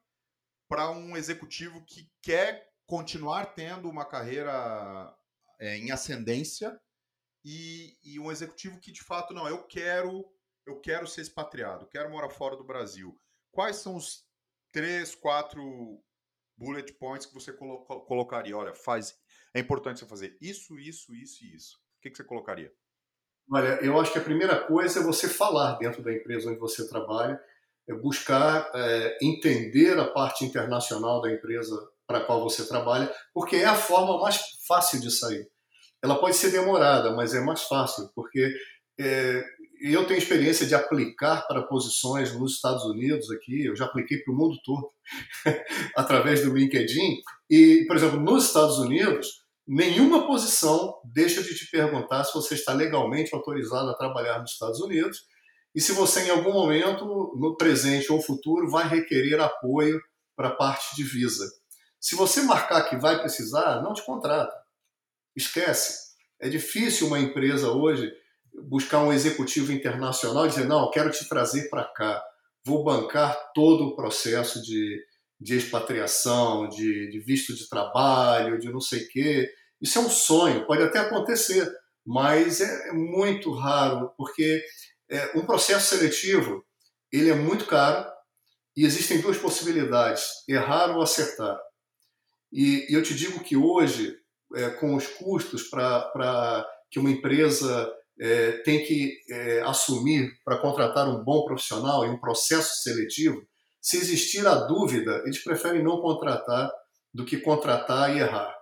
para 0.67 0.91
um 0.91 1.15
executivo 1.15 1.81
que 1.85 2.09
quer 2.21 2.72
continuar 2.85 3.53
tendo 3.53 3.89
uma 3.89 4.05
carreira 4.05 5.15
é, 5.59 5.77
em 5.77 5.91
ascendência 5.91 6.79
e, 7.43 7.97
e, 8.03 8.19
um 8.19 8.31
executivo 8.31 8.79
que 8.79 8.91
de 8.91 9.03
fato 9.03 9.33
não, 9.33 9.47
eu 9.47 9.63
quero, 9.63 10.25
eu 10.65 10.79
quero 10.79 11.07
ser 11.07 11.21
expatriado, 11.21 11.87
quero 11.87 12.09
morar 12.09 12.29
fora 12.29 12.55
do 12.55 12.63
Brasil. 12.63 13.17
Quais 13.51 13.77
são 13.77 13.95
os 13.95 14.25
três, 14.71 15.13
quatro 15.13 16.01
bullet 16.57 16.93
points 16.93 17.25
que 17.25 17.33
você 17.33 17.51
colo 17.51 17.85
colocaria? 18.05 18.57
Olha, 18.57 18.73
faz, 18.73 19.17
é 19.53 19.59
importante 19.59 19.99
você 19.99 20.05
fazer 20.05 20.37
isso, 20.41 20.79
isso, 20.79 21.13
isso 21.13 21.43
e 21.43 21.55
isso. 21.55 21.77
O 21.97 22.01
que, 22.01 22.09
que 22.09 22.17
você 22.17 22.23
colocaria? 22.23 22.73
Olha, 23.51 23.79
eu 23.83 23.99
acho 23.99 24.11
que 24.11 24.19
a 24.19 24.23
primeira 24.23 24.65
coisa 24.65 24.99
é 24.99 25.03
você 25.03 25.27
falar 25.27 25.77
dentro 25.77 26.01
da 26.01 26.13
empresa 26.13 26.49
onde 26.49 26.59
você 26.59 26.87
trabalha, 26.87 27.41
é 27.87 27.93
buscar 27.93 28.71
é, 28.73 29.17
entender 29.21 29.99
a 29.99 30.07
parte 30.09 30.45
internacional 30.45 31.21
da 31.21 31.31
empresa 31.31 31.75
para 32.07 32.19
a 32.19 32.25
qual 32.25 32.43
você 32.43 32.67
trabalha, 32.67 33.11
porque 33.33 33.57
é 33.57 33.65
a 33.65 33.75
forma 33.75 34.19
mais 34.19 34.39
fácil 34.67 34.99
de 34.99 35.11
sair. 35.11 35.47
Ela 36.03 36.19
pode 36.19 36.35
ser 36.35 36.51
demorada, 36.51 37.15
mas 37.15 37.33
é 37.33 37.41
mais 37.41 37.63
fácil, 37.63 38.09
porque 38.13 38.53
é, 38.99 39.43
eu 39.81 40.05
tenho 40.05 40.17
experiência 40.17 40.65
de 40.65 40.75
aplicar 40.75 41.47
para 41.47 41.63
posições 41.63 42.33
nos 42.33 42.55
Estados 42.55 42.83
Unidos 42.85 43.29
aqui, 43.31 43.65
eu 43.65 43.75
já 43.75 43.85
apliquei 43.85 44.19
para 44.19 44.33
o 44.33 44.37
mundo 44.37 44.57
todo 44.63 44.87
através 45.95 46.43
do 46.43 46.53
LinkedIn. 46.53 47.21
E, 47.49 47.85
por 47.87 47.95
exemplo, 47.95 48.19
nos 48.19 48.45
Estados 48.45 48.77
Unidos, 48.77 49.43
nenhuma 49.67 50.27
posição 50.27 50.93
deixa 51.05 51.41
de 51.41 51.55
te 51.55 51.69
perguntar 51.69 52.23
se 52.25 52.33
você 52.33 52.55
está 52.55 52.73
legalmente 52.73 53.33
autorizado 53.33 53.89
a 53.89 53.97
trabalhar 53.97 54.39
nos 54.39 54.51
Estados 54.51 54.81
Unidos 54.81 55.19
e 55.75 55.81
se 55.81 55.91
você, 55.91 56.27
em 56.27 56.29
algum 56.29 56.53
momento, 56.53 57.05
no 57.35 57.57
presente 57.57 58.11
ou 58.11 58.21
futuro, 58.21 58.69
vai 58.69 58.87
requerer 58.87 59.39
apoio 59.39 59.99
para 60.35 60.49
a 60.49 60.55
parte 60.55 60.95
de 60.95 61.03
visa. 61.03 61.45
Se 62.03 62.17
você 62.17 62.41
marcar 62.41 62.83
que 62.89 62.97
vai 62.97 63.17
precisar, 63.17 63.81
não 63.81 63.93
te 63.93 64.05
contrata. 64.05 64.53
Esquece. 65.33 66.11
É 66.37 66.49
difícil 66.49 67.07
uma 67.07 67.17
empresa 67.17 67.71
hoje 67.71 68.11
buscar 68.67 68.99
um 68.99 69.13
executivo 69.13 69.71
internacional 69.71 70.45
e 70.45 70.49
dizer: 70.49 70.65
não, 70.65 70.91
quero 70.91 71.09
te 71.09 71.25
trazer 71.29 71.69
para 71.69 71.85
cá, 71.85 72.21
vou 72.65 72.83
bancar 72.83 73.53
todo 73.55 73.85
o 73.85 73.95
processo 73.95 74.61
de, 74.61 75.01
de 75.39 75.55
expatriação, 75.55 76.67
de, 76.67 77.09
de 77.09 77.19
visto 77.21 77.55
de 77.55 77.69
trabalho, 77.69 78.59
de 78.59 78.69
não 78.69 78.81
sei 78.81 79.05
o 79.05 79.07
quê. 79.07 79.49
Isso 79.79 79.97
é 79.97 80.01
um 80.01 80.09
sonho, 80.09 80.67
pode 80.67 80.83
até 80.83 80.99
acontecer, 80.99 81.71
mas 82.05 82.59
é, 82.59 82.89
é 82.89 82.91
muito 82.91 83.49
raro, 83.53 84.13
porque 84.17 84.61
é, 85.09 85.37
um 85.37 85.45
processo 85.45 85.95
seletivo 85.95 86.65
ele 87.09 87.29
é 87.29 87.35
muito 87.35 87.65
caro 87.65 88.11
e 88.75 88.85
existem 88.85 89.21
duas 89.21 89.37
possibilidades: 89.37 90.43
errar 90.49 90.97
ou 90.97 91.01
acertar. 91.01 91.57
E, 92.53 92.91
e 92.91 92.93
eu 92.93 93.01
te 93.01 93.15
digo 93.15 93.43
que 93.43 93.57
hoje, 93.57 94.15
é, 94.55 94.69
com 94.69 94.95
os 94.95 95.07
custos 95.07 95.63
para 95.63 96.65
que 96.91 96.99
uma 96.99 97.09
empresa 97.09 97.91
é, 98.21 98.51
tem 98.59 98.85
que 98.85 99.17
é, 99.29 99.61
assumir 99.61 100.31
para 100.45 100.59
contratar 100.59 101.09
um 101.09 101.23
bom 101.23 101.45
profissional 101.45 102.05
em 102.05 102.11
um 102.11 102.19
processo 102.19 102.83
seletivo, 102.83 103.41
se 103.81 103.97
existir 103.97 104.45
a 104.45 104.53
dúvida, 104.53 105.23
eles 105.25 105.43
preferem 105.43 105.83
não 105.83 105.99
contratar 105.99 106.71
do 107.11 107.25
que 107.25 107.37
contratar 107.37 108.15
e 108.15 108.19
errar. 108.19 108.55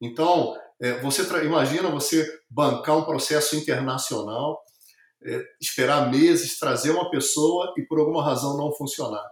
Então, 0.00 0.54
é, 0.80 1.00
você 1.00 1.22
imagina 1.44 1.90
você 1.90 2.26
bancar 2.50 2.98
um 2.98 3.04
processo 3.04 3.56
internacional, 3.56 4.62
é, 5.24 5.42
esperar 5.60 6.10
meses, 6.10 6.58
trazer 6.58 6.90
uma 6.90 7.10
pessoa 7.10 7.74
e 7.76 7.82
por 7.82 7.98
alguma 7.98 8.22
razão 8.22 8.56
não 8.56 8.72
funcionar. 8.72 9.26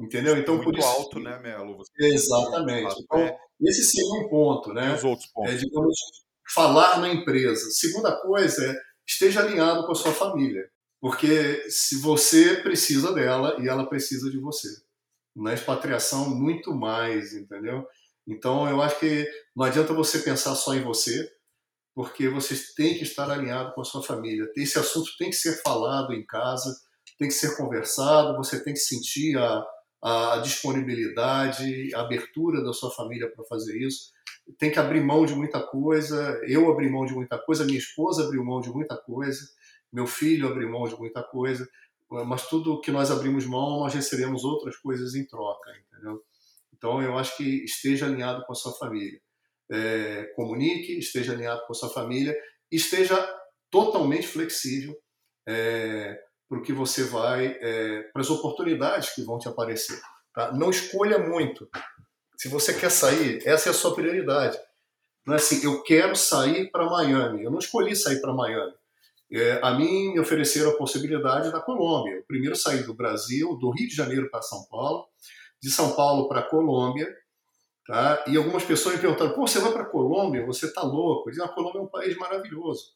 Entendeu? 0.00 0.36
Então, 0.36 0.56
Muito 0.56 0.70
por 0.70 0.78
isso. 0.78 0.88
alto, 0.88 1.18
né, 1.18 1.38
Melo? 1.38 1.76
Você 1.76 1.92
Exatamente. 1.98 2.94
Então, 3.02 3.18
é. 3.18 3.38
Esse 3.60 3.84
seria 3.84 4.24
um 4.24 4.28
ponto, 4.28 4.72
né? 4.72 4.94
Os 4.94 5.04
outros 5.04 5.28
pontos. 5.32 5.52
É, 5.52 5.56
digamos, 5.56 5.96
falar 6.54 7.00
na 7.00 7.08
empresa. 7.08 7.70
Segunda 7.70 8.20
coisa 8.20 8.70
é 8.70 8.76
esteja 9.06 9.40
alinhado 9.40 9.86
com 9.86 9.92
a 9.92 9.96
sua 9.96 10.12
família. 10.12 10.68
Porque 11.00 11.64
se 11.70 12.00
você 12.00 12.56
precisa 12.56 13.12
dela 13.12 13.56
e 13.60 13.68
ela 13.68 13.88
precisa 13.88 14.30
de 14.30 14.38
você. 14.38 14.68
Na 15.34 15.54
expatriação, 15.54 16.30
muito 16.30 16.74
mais, 16.74 17.34
entendeu? 17.34 17.86
Então, 18.26 18.68
eu 18.68 18.82
acho 18.82 18.98
que 18.98 19.28
não 19.54 19.64
adianta 19.64 19.92
você 19.92 20.18
pensar 20.18 20.54
só 20.54 20.74
em 20.74 20.82
você, 20.82 21.30
porque 21.94 22.28
você 22.28 22.56
tem 22.74 22.94
que 22.94 23.04
estar 23.04 23.30
alinhado 23.30 23.72
com 23.74 23.82
a 23.82 23.84
sua 23.84 24.02
família. 24.02 24.50
Esse 24.56 24.78
assunto 24.78 25.10
tem 25.18 25.30
que 25.30 25.36
ser 25.36 25.62
falado 25.62 26.12
em 26.12 26.24
casa, 26.26 26.74
tem 27.18 27.28
que 27.28 27.34
ser 27.34 27.56
conversado, 27.56 28.36
você 28.36 28.62
tem 28.62 28.72
que 28.72 28.80
sentir 28.80 29.38
a, 29.38 29.64
a 30.02 30.38
disponibilidade, 30.38 31.94
a 31.94 32.00
abertura 32.00 32.62
da 32.62 32.72
sua 32.72 32.90
família 32.90 33.30
para 33.30 33.44
fazer 33.44 33.78
isso. 33.78 34.12
Tem 34.58 34.70
que 34.70 34.78
abrir 34.78 35.00
mão 35.00 35.26
de 35.26 35.34
muita 35.34 35.60
coisa. 35.60 36.40
Eu 36.46 36.70
abri 36.70 36.88
mão 36.88 37.04
de 37.04 37.14
muita 37.14 37.38
coisa, 37.38 37.64
minha 37.64 37.78
esposa 37.78 38.24
abriu 38.24 38.44
mão 38.44 38.60
de 38.60 38.70
muita 38.70 38.96
coisa, 38.96 39.40
meu 39.92 40.06
filho 40.06 40.48
abriu 40.48 40.70
mão 40.70 40.86
de 40.86 40.96
muita 40.96 41.22
coisa. 41.22 41.68
mas 42.08 42.48
tudo 42.48 42.80
que 42.80 42.90
nós 42.92 43.10
abrimos 43.10 43.46
mão, 43.46 43.80
nós 43.80 43.94
recebemos 43.94 44.44
outras 44.44 44.76
coisas 44.76 45.14
em 45.14 45.26
troca, 45.26 45.70
entendeu? 45.70 46.22
Então, 46.72 47.02
eu 47.02 47.16
acho 47.18 47.36
que 47.36 47.64
esteja 47.64 48.06
alinhado 48.06 48.44
com 48.44 48.52
a 48.52 48.56
sua 48.56 48.72
família. 48.72 49.20
É, 49.68 50.24
comunique, 50.36 50.96
esteja 50.98 51.32
alinhado 51.32 51.66
com 51.66 51.72
a 51.72 51.74
sua 51.74 51.88
família, 51.88 52.36
esteja 52.70 53.16
totalmente 53.70 54.26
flexível 54.28 54.96
é, 55.48 56.20
para 56.48 56.58
o 56.58 56.62
que 56.62 56.72
você 56.72 57.04
vai, 57.04 57.46
é, 57.60 58.02
para 58.12 58.22
as 58.22 58.30
oportunidades 58.30 59.14
que 59.14 59.22
vão 59.22 59.38
te 59.38 59.48
aparecer. 59.48 60.00
Tá? 60.32 60.52
Não 60.52 60.70
escolha 60.70 61.18
muito. 61.18 61.68
Se 62.36 62.48
você 62.48 62.74
quer 62.74 62.90
sair, 62.90 63.42
essa 63.46 63.68
é 63.68 63.70
a 63.70 63.74
sua 63.74 63.94
prioridade. 63.94 64.58
Não 65.26 65.34
é 65.34 65.38
assim, 65.38 65.64
eu 65.64 65.82
quero 65.82 66.14
sair 66.14 66.70
para 66.70 66.88
Miami. 66.88 67.42
Eu 67.42 67.50
não 67.50 67.58
escolhi 67.58 67.96
sair 67.96 68.20
para 68.20 68.32
Miami. 68.32 68.74
É, 69.32 69.58
a 69.60 69.72
mim 69.72 70.12
me 70.12 70.20
ofereceram 70.20 70.70
a 70.70 70.76
possibilidade 70.76 71.50
da 71.50 71.60
Colômbia. 71.60 72.14
Eu 72.14 72.24
primeiro 72.24 72.54
saí 72.54 72.84
do 72.84 72.94
Brasil, 72.94 73.56
do 73.56 73.70
Rio 73.70 73.88
de 73.88 73.94
Janeiro 73.94 74.30
para 74.30 74.40
São 74.42 74.64
Paulo, 74.66 75.04
de 75.60 75.68
São 75.68 75.96
Paulo 75.96 76.28
para 76.28 76.42
Colômbia, 76.42 77.12
tá? 77.86 78.24
E 78.28 78.36
algumas 78.36 78.64
pessoas 78.64 78.94
me 78.94 79.00
perguntaram: 79.00 79.32
"Pô, 79.32 79.44
você 79.44 79.58
vai 79.58 79.72
para 79.72 79.86
Colômbia? 79.86 80.46
Você 80.46 80.66
está 80.66 80.82
louco?" 80.82 81.28
Eu 81.28 81.32
disse, 81.32 81.44
a 81.44 81.48
Colômbia 81.48 81.80
é 81.80 81.82
um 81.82 81.88
país 81.88 82.16
maravilhoso. 82.16 82.92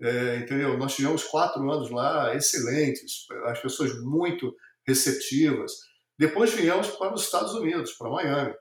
É, 0.00 0.36
entendeu? 0.36 0.78
Nós 0.78 0.94
tivemos 0.94 1.24
quatro 1.24 1.70
anos 1.70 1.90
lá 1.90 2.34
excelentes, 2.34 3.26
as 3.46 3.60
pessoas 3.60 4.00
muito 4.00 4.54
receptivas. 4.86 5.72
Depois 6.18 6.52
viemos 6.52 6.88
para 6.88 7.14
os 7.14 7.22
Estados 7.22 7.52
Unidos, 7.54 7.92
para 7.92 8.10
Miami. 8.10 8.54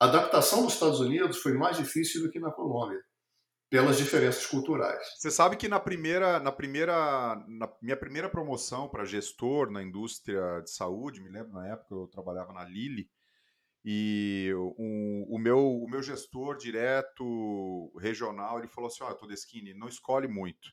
A 0.00 0.06
adaptação 0.06 0.64
dos 0.64 0.74
Estados 0.74 1.00
Unidos 1.00 1.38
foi 1.38 1.52
mais 1.52 1.76
difícil 1.76 2.22
do 2.22 2.30
que 2.30 2.40
na 2.40 2.50
Colômbia, 2.50 3.00
pelas 3.70 3.96
diferenças 3.96 4.44
culturais. 4.46 5.06
Você 5.16 5.30
sabe 5.30 5.56
que 5.56 5.68
na 5.68 5.78
primeira, 5.78 6.40
na 6.40 6.50
primeira, 6.50 7.36
na 7.46 7.72
minha 7.80 7.96
primeira 7.96 8.28
promoção 8.28 8.88
para 8.88 9.04
gestor 9.04 9.70
na 9.70 9.82
indústria 9.82 10.60
de 10.62 10.70
saúde, 10.70 11.20
me 11.20 11.30
lembro 11.30 11.52
na 11.52 11.68
época 11.68 11.94
eu 11.94 12.08
trabalhava 12.08 12.52
na 12.52 12.64
Lilly, 12.64 13.08
e 13.84 14.52
o, 14.54 15.34
o, 15.34 15.38
meu, 15.38 15.58
o 15.58 15.88
meu 15.88 16.02
gestor 16.02 16.56
direto 16.56 17.92
regional 17.98 18.58
ele 18.58 18.68
falou 18.68 18.88
assim: 18.88 19.02
Olha, 19.02 19.14
Todeschini, 19.14 19.74
não 19.74 19.88
escolhe 19.88 20.28
muito. 20.28 20.72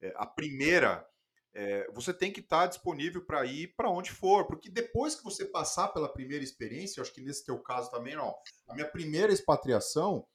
É, 0.00 0.12
a 0.16 0.26
primeira 0.26 1.06
é, 1.54 1.86
você 1.92 2.14
tem 2.14 2.32
que 2.32 2.40
estar 2.40 2.62
tá 2.62 2.66
disponível 2.66 3.24
para 3.24 3.44
ir 3.44 3.74
para 3.76 3.90
onde 3.90 4.10
for, 4.10 4.46
porque 4.46 4.70
depois 4.70 5.14
que 5.14 5.24
você 5.24 5.44
passar 5.44 5.88
pela 5.88 6.12
primeira 6.12 6.42
experiência, 6.42 7.02
acho 7.02 7.12
que 7.12 7.20
nesse 7.20 7.44
teu 7.44 7.58
caso 7.58 7.90
também, 7.90 8.16
não, 8.16 8.34
a 8.68 8.74
minha 8.74 8.88
primeira 8.88 9.32
expatriação, 9.32 10.26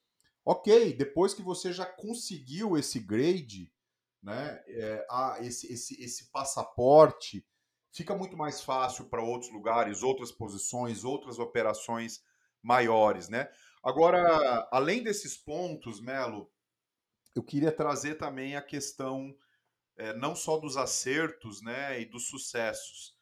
ok, 0.46 0.94
depois 0.94 1.34
que 1.34 1.42
você 1.42 1.74
já 1.74 1.86
conseguiu 1.86 2.78
esse 2.78 3.00
grade, 3.00 3.72
né, 4.22 4.64
é, 4.68 5.06
a, 5.10 5.38
esse, 5.42 5.72
esse, 5.74 6.02
esse 6.04 6.32
passaporte, 6.32 7.46
fica 7.98 8.16
muito 8.16 8.38
mais 8.38 8.62
fácil 8.62 9.06
para 9.06 9.24
outros 9.24 9.52
lugares, 9.52 10.04
outras 10.04 10.32
posições, 10.32 11.04
outras 11.04 11.40
operações 11.40 12.24
maiores, 12.62 13.28
né? 13.28 13.52
Agora, 13.84 14.68
além 14.72 15.02
desses 15.02 15.36
pontos, 15.36 16.00
Melo, 16.00 16.52
eu 17.36 17.42
queria 17.42 17.72
trazer 17.72 18.16
também 18.16 18.56
a 18.56 18.62
questão 18.62 19.36
é, 19.98 20.14
não 20.14 20.36
só 20.36 20.60
dos 20.60 20.78
acertos 20.78 21.62
né, 21.64 22.00
e 22.00 22.06
dos 22.06 22.28
sucessos. 22.28 23.18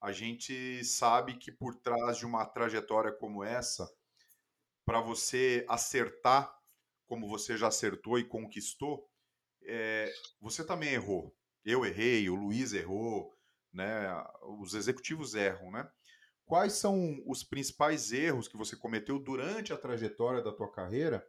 A 0.00 0.12
gente 0.12 0.84
sabe 0.84 1.38
que 1.38 1.50
por 1.50 1.74
trás 1.76 2.18
de 2.18 2.26
uma 2.26 2.44
trajetória 2.44 3.12
como 3.12 3.42
essa, 3.42 3.90
para 4.84 5.00
você 5.00 5.64
acertar 5.68 6.54
como 7.06 7.26
você 7.26 7.56
já 7.56 7.68
acertou 7.68 8.18
e 8.18 8.24
conquistou, 8.24 9.08
é, 9.62 10.12
você 10.38 10.62
também 10.62 10.92
errou. 10.92 11.34
Eu 11.64 11.86
errei, 11.86 12.28
o 12.28 12.34
Luiz 12.34 12.74
errou, 12.74 13.37
né? 13.72 14.08
Os 14.60 14.74
executivos 14.74 15.34
erram, 15.34 15.70
né? 15.70 15.88
Quais 16.44 16.74
são 16.74 17.22
os 17.26 17.44
principais 17.44 18.10
erros 18.12 18.48
que 18.48 18.56
você 18.56 18.74
cometeu 18.74 19.18
durante 19.18 19.72
a 19.72 19.76
trajetória 19.76 20.42
da 20.42 20.52
tua 20.52 20.70
carreira 20.70 21.26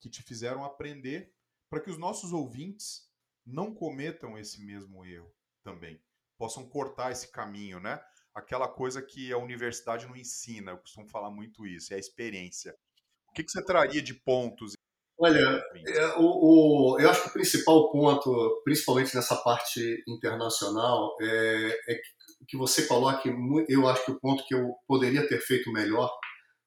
que 0.00 0.10
te 0.10 0.22
fizeram 0.22 0.64
aprender 0.64 1.32
para 1.68 1.80
que 1.80 1.90
os 1.90 1.98
nossos 1.98 2.32
ouvintes 2.32 3.06
não 3.44 3.72
cometam 3.72 4.36
esse 4.36 4.64
mesmo 4.64 5.04
erro 5.04 5.32
também. 5.62 6.02
Possam 6.36 6.68
cortar 6.68 7.12
esse 7.12 7.30
caminho, 7.30 7.80
né? 7.80 8.02
Aquela 8.34 8.68
coisa 8.68 9.00
que 9.00 9.32
a 9.32 9.38
universidade 9.38 10.06
não 10.06 10.16
ensina, 10.16 10.72
eu 10.72 10.78
costumo 10.78 11.08
falar 11.08 11.30
muito 11.30 11.66
isso, 11.66 11.92
é 11.92 11.96
a 11.96 12.00
experiência. 12.00 12.76
O 13.28 13.32
que, 13.32 13.44
que 13.44 13.50
você 13.50 13.64
traria 13.64 14.02
de 14.02 14.12
pontos? 14.12 14.74
Olha, 15.18 15.62
é, 15.86 16.06
o, 16.18 16.94
o, 16.94 17.00
eu 17.00 17.08
acho 17.08 17.22
que 17.22 17.28
o 17.28 17.32
principal 17.32 17.90
ponto, 17.90 18.60
principalmente 18.64 19.14
nessa 19.14 19.36
parte 19.36 20.02
internacional, 20.06 21.16
é, 21.20 21.78
é 21.88 22.00
que 22.46 22.56
você 22.56 22.86
coloque. 22.86 23.30
Eu 23.68 23.88
acho 23.88 24.04
que 24.04 24.10
o 24.12 24.20
ponto 24.20 24.44
que 24.46 24.54
eu 24.54 24.74
poderia 24.86 25.26
ter 25.26 25.40
feito 25.40 25.72
melhor 25.72 26.12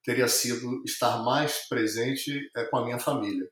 teria 0.04 0.28
sido 0.28 0.82
estar 0.86 1.24
mais 1.24 1.68
presente 1.70 2.50
é, 2.56 2.64
com 2.66 2.78
a 2.78 2.86
minha 2.86 3.00
família 3.00 3.48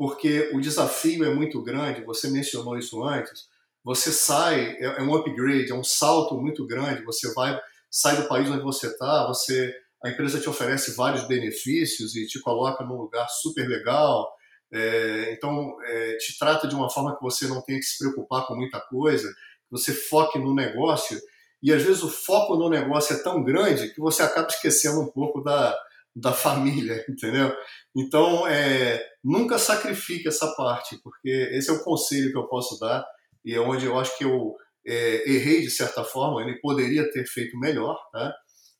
porque 0.00 0.50
o 0.54 0.60
desafio 0.62 1.26
é 1.26 1.34
muito 1.34 1.62
grande, 1.62 2.02
você 2.06 2.30
mencionou 2.30 2.78
isso 2.78 3.04
antes, 3.04 3.50
você 3.84 4.10
sai, 4.10 4.78
é, 4.78 4.84
é 4.98 5.02
um 5.02 5.14
upgrade, 5.14 5.70
é 5.70 5.74
um 5.74 5.84
salto 5.84 6.40
muito 6.40 6.66
grande, 6.66 7.04
você 7.04 7.30
vai, 7.34 7.60
sai 7.90 8.16
do 8.16 8.26
país 8.26 8.48
onde 8.48 8.62
você 8.62 8.86
está, 8.86 9.26
você, 9.26 9.74
a 10.02 10.08
empresa 10.08 10.40
te 10.40 10.48
oferece 10.48 10.94
vários 10.94 11.26
benefícios 11.26 12.16
e 12.16 12.26
te 12.26 12.40
coloca 12.40 12.84
num 12.84 12.96
lugar 12.96 13.28
super 13.28 13.68
legal, 13.68 14.32
é, 14.72 15.32
então 15.32 15.76
é, 15.84 16.16
te 16.16 16.38
trata 16.38 16.66
de 16.68 16.74
uma 16.74 16.88
forma 16.88 17.16
que 17.16 17.22
você 17.22 17.46
não 17.48 17.60
tenha 17.62 17.78
que 17.78 17.84
se 17.84 17.98
preocupar 17.98 18.46
com 18.46 18.54
muita 18.54 18.80
coisa, 18.80 19.28
que 19.28 19.70
você 19.70 19.92
foque 19.92 20.38
no 20.38 20.54
negócio, 20.54 21.20
e 21.62 21.72
às 21.72 21.82
vezes 21.82 22.02
o 22.02 22.10
foco 22.10 22.56
no 22.56 22.70
negócio 22.70 23.14
é 23.14 23.22
tão 23.22 23.42
grande 23.44 23.92
que 23.92 24.00
você 24.00 24.22
acaba 24.22 24.48
esquecendo 24.48 25.00
um 25.00 25.10
pouco 25.10 25.42
da, 25.42 25.76
da 26.14 26.32
família, 26.32 27.04
entendeu? 27.08 27.54
Então, 27.94 28.46
é, 28.46 29.04
nunca 29.22 29.58
sacrifique 29.58 30.28
essa 30.28 30.46
parte, 30.54 30.98
porque 31.02 31.28
esse 31.52 31.68
é 31.68 31.72
o 31.72 31.84
conselho 31.84 32.30
que 32.30 32.38
eu 32.38 32.46
posso 32.46 32.78
dar 32.78 33.04
e 33.44 33.54
é 33.54 33.60
onde 33.60 33.86
eu 33.86 33.98
acho 33.98 34.16
que 34.16 34.24
eu 34.24 34.54
é, 34.86 35.30
errei 35.30 35.60
de 35.60 35.70
certa 35.70 36.04
forma, 36.04 36.42
ele 36.42 36.58
poderia 36.60 37.10
ter 37.10 37.26
feito 37.26 37.58
melhor, 37.58 37.98
tá? 38.12 38.34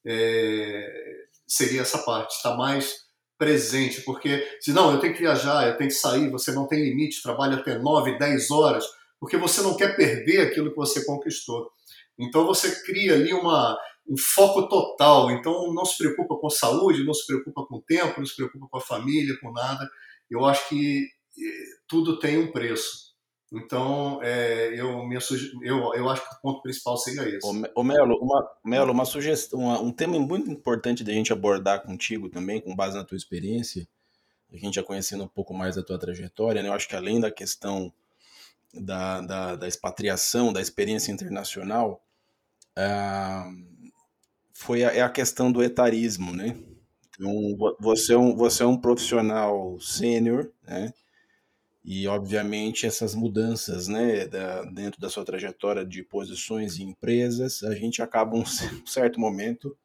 É, 0.06 1.26
seria 1.46 1.82
essa 1.82 1.98
parte, 1.98 2.36
estar 2.36 2.56
mais 2.56 3.08
presente, 3.38 4.02
porque 4.02 4.46
se 4.60 4.72
não, 4.72 4.92
eu 4.92 5.00
tenho 5.00 5.14
que 5.14 5.20
viajar, 5.20 5.66
eu 5.66 5.76
tenho 5.76 5.88
que 5.88 5.96
sair, 5.96 6.30
você 6.30 6.52
não 6.52 6.66
tem 6.66 6.84
limite, 6.84 7.22
trabalha 7.22 7.56
até 7.56 7.78
9, 7.78 8.18
10 8.18 8.50
horas, 8.50 8.84
porque 9.18 9.36
você 9.36 9.62
não 9.62 9.76
quer 9.76 9.96
perder 9.96 10.42
aquilo 10.42 10.70
que 10.70 10.76
você 10.76 11.04
conquistou. 11.04 11.70
Então 12.18 12.44
você 12.44 12.82
cria 12.84 13.14
ali 13.14 13.32
uma, 13.32 13.78
um 14.08 14.16
foco 14.16 14.68
total. 14.68 15.30
Então 15.30 15.72
não 15.72 15.84
se 15.84 15.96
preocupa 15.96 16.36
com 16.36 16.50
saúde, 16.50 17.04
não 17.04 17.14
se 17.14 17.26
preocupa 17.26 17.64
com 17.66 17.80
tempo, 17.80 18.18
não 18.18 18.26
se 18.26 18.36
preocupa 18.36 18.66
com 18.68 18.76
a 18.76 18.80
família, 18.80 19.38
com 19.40 19.52
nada. 19.52 19.88
Eu 20.28 20.44
acho 20.44 20.68
que 20.68 21.06
eh, 21.38 21.64
tudo 21.88 22.18
tem 22.18 22.38
um 22.38 22.50
preço. 22.50 23.09
Então, 23.52 24.22
é, 24.22 24.68
eu, 24.78 25.04
minha 25.04 25.18
eu, 25.62 25.92
eu 25.94 26.08
acho 26.08 26.22
que 26.22 26.36
o 26.36 26.40
ponto 26.40 26.62
principal 26.62 26.96
seria 26.96 27.28
esse. 27.28 27.46
Ô, 27.74 27.82
Melo, 27.82 28.16
uma, 28.22 28.50
Melo, 28.64 28.92
uma 28.92 29.04
sugestão, 29.04 29.58
uma, 29.58 29.80
um 29.80 29.90
tema 29.90 30.18
muito 30.20 30.48
importante 30.48 31.02
da 31.02 31.12
gente 31.12 31.32
abordar 31.32 31.82
contigo 31.82 32.28
também, 32.28 32.60
com 32.60 32.76
base 32.76 32.96
na 32.96 33.04
tua 33.04 33.16
experiência, 33.16 33.88
a 34.52 34.56
gente 34.56 34.74
já 34.74 34.84
conhecendo 34.84 35.24
um 35.24 35.28
pouco 35.28 35.52
mais 35.52 35.74
da 35.74 35.82
tua 35.82 35.98
trajetória, 35.98 36.62
né? 36.62 36.68
eu 36.68 36.72
acho 36.72 36.88
que 36.88 36.94
além 36.94 37.18
da 37.18 37.30
questão 37.30 37.92
da, 38.72 39.20
da, 39.20 39.56
da 39.56 39.68
expatriação, 39.68 40.52
da 40.52 40.60
experiência 40.60 41.10
internacional, 41.10 42.00
ah, 42.76 43.50
foi 44.52 44.84
a, 44.84 44.92
é 44.92 45.00
a 45.00 45.10
questão 45.10 45.50
do 45.50 45.62
etarismo, 45.62 46.32
né? 46.32 46.56
Então, 47.08 47.56
você 47.80 48.14
é 48.14 48.18
um, 48.18 48.34
você 48.36 48.62
é 48.62 48.66
um 48.66 48.76
profissional 48.76 49.78
sênior, 49.80 50.50
né? 50.62 50.92
E, 51.84 52.06
obviamente, 52.06 52.86
essas 52.86 53.14
mudanças, 53.14 53.88
né, 53.88 54.26
da, 54.26 54.62
dentro 54.64 55.00
da 55.00 55.08
sua 55.08 55.24
trajetória 55.24 55.84
de 55.84 56.02
posições 56.02 56.78
em 56.78 56.90
empresas, 56.90 57.62
a 57.62 57.74
gente 57.74 58.02
acaba, 58.02 58.36
um 58.36 58.44
certo 58.86 59.18
momento, 59.18 59.76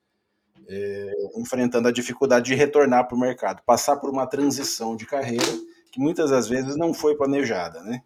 é, 0.67 1.11
enfrentando 1.37 1.87
a 1.87 1.91
dificuldade 1.91 2.45
de 2.47 2.55
retornar 2.55 3.07
para 3.07 3.15
o 3.15 3.19
mercado, 3.19 3.61
passar 3.65 3.97
por 3.97 4.09
uma 4.09 4.27
transição 4.27 4.95
de 4.95 5.05
carreira 5.05 5.45
que 5.91 5.99
muitas 5.99 6.31
das 6.31 6.49
vezes 6.49 6.75
não 6.75 6.93
foi 6.93 7.15
planejada, 7.15 7.81
né? 7.81 8.03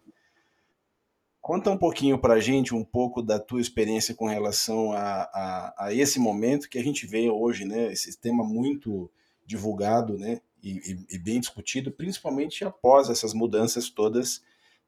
Conta 1.40 1.70
um 1.70 1.76
pouquinho 1.76 2.18
para 2.18 2.34
a 2.34 2.40
gente 2.40 2.72
um 2.72 2.84
pouco 2.84 3.20
da 3.20 3.40
tua 3.40 3.60
experiência 3.60 4.14
com 4.14 4.26
relação 4.26 4.92
a, 4.92 5.22
a, 5.22 5.86
a, 5.86 5.94
esse 5.94 6.20
momento 6.20 6.68
que 6.68 6.78
a 6.78 6.84
gente 6.84 7.04
vê 7.04 7.28
hoje, 7.28 7.64
né? 7.64 7.90
Esse 7.92 8.16
tema 8.16 8.44
muito 8.44 9.10
divulgado, 9.44 10.16
né? 10.16 10.40
E, 10.62 11.06
e, 11.10 11.18
bem 11.18 11.40
discutido, 11.40 11.90
principalmente 11.90 12.64
após 12.64 13.08
essas 13.08 13.32
mudanças 13.32 13.88
todas 13.88 14.42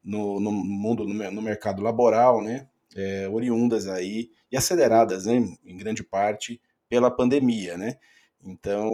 no, 0.05 0.39
no 0.39 0.53
mundo, 0.53 1.05
no, 1.05 1.31
no, 1.31 1.43
mercado 1.43 1.83
laboral, 1.83 2.43
né? 2.43 2.69
É, 2.95 3.27
oriundas 3.29 3.87
aí 3.87 4.31
e 4.51 4.57
aceleradas, 4.57 5.27
né? 5.27 5.57
Em 5.65 5.77
grande 5.77 6.03
parte 6.03 6.61
pela 6.89 7.11
pandemia, 7.11 7.77
né? 7.79 7.97
Então, 8.45 8.91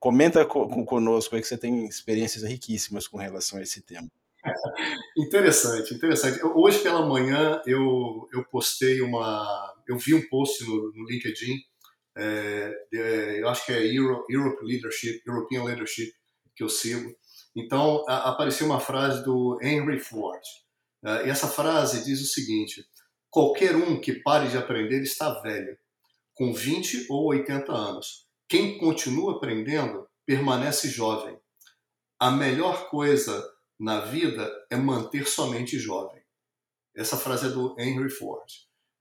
comenta 0.00 0.44
conosco 0.46 1.34
aí 1.34 1.42
que 1.42 1.46
você 1.46 1.58
tem 1.58 1.86
experiências 1.86 2.42
riquíssimas 2.42 3.06
com 3.06 3.18
relação 3.18 3.58
a 3.58 3.62
esse 3.62 3.82
tema. 3.82 4.08
interessante, 5.16 5.94
interessante. 5.94 6.40
Hoje 6.42 6.78
pela 6.78 7.04
manhã 7.06 7.60
eu, 7.66 8.28
eu 8.32 8.44
postei 8.44 9.00
uma. 9.02 9.74
eu 9.86 9.98
vi 9.98 10.14
um 10.14 10.26
post 10.28 10.64
no, 10.64 10.92
no 10.92 11.08
LinkedIn, 11.08 11.56
é, 12.18 13.40
eu 13.40 13.48
acho 13.48 13.64
que 13.64 13.72
é 13.72 13.86
Euro, 13.86 14.24
Europe 14.28 14.64
Leadership, 14.64 15.22
European 15.26 15.64
Leadership, 15.64 16.12
que 16.56 16.64
eu 16.64 16.68
sigo. 16.68 17.14
Então, 17.56 18.04
a, 18.08 18.30
apareceu 18.30 18.66
uma 18.66 18.80
frase 18.80 19.24
do 19.24 19.58
Henry 19.62 19.98
Ford. 19.98 20.42
É, 21.04 21.26
e 21.26 21.30
essa 21.30 21.46
frase 21.46 22.04
diz 22.04 22.20
o 22.20 22.26
seguinte: 22.26 22.84
qualquer 23.30 23.76
um 23.76 24.00
que 24.00 24.20
pare 24.22 24.48
de 24.48 24.56
aprender 24.56 25.02
está 25.02 25.40
velho, 25.40 25.76
com 26.34 26.52
20 26.52 27.06
ou 27.10 27.26
80 27.28 27.72
anos. 27.72 28.26
Quem 28.48 28.78
continua 28.78 29.36
aprendendo 29.36 30.08
permanece 30.26 30.88
jovem. 30.88 31.38
A 32.18 32.30
melhor 32.30 32.88
coisa 32.88 33.46
na 33.78 34.00
vida 34.00 34.50
é 34.70 34.76
manter 34.76 35.26
somente 35.26 35.78
jovem. 35.78 36.20
Essa 36.96 37.16
frase 37.16 37.46
é 37.46 37.50
do 37.50 37.76
Henry 37.78 38.10
Ford. 38.10 38.44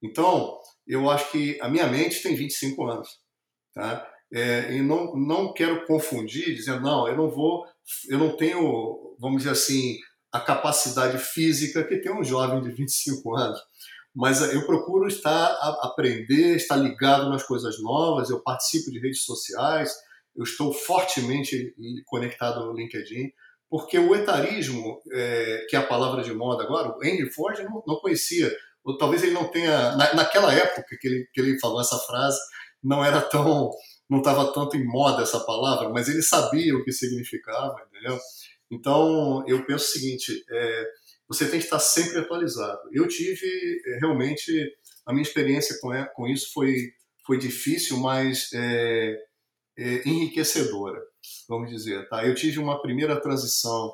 Então, 0.04 0.60
eu 0.88 1.10
acho 1.10 1.32
que 1.32 1.60
a 1.62 1.70
minha 1.70 1.88
mente 1.88 2.22
tem 2.24 2.36
25 2.36 2.86
anos. 2.86 3.20
Tá? 3.74 4.08
É, 4.34 4.74
e 4.74 4.82
não, 4.82 5.16
não 5.16 5.54
quero 5.54 5.86
confundir, 5.86 6.56
dizendo, 6.56 6.82
não, 6.82 7.08
eu 7.08 7.16
não 7.16 7.30
vou, 7.30 7.66
eu 8.10 8.18
não 8.18 8.36
tenho, 8.36 9.16
vamos 9.20 9.40
dizer 9.40 9.52
assim, 9.52 9.98
a 10.32 10.40
capacidade 10.40 11.18
física 11.18 11.84
que 11.84 11.98
tem 11.98 12.12
um 12.12 12.24
jovem 12.24 12.62
de 12.62 12.72
25 12.72 13.36
anos. 13.36 13.60
Mas 14.16 14.42
eu 14.42 14.66
procuro 14.66 15.08
estar 15.08 15.46
aprender, 15.82 16.56
estar 16.56 16.76
ligado 16.76 17.30
nas 17.30 17.44
coisas 17.44 17.82
novas, 17.82 18.30
eu 18.30 18.42
participo 18.42 18.92
de 18.92 19.00
redes 19.00 19.24
sociais, 19.24 19.94
eu 20.36 20.44
estou 20.44 20.74
fortemente 20.74 21.76
conectado 22.06 22.66
no 22.66 22.74
LinkedIn, 22.74 23.32
porque 23.70 24.00
o 24.00 24.16
etarismo, 24.16 25.00
é, 25.12 25.66
que 25.70 25.76
é 25.76 25.80
a 25.80 25.86
palavra 25.86 26.24
de 26.24 26.34
moda 26.34 26.64
agora, 26.64 26.96
o 26.98 27.04
Henry 27.04 27.30
Ford 27.30 27.60
não, 27.60 27.84
não 27.86 27.96
conhecia, 27.98 28.52
ou 28.88 28.98
talvez 28.98 29.22
ele 29.22 29.34
não 29.34 29.50
tenha, 29.50 29.98
na, 29.98 30.14
naquela 30.14 30.54
época 30.54 30.98
que 30.98 31.08
ele, 31.08 31.30
que 31.34 31.42
ele 31.42 31.60
falou 31.60 31.82
essa 31.82 31.98
frase, 31.98 32.40
não 32.82 33.04
era 33.04 33.20
tão, 33.20 33.70
não 34.10 34.20
estava 34.20 34.54
tanto 34.54 34.78
em 34.78 34.86
moda 34.86 35.24
essa 35.24 35.42
palavra, 35.42 35.90
mas 35.90 36.08
ele 36.08 36.22
sabia 36.22 36.74
o 36.74 36.86
que 36.86 36.94
significava, 36.94 37.76
entendeu? 37.90 38.18
Então, 38.72 39.44
eu 39.46 39.66
penso 39.66 39.84
o 39.84 39.92
seguinte, 39.92 40.42
é, 40.50 40.88
você 41.28 41.50
tem 41.50 41.60
que 41.60 41.66
estar 41.66 41.80
sempre 41.80 42.20
atualizado. 42.20 42.80
Eu 42.94 43.10
tive, 43.10 43.46
é, 43.88 44.00
realmente, 44.00 44.74
a 45.06 45.12
minha 45.12 45.24
experiência 45.24 45.78
com, 45.82 45.90
com 46.16 46.26
isso 46.26 46.54
foi, 46.54 46.94
foi 47.26 47.38
difícil, 47.38 47.98
mas 47.98 48.50
é, 48.54 49.18
é, 49.78 50.08
enriquecedora, 50.08 51.02
vamos 51.50 51.70
dizer. 51.70 52.08
Tá? 52.08 52.26
Eu 52.26 52.34
tive 52.34 52.58
uma 52.58 52.82
primeira 52.82 53.20
transição 53.20 53.94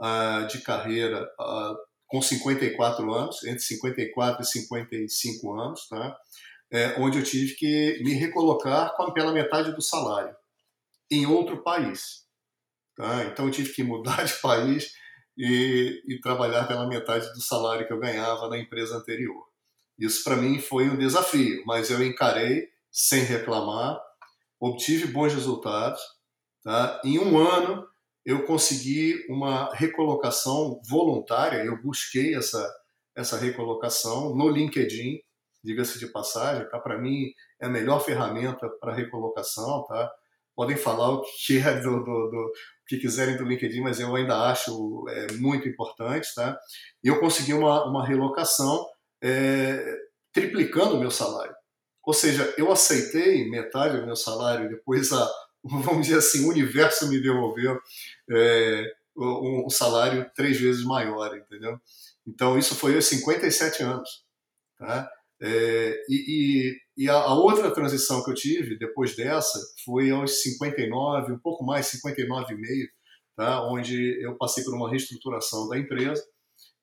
uh, 0.00 0.48
de 0.48 0.62
carreira 0.62 1.22
uh, 1.40 1.91
com 2.12 2.20
54 2.20 3.10
anos, 3.10 3.42
entre 3.42 3.60
54 3.60 4.42
e 4.42 4.46
55 4.46 5.54
anos, 5.58 5.88
tá? 5.88 6.14
É, 6.70 6.94
onde 7.00 7.18
eu 7.18 7.24
tive 7.24 7.54
que 7.54 8.02
me 8.04 8.12
recolocar 8.12 8.94
com, 8.94 9.10
pela 9.12 9.32
metade 9.32 9.72
do 9.72 9.80
salário 9.80 10.36
em 11.10 11.24
outro 11.24 11.62
país. 11.62 12.26
Tá? 12.94 13.24
Então 13.24 13.46
eu 13.46 13.50
tive 13.50 13.72
que 13.72 13.82
mudar 13.82 14.24
de 14.24 14.34
país 14.42 14.92
e, 15.38 16.02
e 16.06 16.20
trabalhar 16.20 16.68
pela 16.68 16.86
metade 16.86 17.26
do 17.32 17.40
salário 17.40 17.86
que 17.86 17.92
eu 17.94 17.98
ganhava 17.98 18.46
na 18.46 18.58
empresa 18.58 18.98
anterior. 18.98 19.46
Isso 19.98 20.22
para 20.22 20.36
mim 20.36 20.58
foi 20.58 20.90
um 20.90 20.98
desafio, 20.98 21.62
mas 21.64 21.90
eu 21.90 22.04
encarei 22.04 22.68
sem 22.90 23.22
reclamar 23.22 23.98
obtive 24.60 25.06
bons 25.06 25.32
resultados. 25.32 26.00
Tá? 26.62 27.00
Em 27.04 27.18
um 27.18 27.38
ano, 27.38 27.86
eu 28.24 28.44
consegui 28.44 29.24
uma 29.28 29.72
recolocação 29.74 30.80
voluntária, 30.88 31.64
eu 31.64 31.80
busquei 31.82 32.34
essa, 32.34 32.72
essa 33.16 33.36
recolocação 33.36 34.34
no 34.34 34.48
LinkedIn, 34.48 35.20
diga-se 35.62 35.98
de 35.98 36.06
passagem, 36.06 36.68
tá? 36.68 36.78
para 36.78 36.98
mim 36.98 37.32
é 37.60 37.66
a 37.66 37.70
melhor 37.70 38.00
ferramenta 38.00 38.68
para 38.80 38.94
recolocação. 38.94 39.84
Tá? 39.84 40.10
Podem 40.54 40.76
falar 40.76 41.10
o 41.10 41.22
que 41.22 41.58
é 41.58 41.80
do, 41.80 42.04
do, 42.04 42.30
do 42.30 42.52
que 42.86 42.98
quiserem 42.98 43.36
do 43.36 43.44
LinkedIn, 43.44 43.80
mas 43.80 44.00
eu 44.00 44.14
ainda 44.14 44.50
acho 44.50 45.04
é, 45.08 45.32
muito 45.34 45.68
importante. 45.68 46.34
Tá? 46.34 46.58
E 47.02 47.08
eu 47.08 47.20
consegui 47.20 47.54
uma, 47.54 47.84
uma 47.86 48.06
relocação 48.06 48.86
é, 49.22 49.96
triplicando 50.32 50.96
o 50.96 51.00
meu 51.00 51.10
salário. 51.10 51.54
Ou 52.04 52.12
seja, 52.12 52.52
eu 52.58 52.70
aceitei 52.72 53.48
metade 53.48 53.98
do 53.98 54.06
meu 54.06 54.16
salário, 54.16 54.68
depois 54.68 55.12
a, 55.12 55.30
vamos 55.64 56.06
dizer 56.06 56.18
assim, 56.18 56.44
o 56.44 56.50
universo 56.50 57.08
me 57.08 57.20
devolveu 57.20 57.78
é, 58.30 58.92
um 59.16 59.68
salário 59.70 60.30
três 60.34 60.58
vezes 60.58 60.84
maior, 60.84 61.36
entendeu? 61.36 61.78
Então 62.26 62.58
isso 62.58 62.74
foi 62.74 62.94
aos 62.94 63.04
57 63.06 63.82
anos, 63.82 64.24
tá? 64.78 65.10
É, 65.44 66.00
e, 66.08 66.76
e, 66.96 67.04
e 67.04 67.10
a, 67.10 67.14
a, 67.14 67.34
outra 67.34 67.72
transição 67.72 68.22
que 68.22 68.30
eu 68.30 68.34
tive 68.34 68.78
depois 68.78 69.16
dessa 69.16 69.58
foi 69.84 70.08
aos 70.10 70.40
59, 70.40 71.32
um 71.32 71.38
pouco 71.38 71.64
mais, 71.64 71.86
59 71.86 72.54
e 72.54 72.56
meio, 72.56 72.88
tá? 73.34 73.66
onde 73.68 74.22
eu 74.22 74.36
passei 74.36 74.62
por 74.62 74.72
uma 74.72 74.88
reestruturação 74.88 75.68
da 75.68 75.76
empresa. 75.76 76.24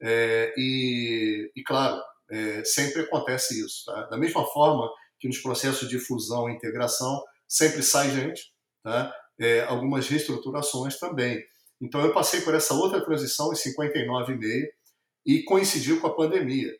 É, 0.02 0.54
e, 0.58 1.50
e, 1.56 1.64
claro, 1.64 2.02
é, 2.30 2.62
sempre 2.66 3.04
acontece 3.04 3.64
isso. 3.64 3.86
Tá? 3.86 4.08
Da 4.08 4.18
mesma 4.18 4.46
forma 4.46 4.92
que 5.20 5.28
nos 5.30 5.40
processos 5.40 5.88
de 5.88 5.98
fusão 5.98 6.50
e 6.50 6.54
integração 6.54 7.24
sempre 7.48 7.82
sai 7.82 8.10
gente, 8.12 8.52
tá? 8.84 9.14
É, 9.40 9.62
algumas 9.62 10.08
reestruturações 10.08 11.00
também. 11.00 11.44
Então 11.82 12.02
eu 12.02 12.14
passei 12.14 12.42
por 12.42 12.54
essa 12.54 12.74
outra 12.74 13.04
transição 13.04 13.52
em 13.52 13.56
59,5 13.56 14.68
e 15.26 15.44
coincidiu 15.44 16.02
com 16.02 16.08
a 16.08 16.16
pandemia. 16.16 16.74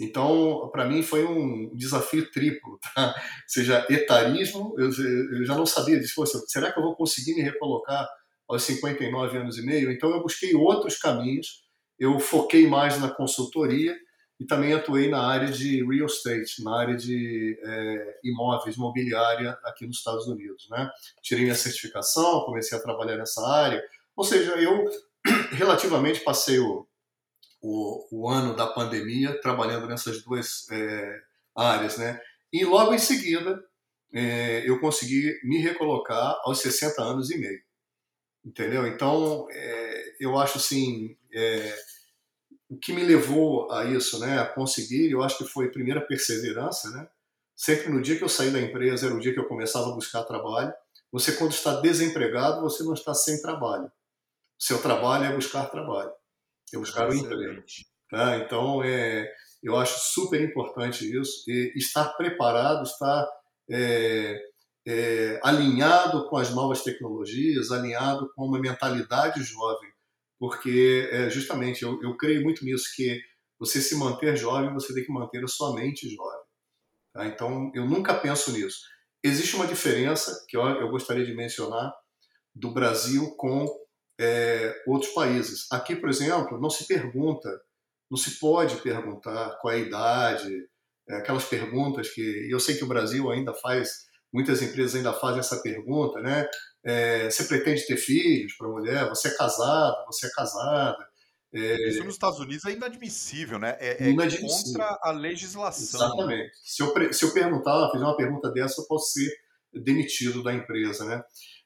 Então, 0.00 0.68
para 0.70 0.84
mim 0.84 1.02
foi 1.02 1.24
um 1.24 1.74
desafio 1.74 2.30
triplo, 2.30 2.78
tá? 2.94 3.08
Ou 3.08 3.14
seja, 3.48 3.84
etarismo, 3.90 4.74
eu, 4.78 4.86
eu 4.86 5.44
já 5.44 5.56
não 5.56 5.66
sabia 5.66 5.98
disso, 5.98 6.24
será 6.46 6.70
que 6.70 6.78
eu 6.78 6.84
vou 6.84 6.94
conseguir 6.94 7.34
me 7.34 7.42
recolocar 7.42 8.08
aos 8.48 8.62
59 8.62 9.38
anos 9.38 9.58
e 9.58 9.62
meio? 9.66 9.90
Então 9.90 10.10
eu 10.10 10.22
busquei 10.22 10.54
outros 10.54 10.96
caminhos, 10.98 11.64
eu 11.98 12.20
foquei 12.20 12.68
mais 12.68 13.00
na 13.00 13.10
consultoria 13.10 13.96
e 14.40 14.44
também 14.44 14.72
atuei 14.72 15.08
na 15.08 15.26
área 15.26 15.50
de 15.50 15.84
real 15.84 16.06
estate, 16.06 16.62
na 16.62 16.78
área 16.78 16.96
de 16.96 17.58
é, 17.60 18.18
imóveis, 18.22 18.76
mobiliária 18.76 19.58
aqui 19.64 19.86
nos 19.86 19.98
Estados 19.98 20.26
Unidos. 20.28 20.68
Né? 20.70 20.88
Tirei 21.20 21.44
minha 21.44 21.56
certificação, 21.56 22.44
comecei 22.44 22.78
a 22.78 22.82
trabalhar 22.82 23.16
nessa 23.16 23.44
área, 23.46 23.82
ou 24.16 24.24
seja, 24.24 24.52
eu 24.52 24.84
relativamente 25.50 26.20
passei 26.20 26.58
o, 26.58 26.86
o, 27.60 28.06
o 28.12 28.28
ano 28.28 28.54
da 28.54 28.66
pandemia 28.66 29.40
trabalhando 29.40 29.88
nessas 29.88 30.22
duas 30.22 30.68
é, 30.70 31.20
áreas. 31.54 31.98
Né? 31.98 32.20
E 32.52 32.64
logo 32.64 32.94
em 32.94 32.98
seguida 32.98 33.60
é, 34.12 34.68
eu 34.68 34.80
consegui 34.80 35.38
me 35.42 35.58
recolocar 35.58 36.38
aos 36.44 36.60
60 36.60 37.02
anos 37.02 37.30
e 37.30 37.38
meio. 37.38 37.60
Entendeu? 38.44 38.86
Então, 38.86 39.48
é, 39.50 40.14
eu 40.20 40.38
acho 40.38 40.58
assim 40.58 41.16
é, 41.32 41.76
o 42.68 42.76
que 42.76 42.92
me 42.92 43.02
levou 43.02 43.70
a 43.72 43.84
isso, 43.84 44.18
né, 44.18 44.38
a 44.38 44.46
conseguir, 44.46 45.10
eu 45.10 45.22
acho 45.22 45.38
que 45.38 45.44
foi 45.44 45.70
primeiro 45.70 46.00
a 46.00 46.04
perseverança, 46.04 46.90
né? 46.90 47.08
Sempre 47.56 47.88
no 47.88 48.00
dia 48.00 48.16
que 48.16 48.22
eu 48.22 48.28
saí 48.28 48.50
da 48.50 48.60
empresa 48.60 49.06
era 49.06 49.14
o 49.14 49.20
dia 49.20 49.32
que 49.32 49.40
eu 49.40 49.48
começava 49.48 49.90
a 49.90 49.94
buscar 49.94 50.22
trabalho. 50.22 50.72
Você 51.10 51.32
quando 51.32 51.52
está 51.52 51.80
desempregado, 51.80 52.60
você 52.60 52.84
não 52.84 52.92
está 52.92 53.14
sem 53.14 53.40
trabalho. 53.40 53.86
O 53.86 54.62
seu 54.62 54.80
trabalho 54.80 55.24
é 55.24 55.34
buscar 55.34 55.66
trabalho, 55.66 56.12
é 56.72 56.78
buscar 56.78 57.08
o 57.08 57.14
emprego. 57.14 57.64
Tá? 58.10 58.36
Então, 58.36 58.82
é, 58.84 59.28
eu 59.62 59.76
acho 59.76 59.98
super 60.12 60.40
importante 60.40 61.04
isso, 61.18 61.50
e 61.50 61.72
estar 61.74 62.04
preparado, 62.16 62.84
estar 62.84 63.28
é, 63.70 64.40
é, 64.86 65.40
alinhado 65.42 66.28
com 66.28 66.36
as 66.36 66.50
novas 66.50 66.82
tecnologias, 66.82 67.70
alinhado 67.70 68.30
com 68.34 68.44
uma 68.44 68.60
mentalidade 68.60 69.42
jovem 69.42 69.90
porque 70.38 71.08
é, 71.10 71.30
justamente 71.30 71.82
eu, 71.82 72.00
eu 72.02 72.16
creio 72.16 72.42
muito 72.42 72.64
nisso, 72.64 72.86
que 72.94 73.20
você 73.58 73.80
se 73.80 73.96
manter 73.96 74.36
jovem, 74.36 74.72
você 74.72 74.94
tem 74.94 75.04
que 75.04 75.12
manter 75.12 75.42
a 75.42 75.48
sua 75.48 75.74
mente 75.74 76.08
jovem. 76.08 76.40
Tá? 77.12 77.26
Então, 77.26 77.70
eu 77.74 77.84
nunca 77.84 78.14
penso 78.14 78.52
nisso. 78.52 78.80
Existe 79.22 79.56
uma 79.56 79.66
diferença 79.66 80.44
que 80.48 80.56
eu, 80.56 80.62
eu 80.62 80.88
gostaria 80.90 81.26
de 81.26 81.34
mencionar 81.34 81.92
do 82.54 82.72
Brasil 82.72 83.34
com 83.36 83.66
é, 84.20 84.74
outros 84.86 85.12
países. 85.12 85.66
Aqui, 85.72 85.96
por 85.96 86.08
exemplo, 86.08 86.60
não 86.60 86.70
se 86.70 86.86
pergunta, 86.86 87.48
não 88.10 88.16
se 88.16 88.38
pode 88.38 88.76
perguntar 88.76 89.58
qual 89.60 89.72
é 89.72 89.76
a 89.76 89.80
idade, 89.80 90.68
é, 91.08 91.16
aquelas 91.16 91.44
perguntas 91.44 92.10
que 92.10 92.48
eu 92.50 92.60
sei 92.60 92.76
que 92.76 92.84
o 92.84 92.88
Brasil 92.88 93.30
ainda 93.30 93.54
faz, 93.54 94.06
muitas 94.32 94.62
empresas 94.62 94.94
ainda 94.94 95.12
fazem 95.12 95.40
essa 95.40 95.60
pergunta, 95.62 96.20
né? 96.20 96.48
É, 96.88 97.30
você 97.30 97.44
pretende 97.44 97.86
ter 97.86 97.98
filhos 97.98 98.54
para 98.54 98.66
mulher? 98.66 99.08
Você 99.10 99.28
é 99.28 99.36
casado? 99.36 100.06
Você 100.06 100.26
é 100.26 100.30
casada? 100.30 100.96
É... 101.52 101.88
Isso 101.88 102.02
nos 102.02 102.14
Estados 102.14 102.40
Unidos 102.40 102.64
é 102.64 102.72
inadmissível, 102.72 103.58
né? 103.58 103.76
É, 103.78 104.04
é 104.04 104.10
inadmissível. 104.10 104.80
contra 104.80 104.98
a 105.02 105.10
legislação. 105.10 106.00
Exatamente. 106.00 106.50
Se, 106.64 106.82
eu, 106.82 107.12
se 107.12 107.24
eu 107.26 107.34
perguntar, 107.34 107.90
fizer 107.90 108.04
uma 108.04 108.16
pergunta 108.16 108.50
dessa, 108.50 108.80
eu 108.80 108.86
posso 108.86 109.12
ser 109.12 109.30
demitido 109.72 110.42
da 110.42 110.54
empresa, 110.54 111.04
né? 111.04 111.22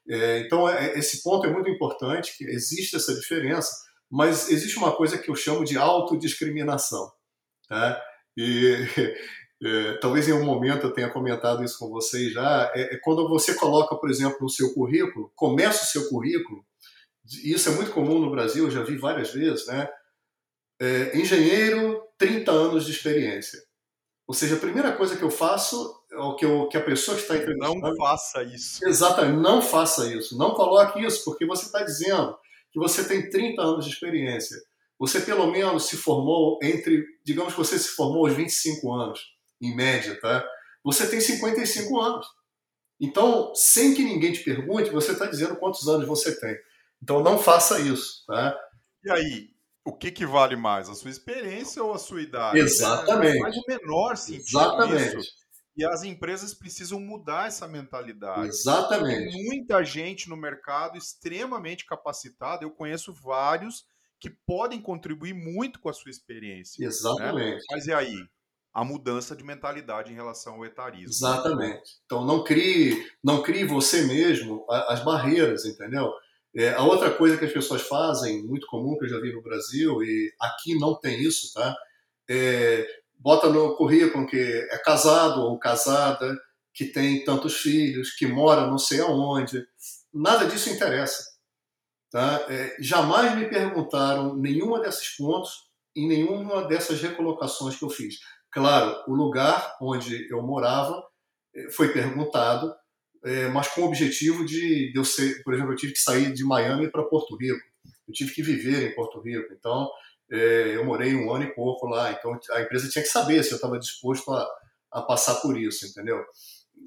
É, 0.09 0.39
então, 0.39 0.67
é, 0.67 0.99
esse 0.99 1.23
ponto 1.23 1.47
é 1.47 1.49
muito 1.49 1.69
importante, 1.69 2.37
que 2.37 2.43
existe 2.43 2.97
essa 2.97 3.15
diferença, 3.15 3.71
mas 4.11 4.49
existe 4.49 4.77
uma 4.77 4.93
coisa 4.93 5.17
que 5.17 5.29
eu 5.29 5.35
chamo 5.35 5.63
de 5.63 5.77
autodiscriminação. 5.77 7.09
Tá? 7.69 8.01
E 8.35 8.75
é, 9.63 9.93
talvez 9.93 10.27
em 10.27 10.33
um 10.33 10.43
momento 10.43 10.87
eu 10.87 10.91
tenha 10.91 11.09
comentado 11.09 11.63
isso 11.63 11.79
com 11.79 11.89
vocês 11.89 12.33
já, 12.33 12.71
é, 12.75 12.95
é, 12.95 12.97
quando 12.97 13.27
você 13.29 13.53
coloca, 13.53 13.95
por 13.95 14.09
exemplo, 14.09 14.37
no 14.41 14.49
seu 14.49 14.73
currículo, 14.73 15.31
começa 15.35 15.83
o 15.83 15.87
seu 15.87 16.09
currículo, 16.09 16.65
e 17.43 17.53
isso 17.53 17.69
é 17.69 17.71
muito 17.71 17.91
comum 17.91 18.19
no 18.19 18.29
Brasil, 18.29 18.65
eu 18.65 18.71
já 18.71 18.83
vi 18.83 18.97
várias 18.97 19.31
vezes, 19.31 19.65
né? 19.67 19.89
É, 20.81 21.17
engenheiro, 21.17 22.03
30 22.17 22.51
anos 22.51 22.85
de 22.85 22.91
experiência. 22.91 23.59
Ou 24.27 24.33
seja, 24.33 24.55
a 24.55 24.59
primeira 24.59 24.91
coisa 24.91 25.15
que 25.15 25.23
eu 25.23 25.31
faço, 25.31 25.95
o 26.11 26.35
que, 26.35 26.45
eu, 26.45 26.67
que 26.67 26.77
a 26.77 26.83
pessoa 26.83 27.15
que 27.15 27.23
está 27.23 27.35
entrevistando... 27.35 27.79
Não 27.79 27.95
faça 27.95 28.43
isso. 28.43 28.85
Exatamente, 28.85 29.41
não 29.41 29.61
faça 29.61 30.13
isso. 30.13 30.37
Não 30.37 30.51
coloque 30.51 31.01
isso, 31.05 31.23
porque 31.23 31.45
você 31.45 31.65
está 31.65 31.83
dizendo 31.83 32.35
que 32.71 32.79
você 32.79 33.03
tem 33.07 33.29
30 33.29 33.61
anos 33.61 33.85
de 33.85 33.91
experiência. 33.91 34.57
Você 34.99 35.21
pelo 35.21 35.47
menos 35.47 35.87
se 35.87 35.97
formou 35.97 36.59
entre, 36.61 37.05
digamos 37.25 37.53
que 37.53 37.59
você 37.59 37.77
se 37.77 37.89
formou 37.89 38.25
aos 38.25 38.35
25 38.35 38.91
anos, 38.93 39.32
em 39.63 39.75
média, 39.75 40.19
tá? 40.19 40.45
Você 40.83 41.07
tem 41.07 41.21
55 41.21 41.99
anos. 41.99 42.27
Então, 42.99 43.53
sem 43.55 43.93
que 43.93 44.03
ninguém 44.03 44.33
te 44.33 44.43
pergunte, 44.43 44.89
você 44.89 45.13
está 45.13 45.25
dizendo 45.25 45.55
quantos 45.55 45.87
anos 45.87 46.07
você 46.07 46.39
tem. 46.39 46.55
Então, 47.01 47.21
não 47.21 47.37
faça 47.37 47.79
isso, 47.79 48.23
tá? 48.27 48.57
E 49.03 49.11
aí, 49.11 49.49
o 49.85 49.91
que, 49.91 50.11
que 50.11 50.25
vale 50.25 50.55
mais, 50.55 50.89
a 50.89 50.95
sua 50.95 51.09
experiência 51.09 51.83
ou 51.83 51.93
a 51.93 51.97
sua 51.97 52.21
idade? 52.21 52.59
Exatamente. 52.59 53.39
Faz 53.39 53.57
o 53.57 53.63
menor 53.67 54.15
sentido 54.15 54.59
Exatamente. 54.59 55.17
isso. 55.17 55.43
E 55.75 55.83
as 55.83 56.03
empresas 56.03 56.53
precisam 56.53 56.99
mudar 56.99 57.47
essa 57.47 57.67
mentalidade. 57.67 58.47
Exatamente. 58.47 59.31
Tem 59.31 59.45
muita 59.45 59.83
gente 59.83 60.29
no 60.29 60.37
mercado 60.37 60.97
extremamente 60.97 61.85
capacitada. 61.85 62.63
Eu 62.63 62.71
conheço 62.71 63.11
vários 63.11 63.83
que 64.19 64.29
podem 64.29 64.79
contribuir 64.79 65.33
muito 65.33 65.79
com 65.79 65.89
a 65.89 65.93
sua 65.93 66.11
experiência. 66.11 66.79
Né? 66.79 66.87
Exatamente. 66.87 67.55
Né? 67.55 67.61
Mas 67.71 67.87
e 67.87 67.93
aí? 67.93 68.15
A 68.73 68.83
mudança 68.83 69.35
de 69.35 69.43
mentalidade 69.43 70.11
em 70.11 70.15
relação 70.15 70.55
ao 70.55 70.65
etarismo. 70.65 71.09
Exatamente. 71.09 71.97
Então 72.05 72.25
não 72.25 72.43
crie, 72.43 73.05
não 73.23 73.43
crie 73.43 73.65
você 73.65 74.03
mesmo 74.03 74.65
as 74.69 75.03
barreiras, 75.03 75.65
entendeu? 75.65 76.11
É, 76.55 76.69
a 76.73 76.83
outra 76.83 77.11
coisa 77.11 77.37
que 77.37 77.45
as 77.45 77.51
pessoas 77.51 77.81
fazem, 77.83 78.43
muito 78.43 78.67
comum 78.67 78.97
que 78.97 79.05
eu 79.05 79.09
já 79.09 79.19
vi 79.19 79.33
no 79.33 79.41
Brasil, 79.41 80.03
e 80.03 80.33
aqui 80.39 80.77
não 80.77 80.99
tem 80.99 81.21
isso, 81.21 81.51
tá? 81.53 81.75
É, 82.29 82.85
bota 83.19 83.49
no 83.49 83.75
currículo 83.75 84.27
que 84.27 84.37
é 84.37 84.77
casado 84.79 85.41
ou 85.41 85.57
casada, 85.57 86.35
que 86.73 86.85
tem 86.85 87.23
tantos 87.23 87.57
filhos, 87.57 88.11
que 88.11 88.25
mora 88.25 88.67
não 88.67 88.77
sei 88.77 88.99
aonde. 88.99 89.65
Nada 90.13 90.45
disso 90.45 90.69
interessa. 90.69 91.23
Tá? 92.11 92.45
É, 92.49 92.75
jamais 92.79 93.35
me 93.35 93.49
perguntaram 93.49 94.35
nenhuma 94.35 94.79
desses 94.79 95.09
pontos 95.15 95.63
e 95.95 96.07
nenhuma 96.07 96.67
dessas 96.67 97.01
recolocações 97.01 97.75
que 97.75 97.83
eu 97.83 97.89
fiz. 97.89 98.19
Claro, 98.53 99.03
o 99.07 99.15
lugar 99.15 99.75
onde 99.81 100.31
eu 100.31 100.41
morava 100.43 101.03
é, 101.55 101.71
foi 101.71 101.91
perguntado, 101.91 102.73
é, 103.25 103.47
mas 103.47 103.67
com 103.69 103.81
o 103.81 103.85
objetivo 103.85 104.45
de, 104.45 104.91
de 104.91 104.97
eu 104.97 105.03
ser, 105.03 105.41
por 105.43 105.53
exemplo, 105.53 105.73
eu 105.73 105.77
tive 105.77 105.93
que 105.93 105.99
sair 105.99 106.31
de 106.31 106.43
Miami 106.43 106.91
para 106.91 107.03
Porto 107.03 107.35
Rico, 107.35 107.59
eu 108.07 108.13
tive 108.13 108.33
que 108.33 108.43
viver 108.43 108.87
em 108.87 108.93
Porto 108.93 109.19
Rico, 109.21 109.51
então 109.53 109.89
é, 110.31 110.75
eu 110.75 110.85
morei 110.85 111.15
um 111.15 111.33
ano 111.33 111.45
e 111.45 111.53
pouco 111.55 111.87
lá, 111.87 112.11
então 112.11 112.37
a 112.51 112.61
empresa 112.61 112.89
tinha 112.89 113.03
que 113.03 113.09
saber 113.09 113.43
se 113.43 113.51
eu 113.51 113.55
estava 113.55 113.79
disposto 113.79 114.31
a, 114.31 114.47
a 114.91 115.01
passar 115.01 115.35
por 115.35 115.57
isso, 115.57 115.87
entendeu? 115.87 116.23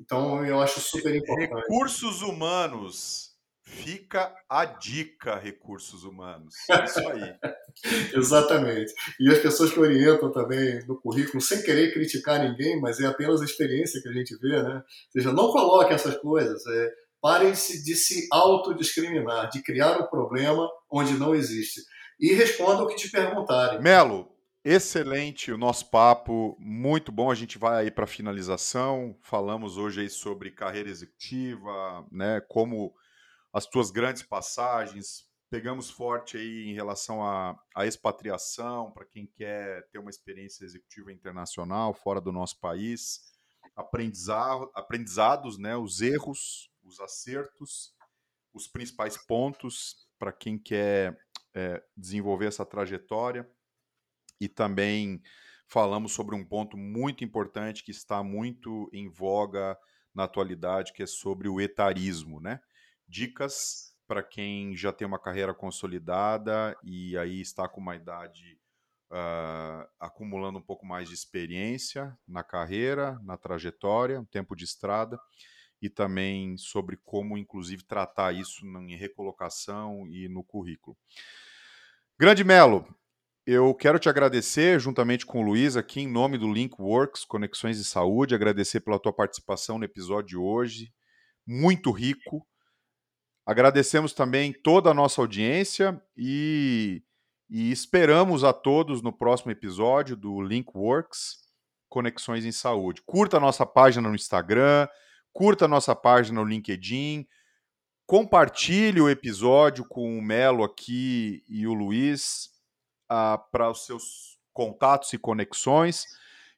Então 0.01 0.45
eu 0.45 0.61
acho 0.61 0.81
super 0.81 1.15
importante. 1.15 1.63
Recursos 1.63 2.23
humanos. 2.23 3.26
Fica 3.69 4.33
a 4.49 4.65
dica, 4.65 5.35
recursos 5.35 6.05
humanos. 6.05 6.55
É 6.71 6.85
isso 6.85 7.01
aí. 7.01 7.35
Exatamente. 8.15 8.93
E 9.19 9.29
as 9.29 9.41
pessoas 9.41 9.73
que 9.73 9.81
orientam 9.81 10.31
também 10.31 10.87
no 10.87 11.01
currículo, 11.01 11.41
sem 11.41 11.63
querer 11.63 11.93
criticar 11.93 12.41
ninguém, 12.41 12.81
mas 12.81 13.01
é 13.01 13.07
apenas 13.07 13.43
a 13.43 13.45
experiência 13.45 14.01
que 14.01 14.09
a 14.09 14.13
gente 14.13 14.39
vê, 14.39 14.63
né? 14.63 14.77
Ou 14.77 15.13
seja, 15.13 15.33
não 15.33 15.51
coloquem 15.51 15.95
essas 15.97 16.17
coisas. 16.19 16.65
É, 16.65 16.93
parem 17.21 17.57
-se 17.57 17.83
de 17.83 17.97
se 17.97 18.29
autodiscriminar, 18.31 19.51
de 19.51 19.61
criar 19.63 20.01
um 20.01 20.07
problema 20.07 20.71
onde 20.89 21.15
não 21.15 21.35
existe. 21.35 21.81
E 22.21 22.33
responda 22.35 22.85
o 22.85 22.87
que 22.87 22.95
te 22.95 23.11
perguntarem. 23.11 23.83
Melo, 23.83 24.29
excelente 24.65 25.51
o 25.51 25.59
nosso 25.59 25.91
papo, 25.91 26.57
muito 26.61 27.11
bom. 27.11 27.33
A 27.33 27.35
gente 27.35 27.59
vai 27.59 27.83
aí 27.83 27.91
para 27.91 28.05
a 28.05 28.09
finalização. 28.09 29.17
Falamos 29.23 29.77
hoje 29.77 30.03
aí 30.03 30.09
sobre 30.09 30.53
carreira 30.53 30.89
executiva, 30.89 32.07
né? 32.13 32.41
Como 32.49 32.95
as 33.57 33.65
tuas 33.65 33.91
grandes 33.91 34.23
passagens. 34.23 35.27
Pegamos 35.49 35.89
forte 35.89 36.37
aí 36.37 36.69
em 36.69 36.75
relação 36.75 37.25
à, 37.25 37.59
à 37.75 37.87
expatriação, 37.87 38.93
para 38.93 39.07
quem 39.07 39.27
quer 39.27 39.89
ter 39.89 39.99
uma 39.99 40.11
experiência 40.11 40.63
executiva 40.63 41.11
internacional 41.11 41.95
fora 41.95 42.21
do 42.21 42.31
nosso 42.31 42.61
país. 42.61 43.33
Aprendizado, 43.75 44.71
aprendizados, 44.75 45.57
né, 45.57 45.75
os 45.75 46.03
erros, 46.03 46.71
os 46.85 47.01
acertos, 47.01 47.95
os 48.53 48.69
principais 48.69 49.17
pontos 49.17 50.07
para 50.19 50.35
quem 50.35 50.59
quer 50.59 51.19
é, 51.55 51.83
desenvolver 51.97 52.49
essa 52.49 52.67
trajetória. 52.67 53.51
E 54.39 54.49
também 54.49 55.23
falamos 55.67 56.13
sobre 56.13 56.35
um 56.35 56.45
ponto 56.45 56.77
muito 56.77 57.25
importante 57.25 57.83
que 57.83 57.91
está 57.91 58.23
muito 58.23 58.91
em 58.93 59.09
voga 59.09 59.79
na 60.15 60.25
atualidade, 60.25 60.93
que 60.93 61.03
é 61.03 61.07
sobre 61.07 61.49
o 61.49 61.59
etarismo, 61.59 62.39
né? 62.39 62.61
Dicas 63.09 63.95
para 64.07 64.23
quem 64.23 64.77
já 64.77 64.93
tem 64.93 65.07
uma 65.07 65.19
carreira 65.19 65.53
consolidada 65.53 66.77
e 66.85 67.17
aí 67.19 67.41
está 67.41 67.69
com 67.69 67.81
uma 67.81 67.97
idade 67.97 68.59
uh, 69.11 69.89
acumulando 69.99 70.59
um 70.59 70.63
pouco 70.63 70.87
mais 70.87 71.09
de 71.09 71.15
experiência 71.15 72.17
na 72.27 72.43
carreira, 72.43 73.19
na 73.23 73.37
trajetória, 73.37 74.21
um 74.21 74.25
tempo 74.25 74.55
de 74.55 74.65
estrada 74.65 75.19
e 75.81 75.91
também 75.91 76.57
sobre 76.57 76.97
como, 77.05 77.37
inclusive, 77.37 77.85
tratar 77.85 78.33
isso 78.33 78.65
em 78.67 78.97
recolocação 78.97 80.07
e 80.09 80.29
no 80.29 80.43
currículo. 80.43 80.97
Grande 82.19 82.43
Melo, 82.45 82.87
eu 83.47 83.75
quero 83.75 83.99
te 83.99 84.09
agradecer, 84.09 84.81
juntamente 84.81 85.27
com 85.27 85.41
o 85.41 85.43
Luiz, 85.43 85.77
aqui 85.77 86.01
em 86.01 86.11
nome 86.11 86.39
do 86.39 86.51
Linkworks 86.51 87.25
Conexões 87.25 87.77
de 87.77 87.85
Saúde, 87.85 88.35
agradecer 88.35 88.81
pela 88.81 88.99
tua 88.99 89.13
participação 89.13 89.79
no 89.79 89.85
episódio 89.85 90.29
de 90.29 90.37
hoje, 90.37 90.93
muito 91.47 91.91
rico, 91.91 92.47
Agradecemos 93.47 94.13
também 94.13 94.53
toda 94.53 94.91
a 94.91 94.95
nossa 94.95 95.21
audiência 95.21 96.03
e, 96.17 97.01
e 97.49 97.71
esperamos 97.71 98.43
a 98.43 98.53
todos 98.53 99.01
no 99.01 99.13
próximo 99.13 99.53
episódio 99.53 100.17
do 100.17 100.43
Linkworks 100.43 101.47
Conexões 101.89 102.45
em 102.45 102.51
Saúde. 102.51 103.03
Curta 103.07 103.37
a 103.37 103.41
nossa 103.41 103.65
página 103.65 104.09
no 104.09 104.17
Instagram, 104.17 104.89
curta 105.33 105.67
a 105.67 105.69
nossa 105.69 105.95
página 105.95 106.41
no 106.41 106.49
LinkedIn, 106.49 107.25
compartilhe 108.05 109.01
o 109.01 109.09
episódio 109.09 109.85
com 109.85 110.19
o 110.19 110.21
Melo 110.21 110.65
aqui 110.65 111.45
e 111.49 111.69
o 111.69 111.73
Luiz 111.73 112.51
uh, 113.05 113.39
para 113.53 113.71
os 113.71 113.87
seus 113.87 114.41
contatos 114.53 115.13
e 115.13 115.19
conexões 115.19 116.05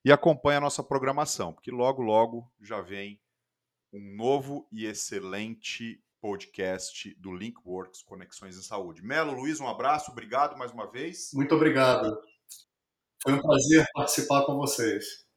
e 0.02 0.10
acompanhe 0.10 0.56
a 0.56 0.62
nossa 0.62 0.82
programação, 0.82 1.52
porque 1.52 1.70
logo, 1.70 2.00
logo 2.00 2.50
já 2.62 2.80
vem 2.80 3.20
um 3.92 4.16
novo 4.16 4.66
e 4.72 4.86
excelente 4.86 6.02
podcast 6.20 7.14
do 7.18 7.32
Linkworks 7.34 8.02
Conexões 8.02 8.56
em 8.56 8.62
Saúde. 8.62 9.02
Melo, 9.02 9.32
Luiz, 9.32 9.60
um 9.60 9.68
abraço, 9.68 10.10
obrigado 10.10 10.56
mais 10.56 10.72
uma 10.72 10.90
vez. 10.90 11.30
Muito 11.32 11.54
obrigado. 11.54 12.18
Foi 13.22 13.32
um 13.32 13.40
prazer 13.42 13.86
participar 13.94 14.44
com 14.46 14.56
vocês. 14.56 15.27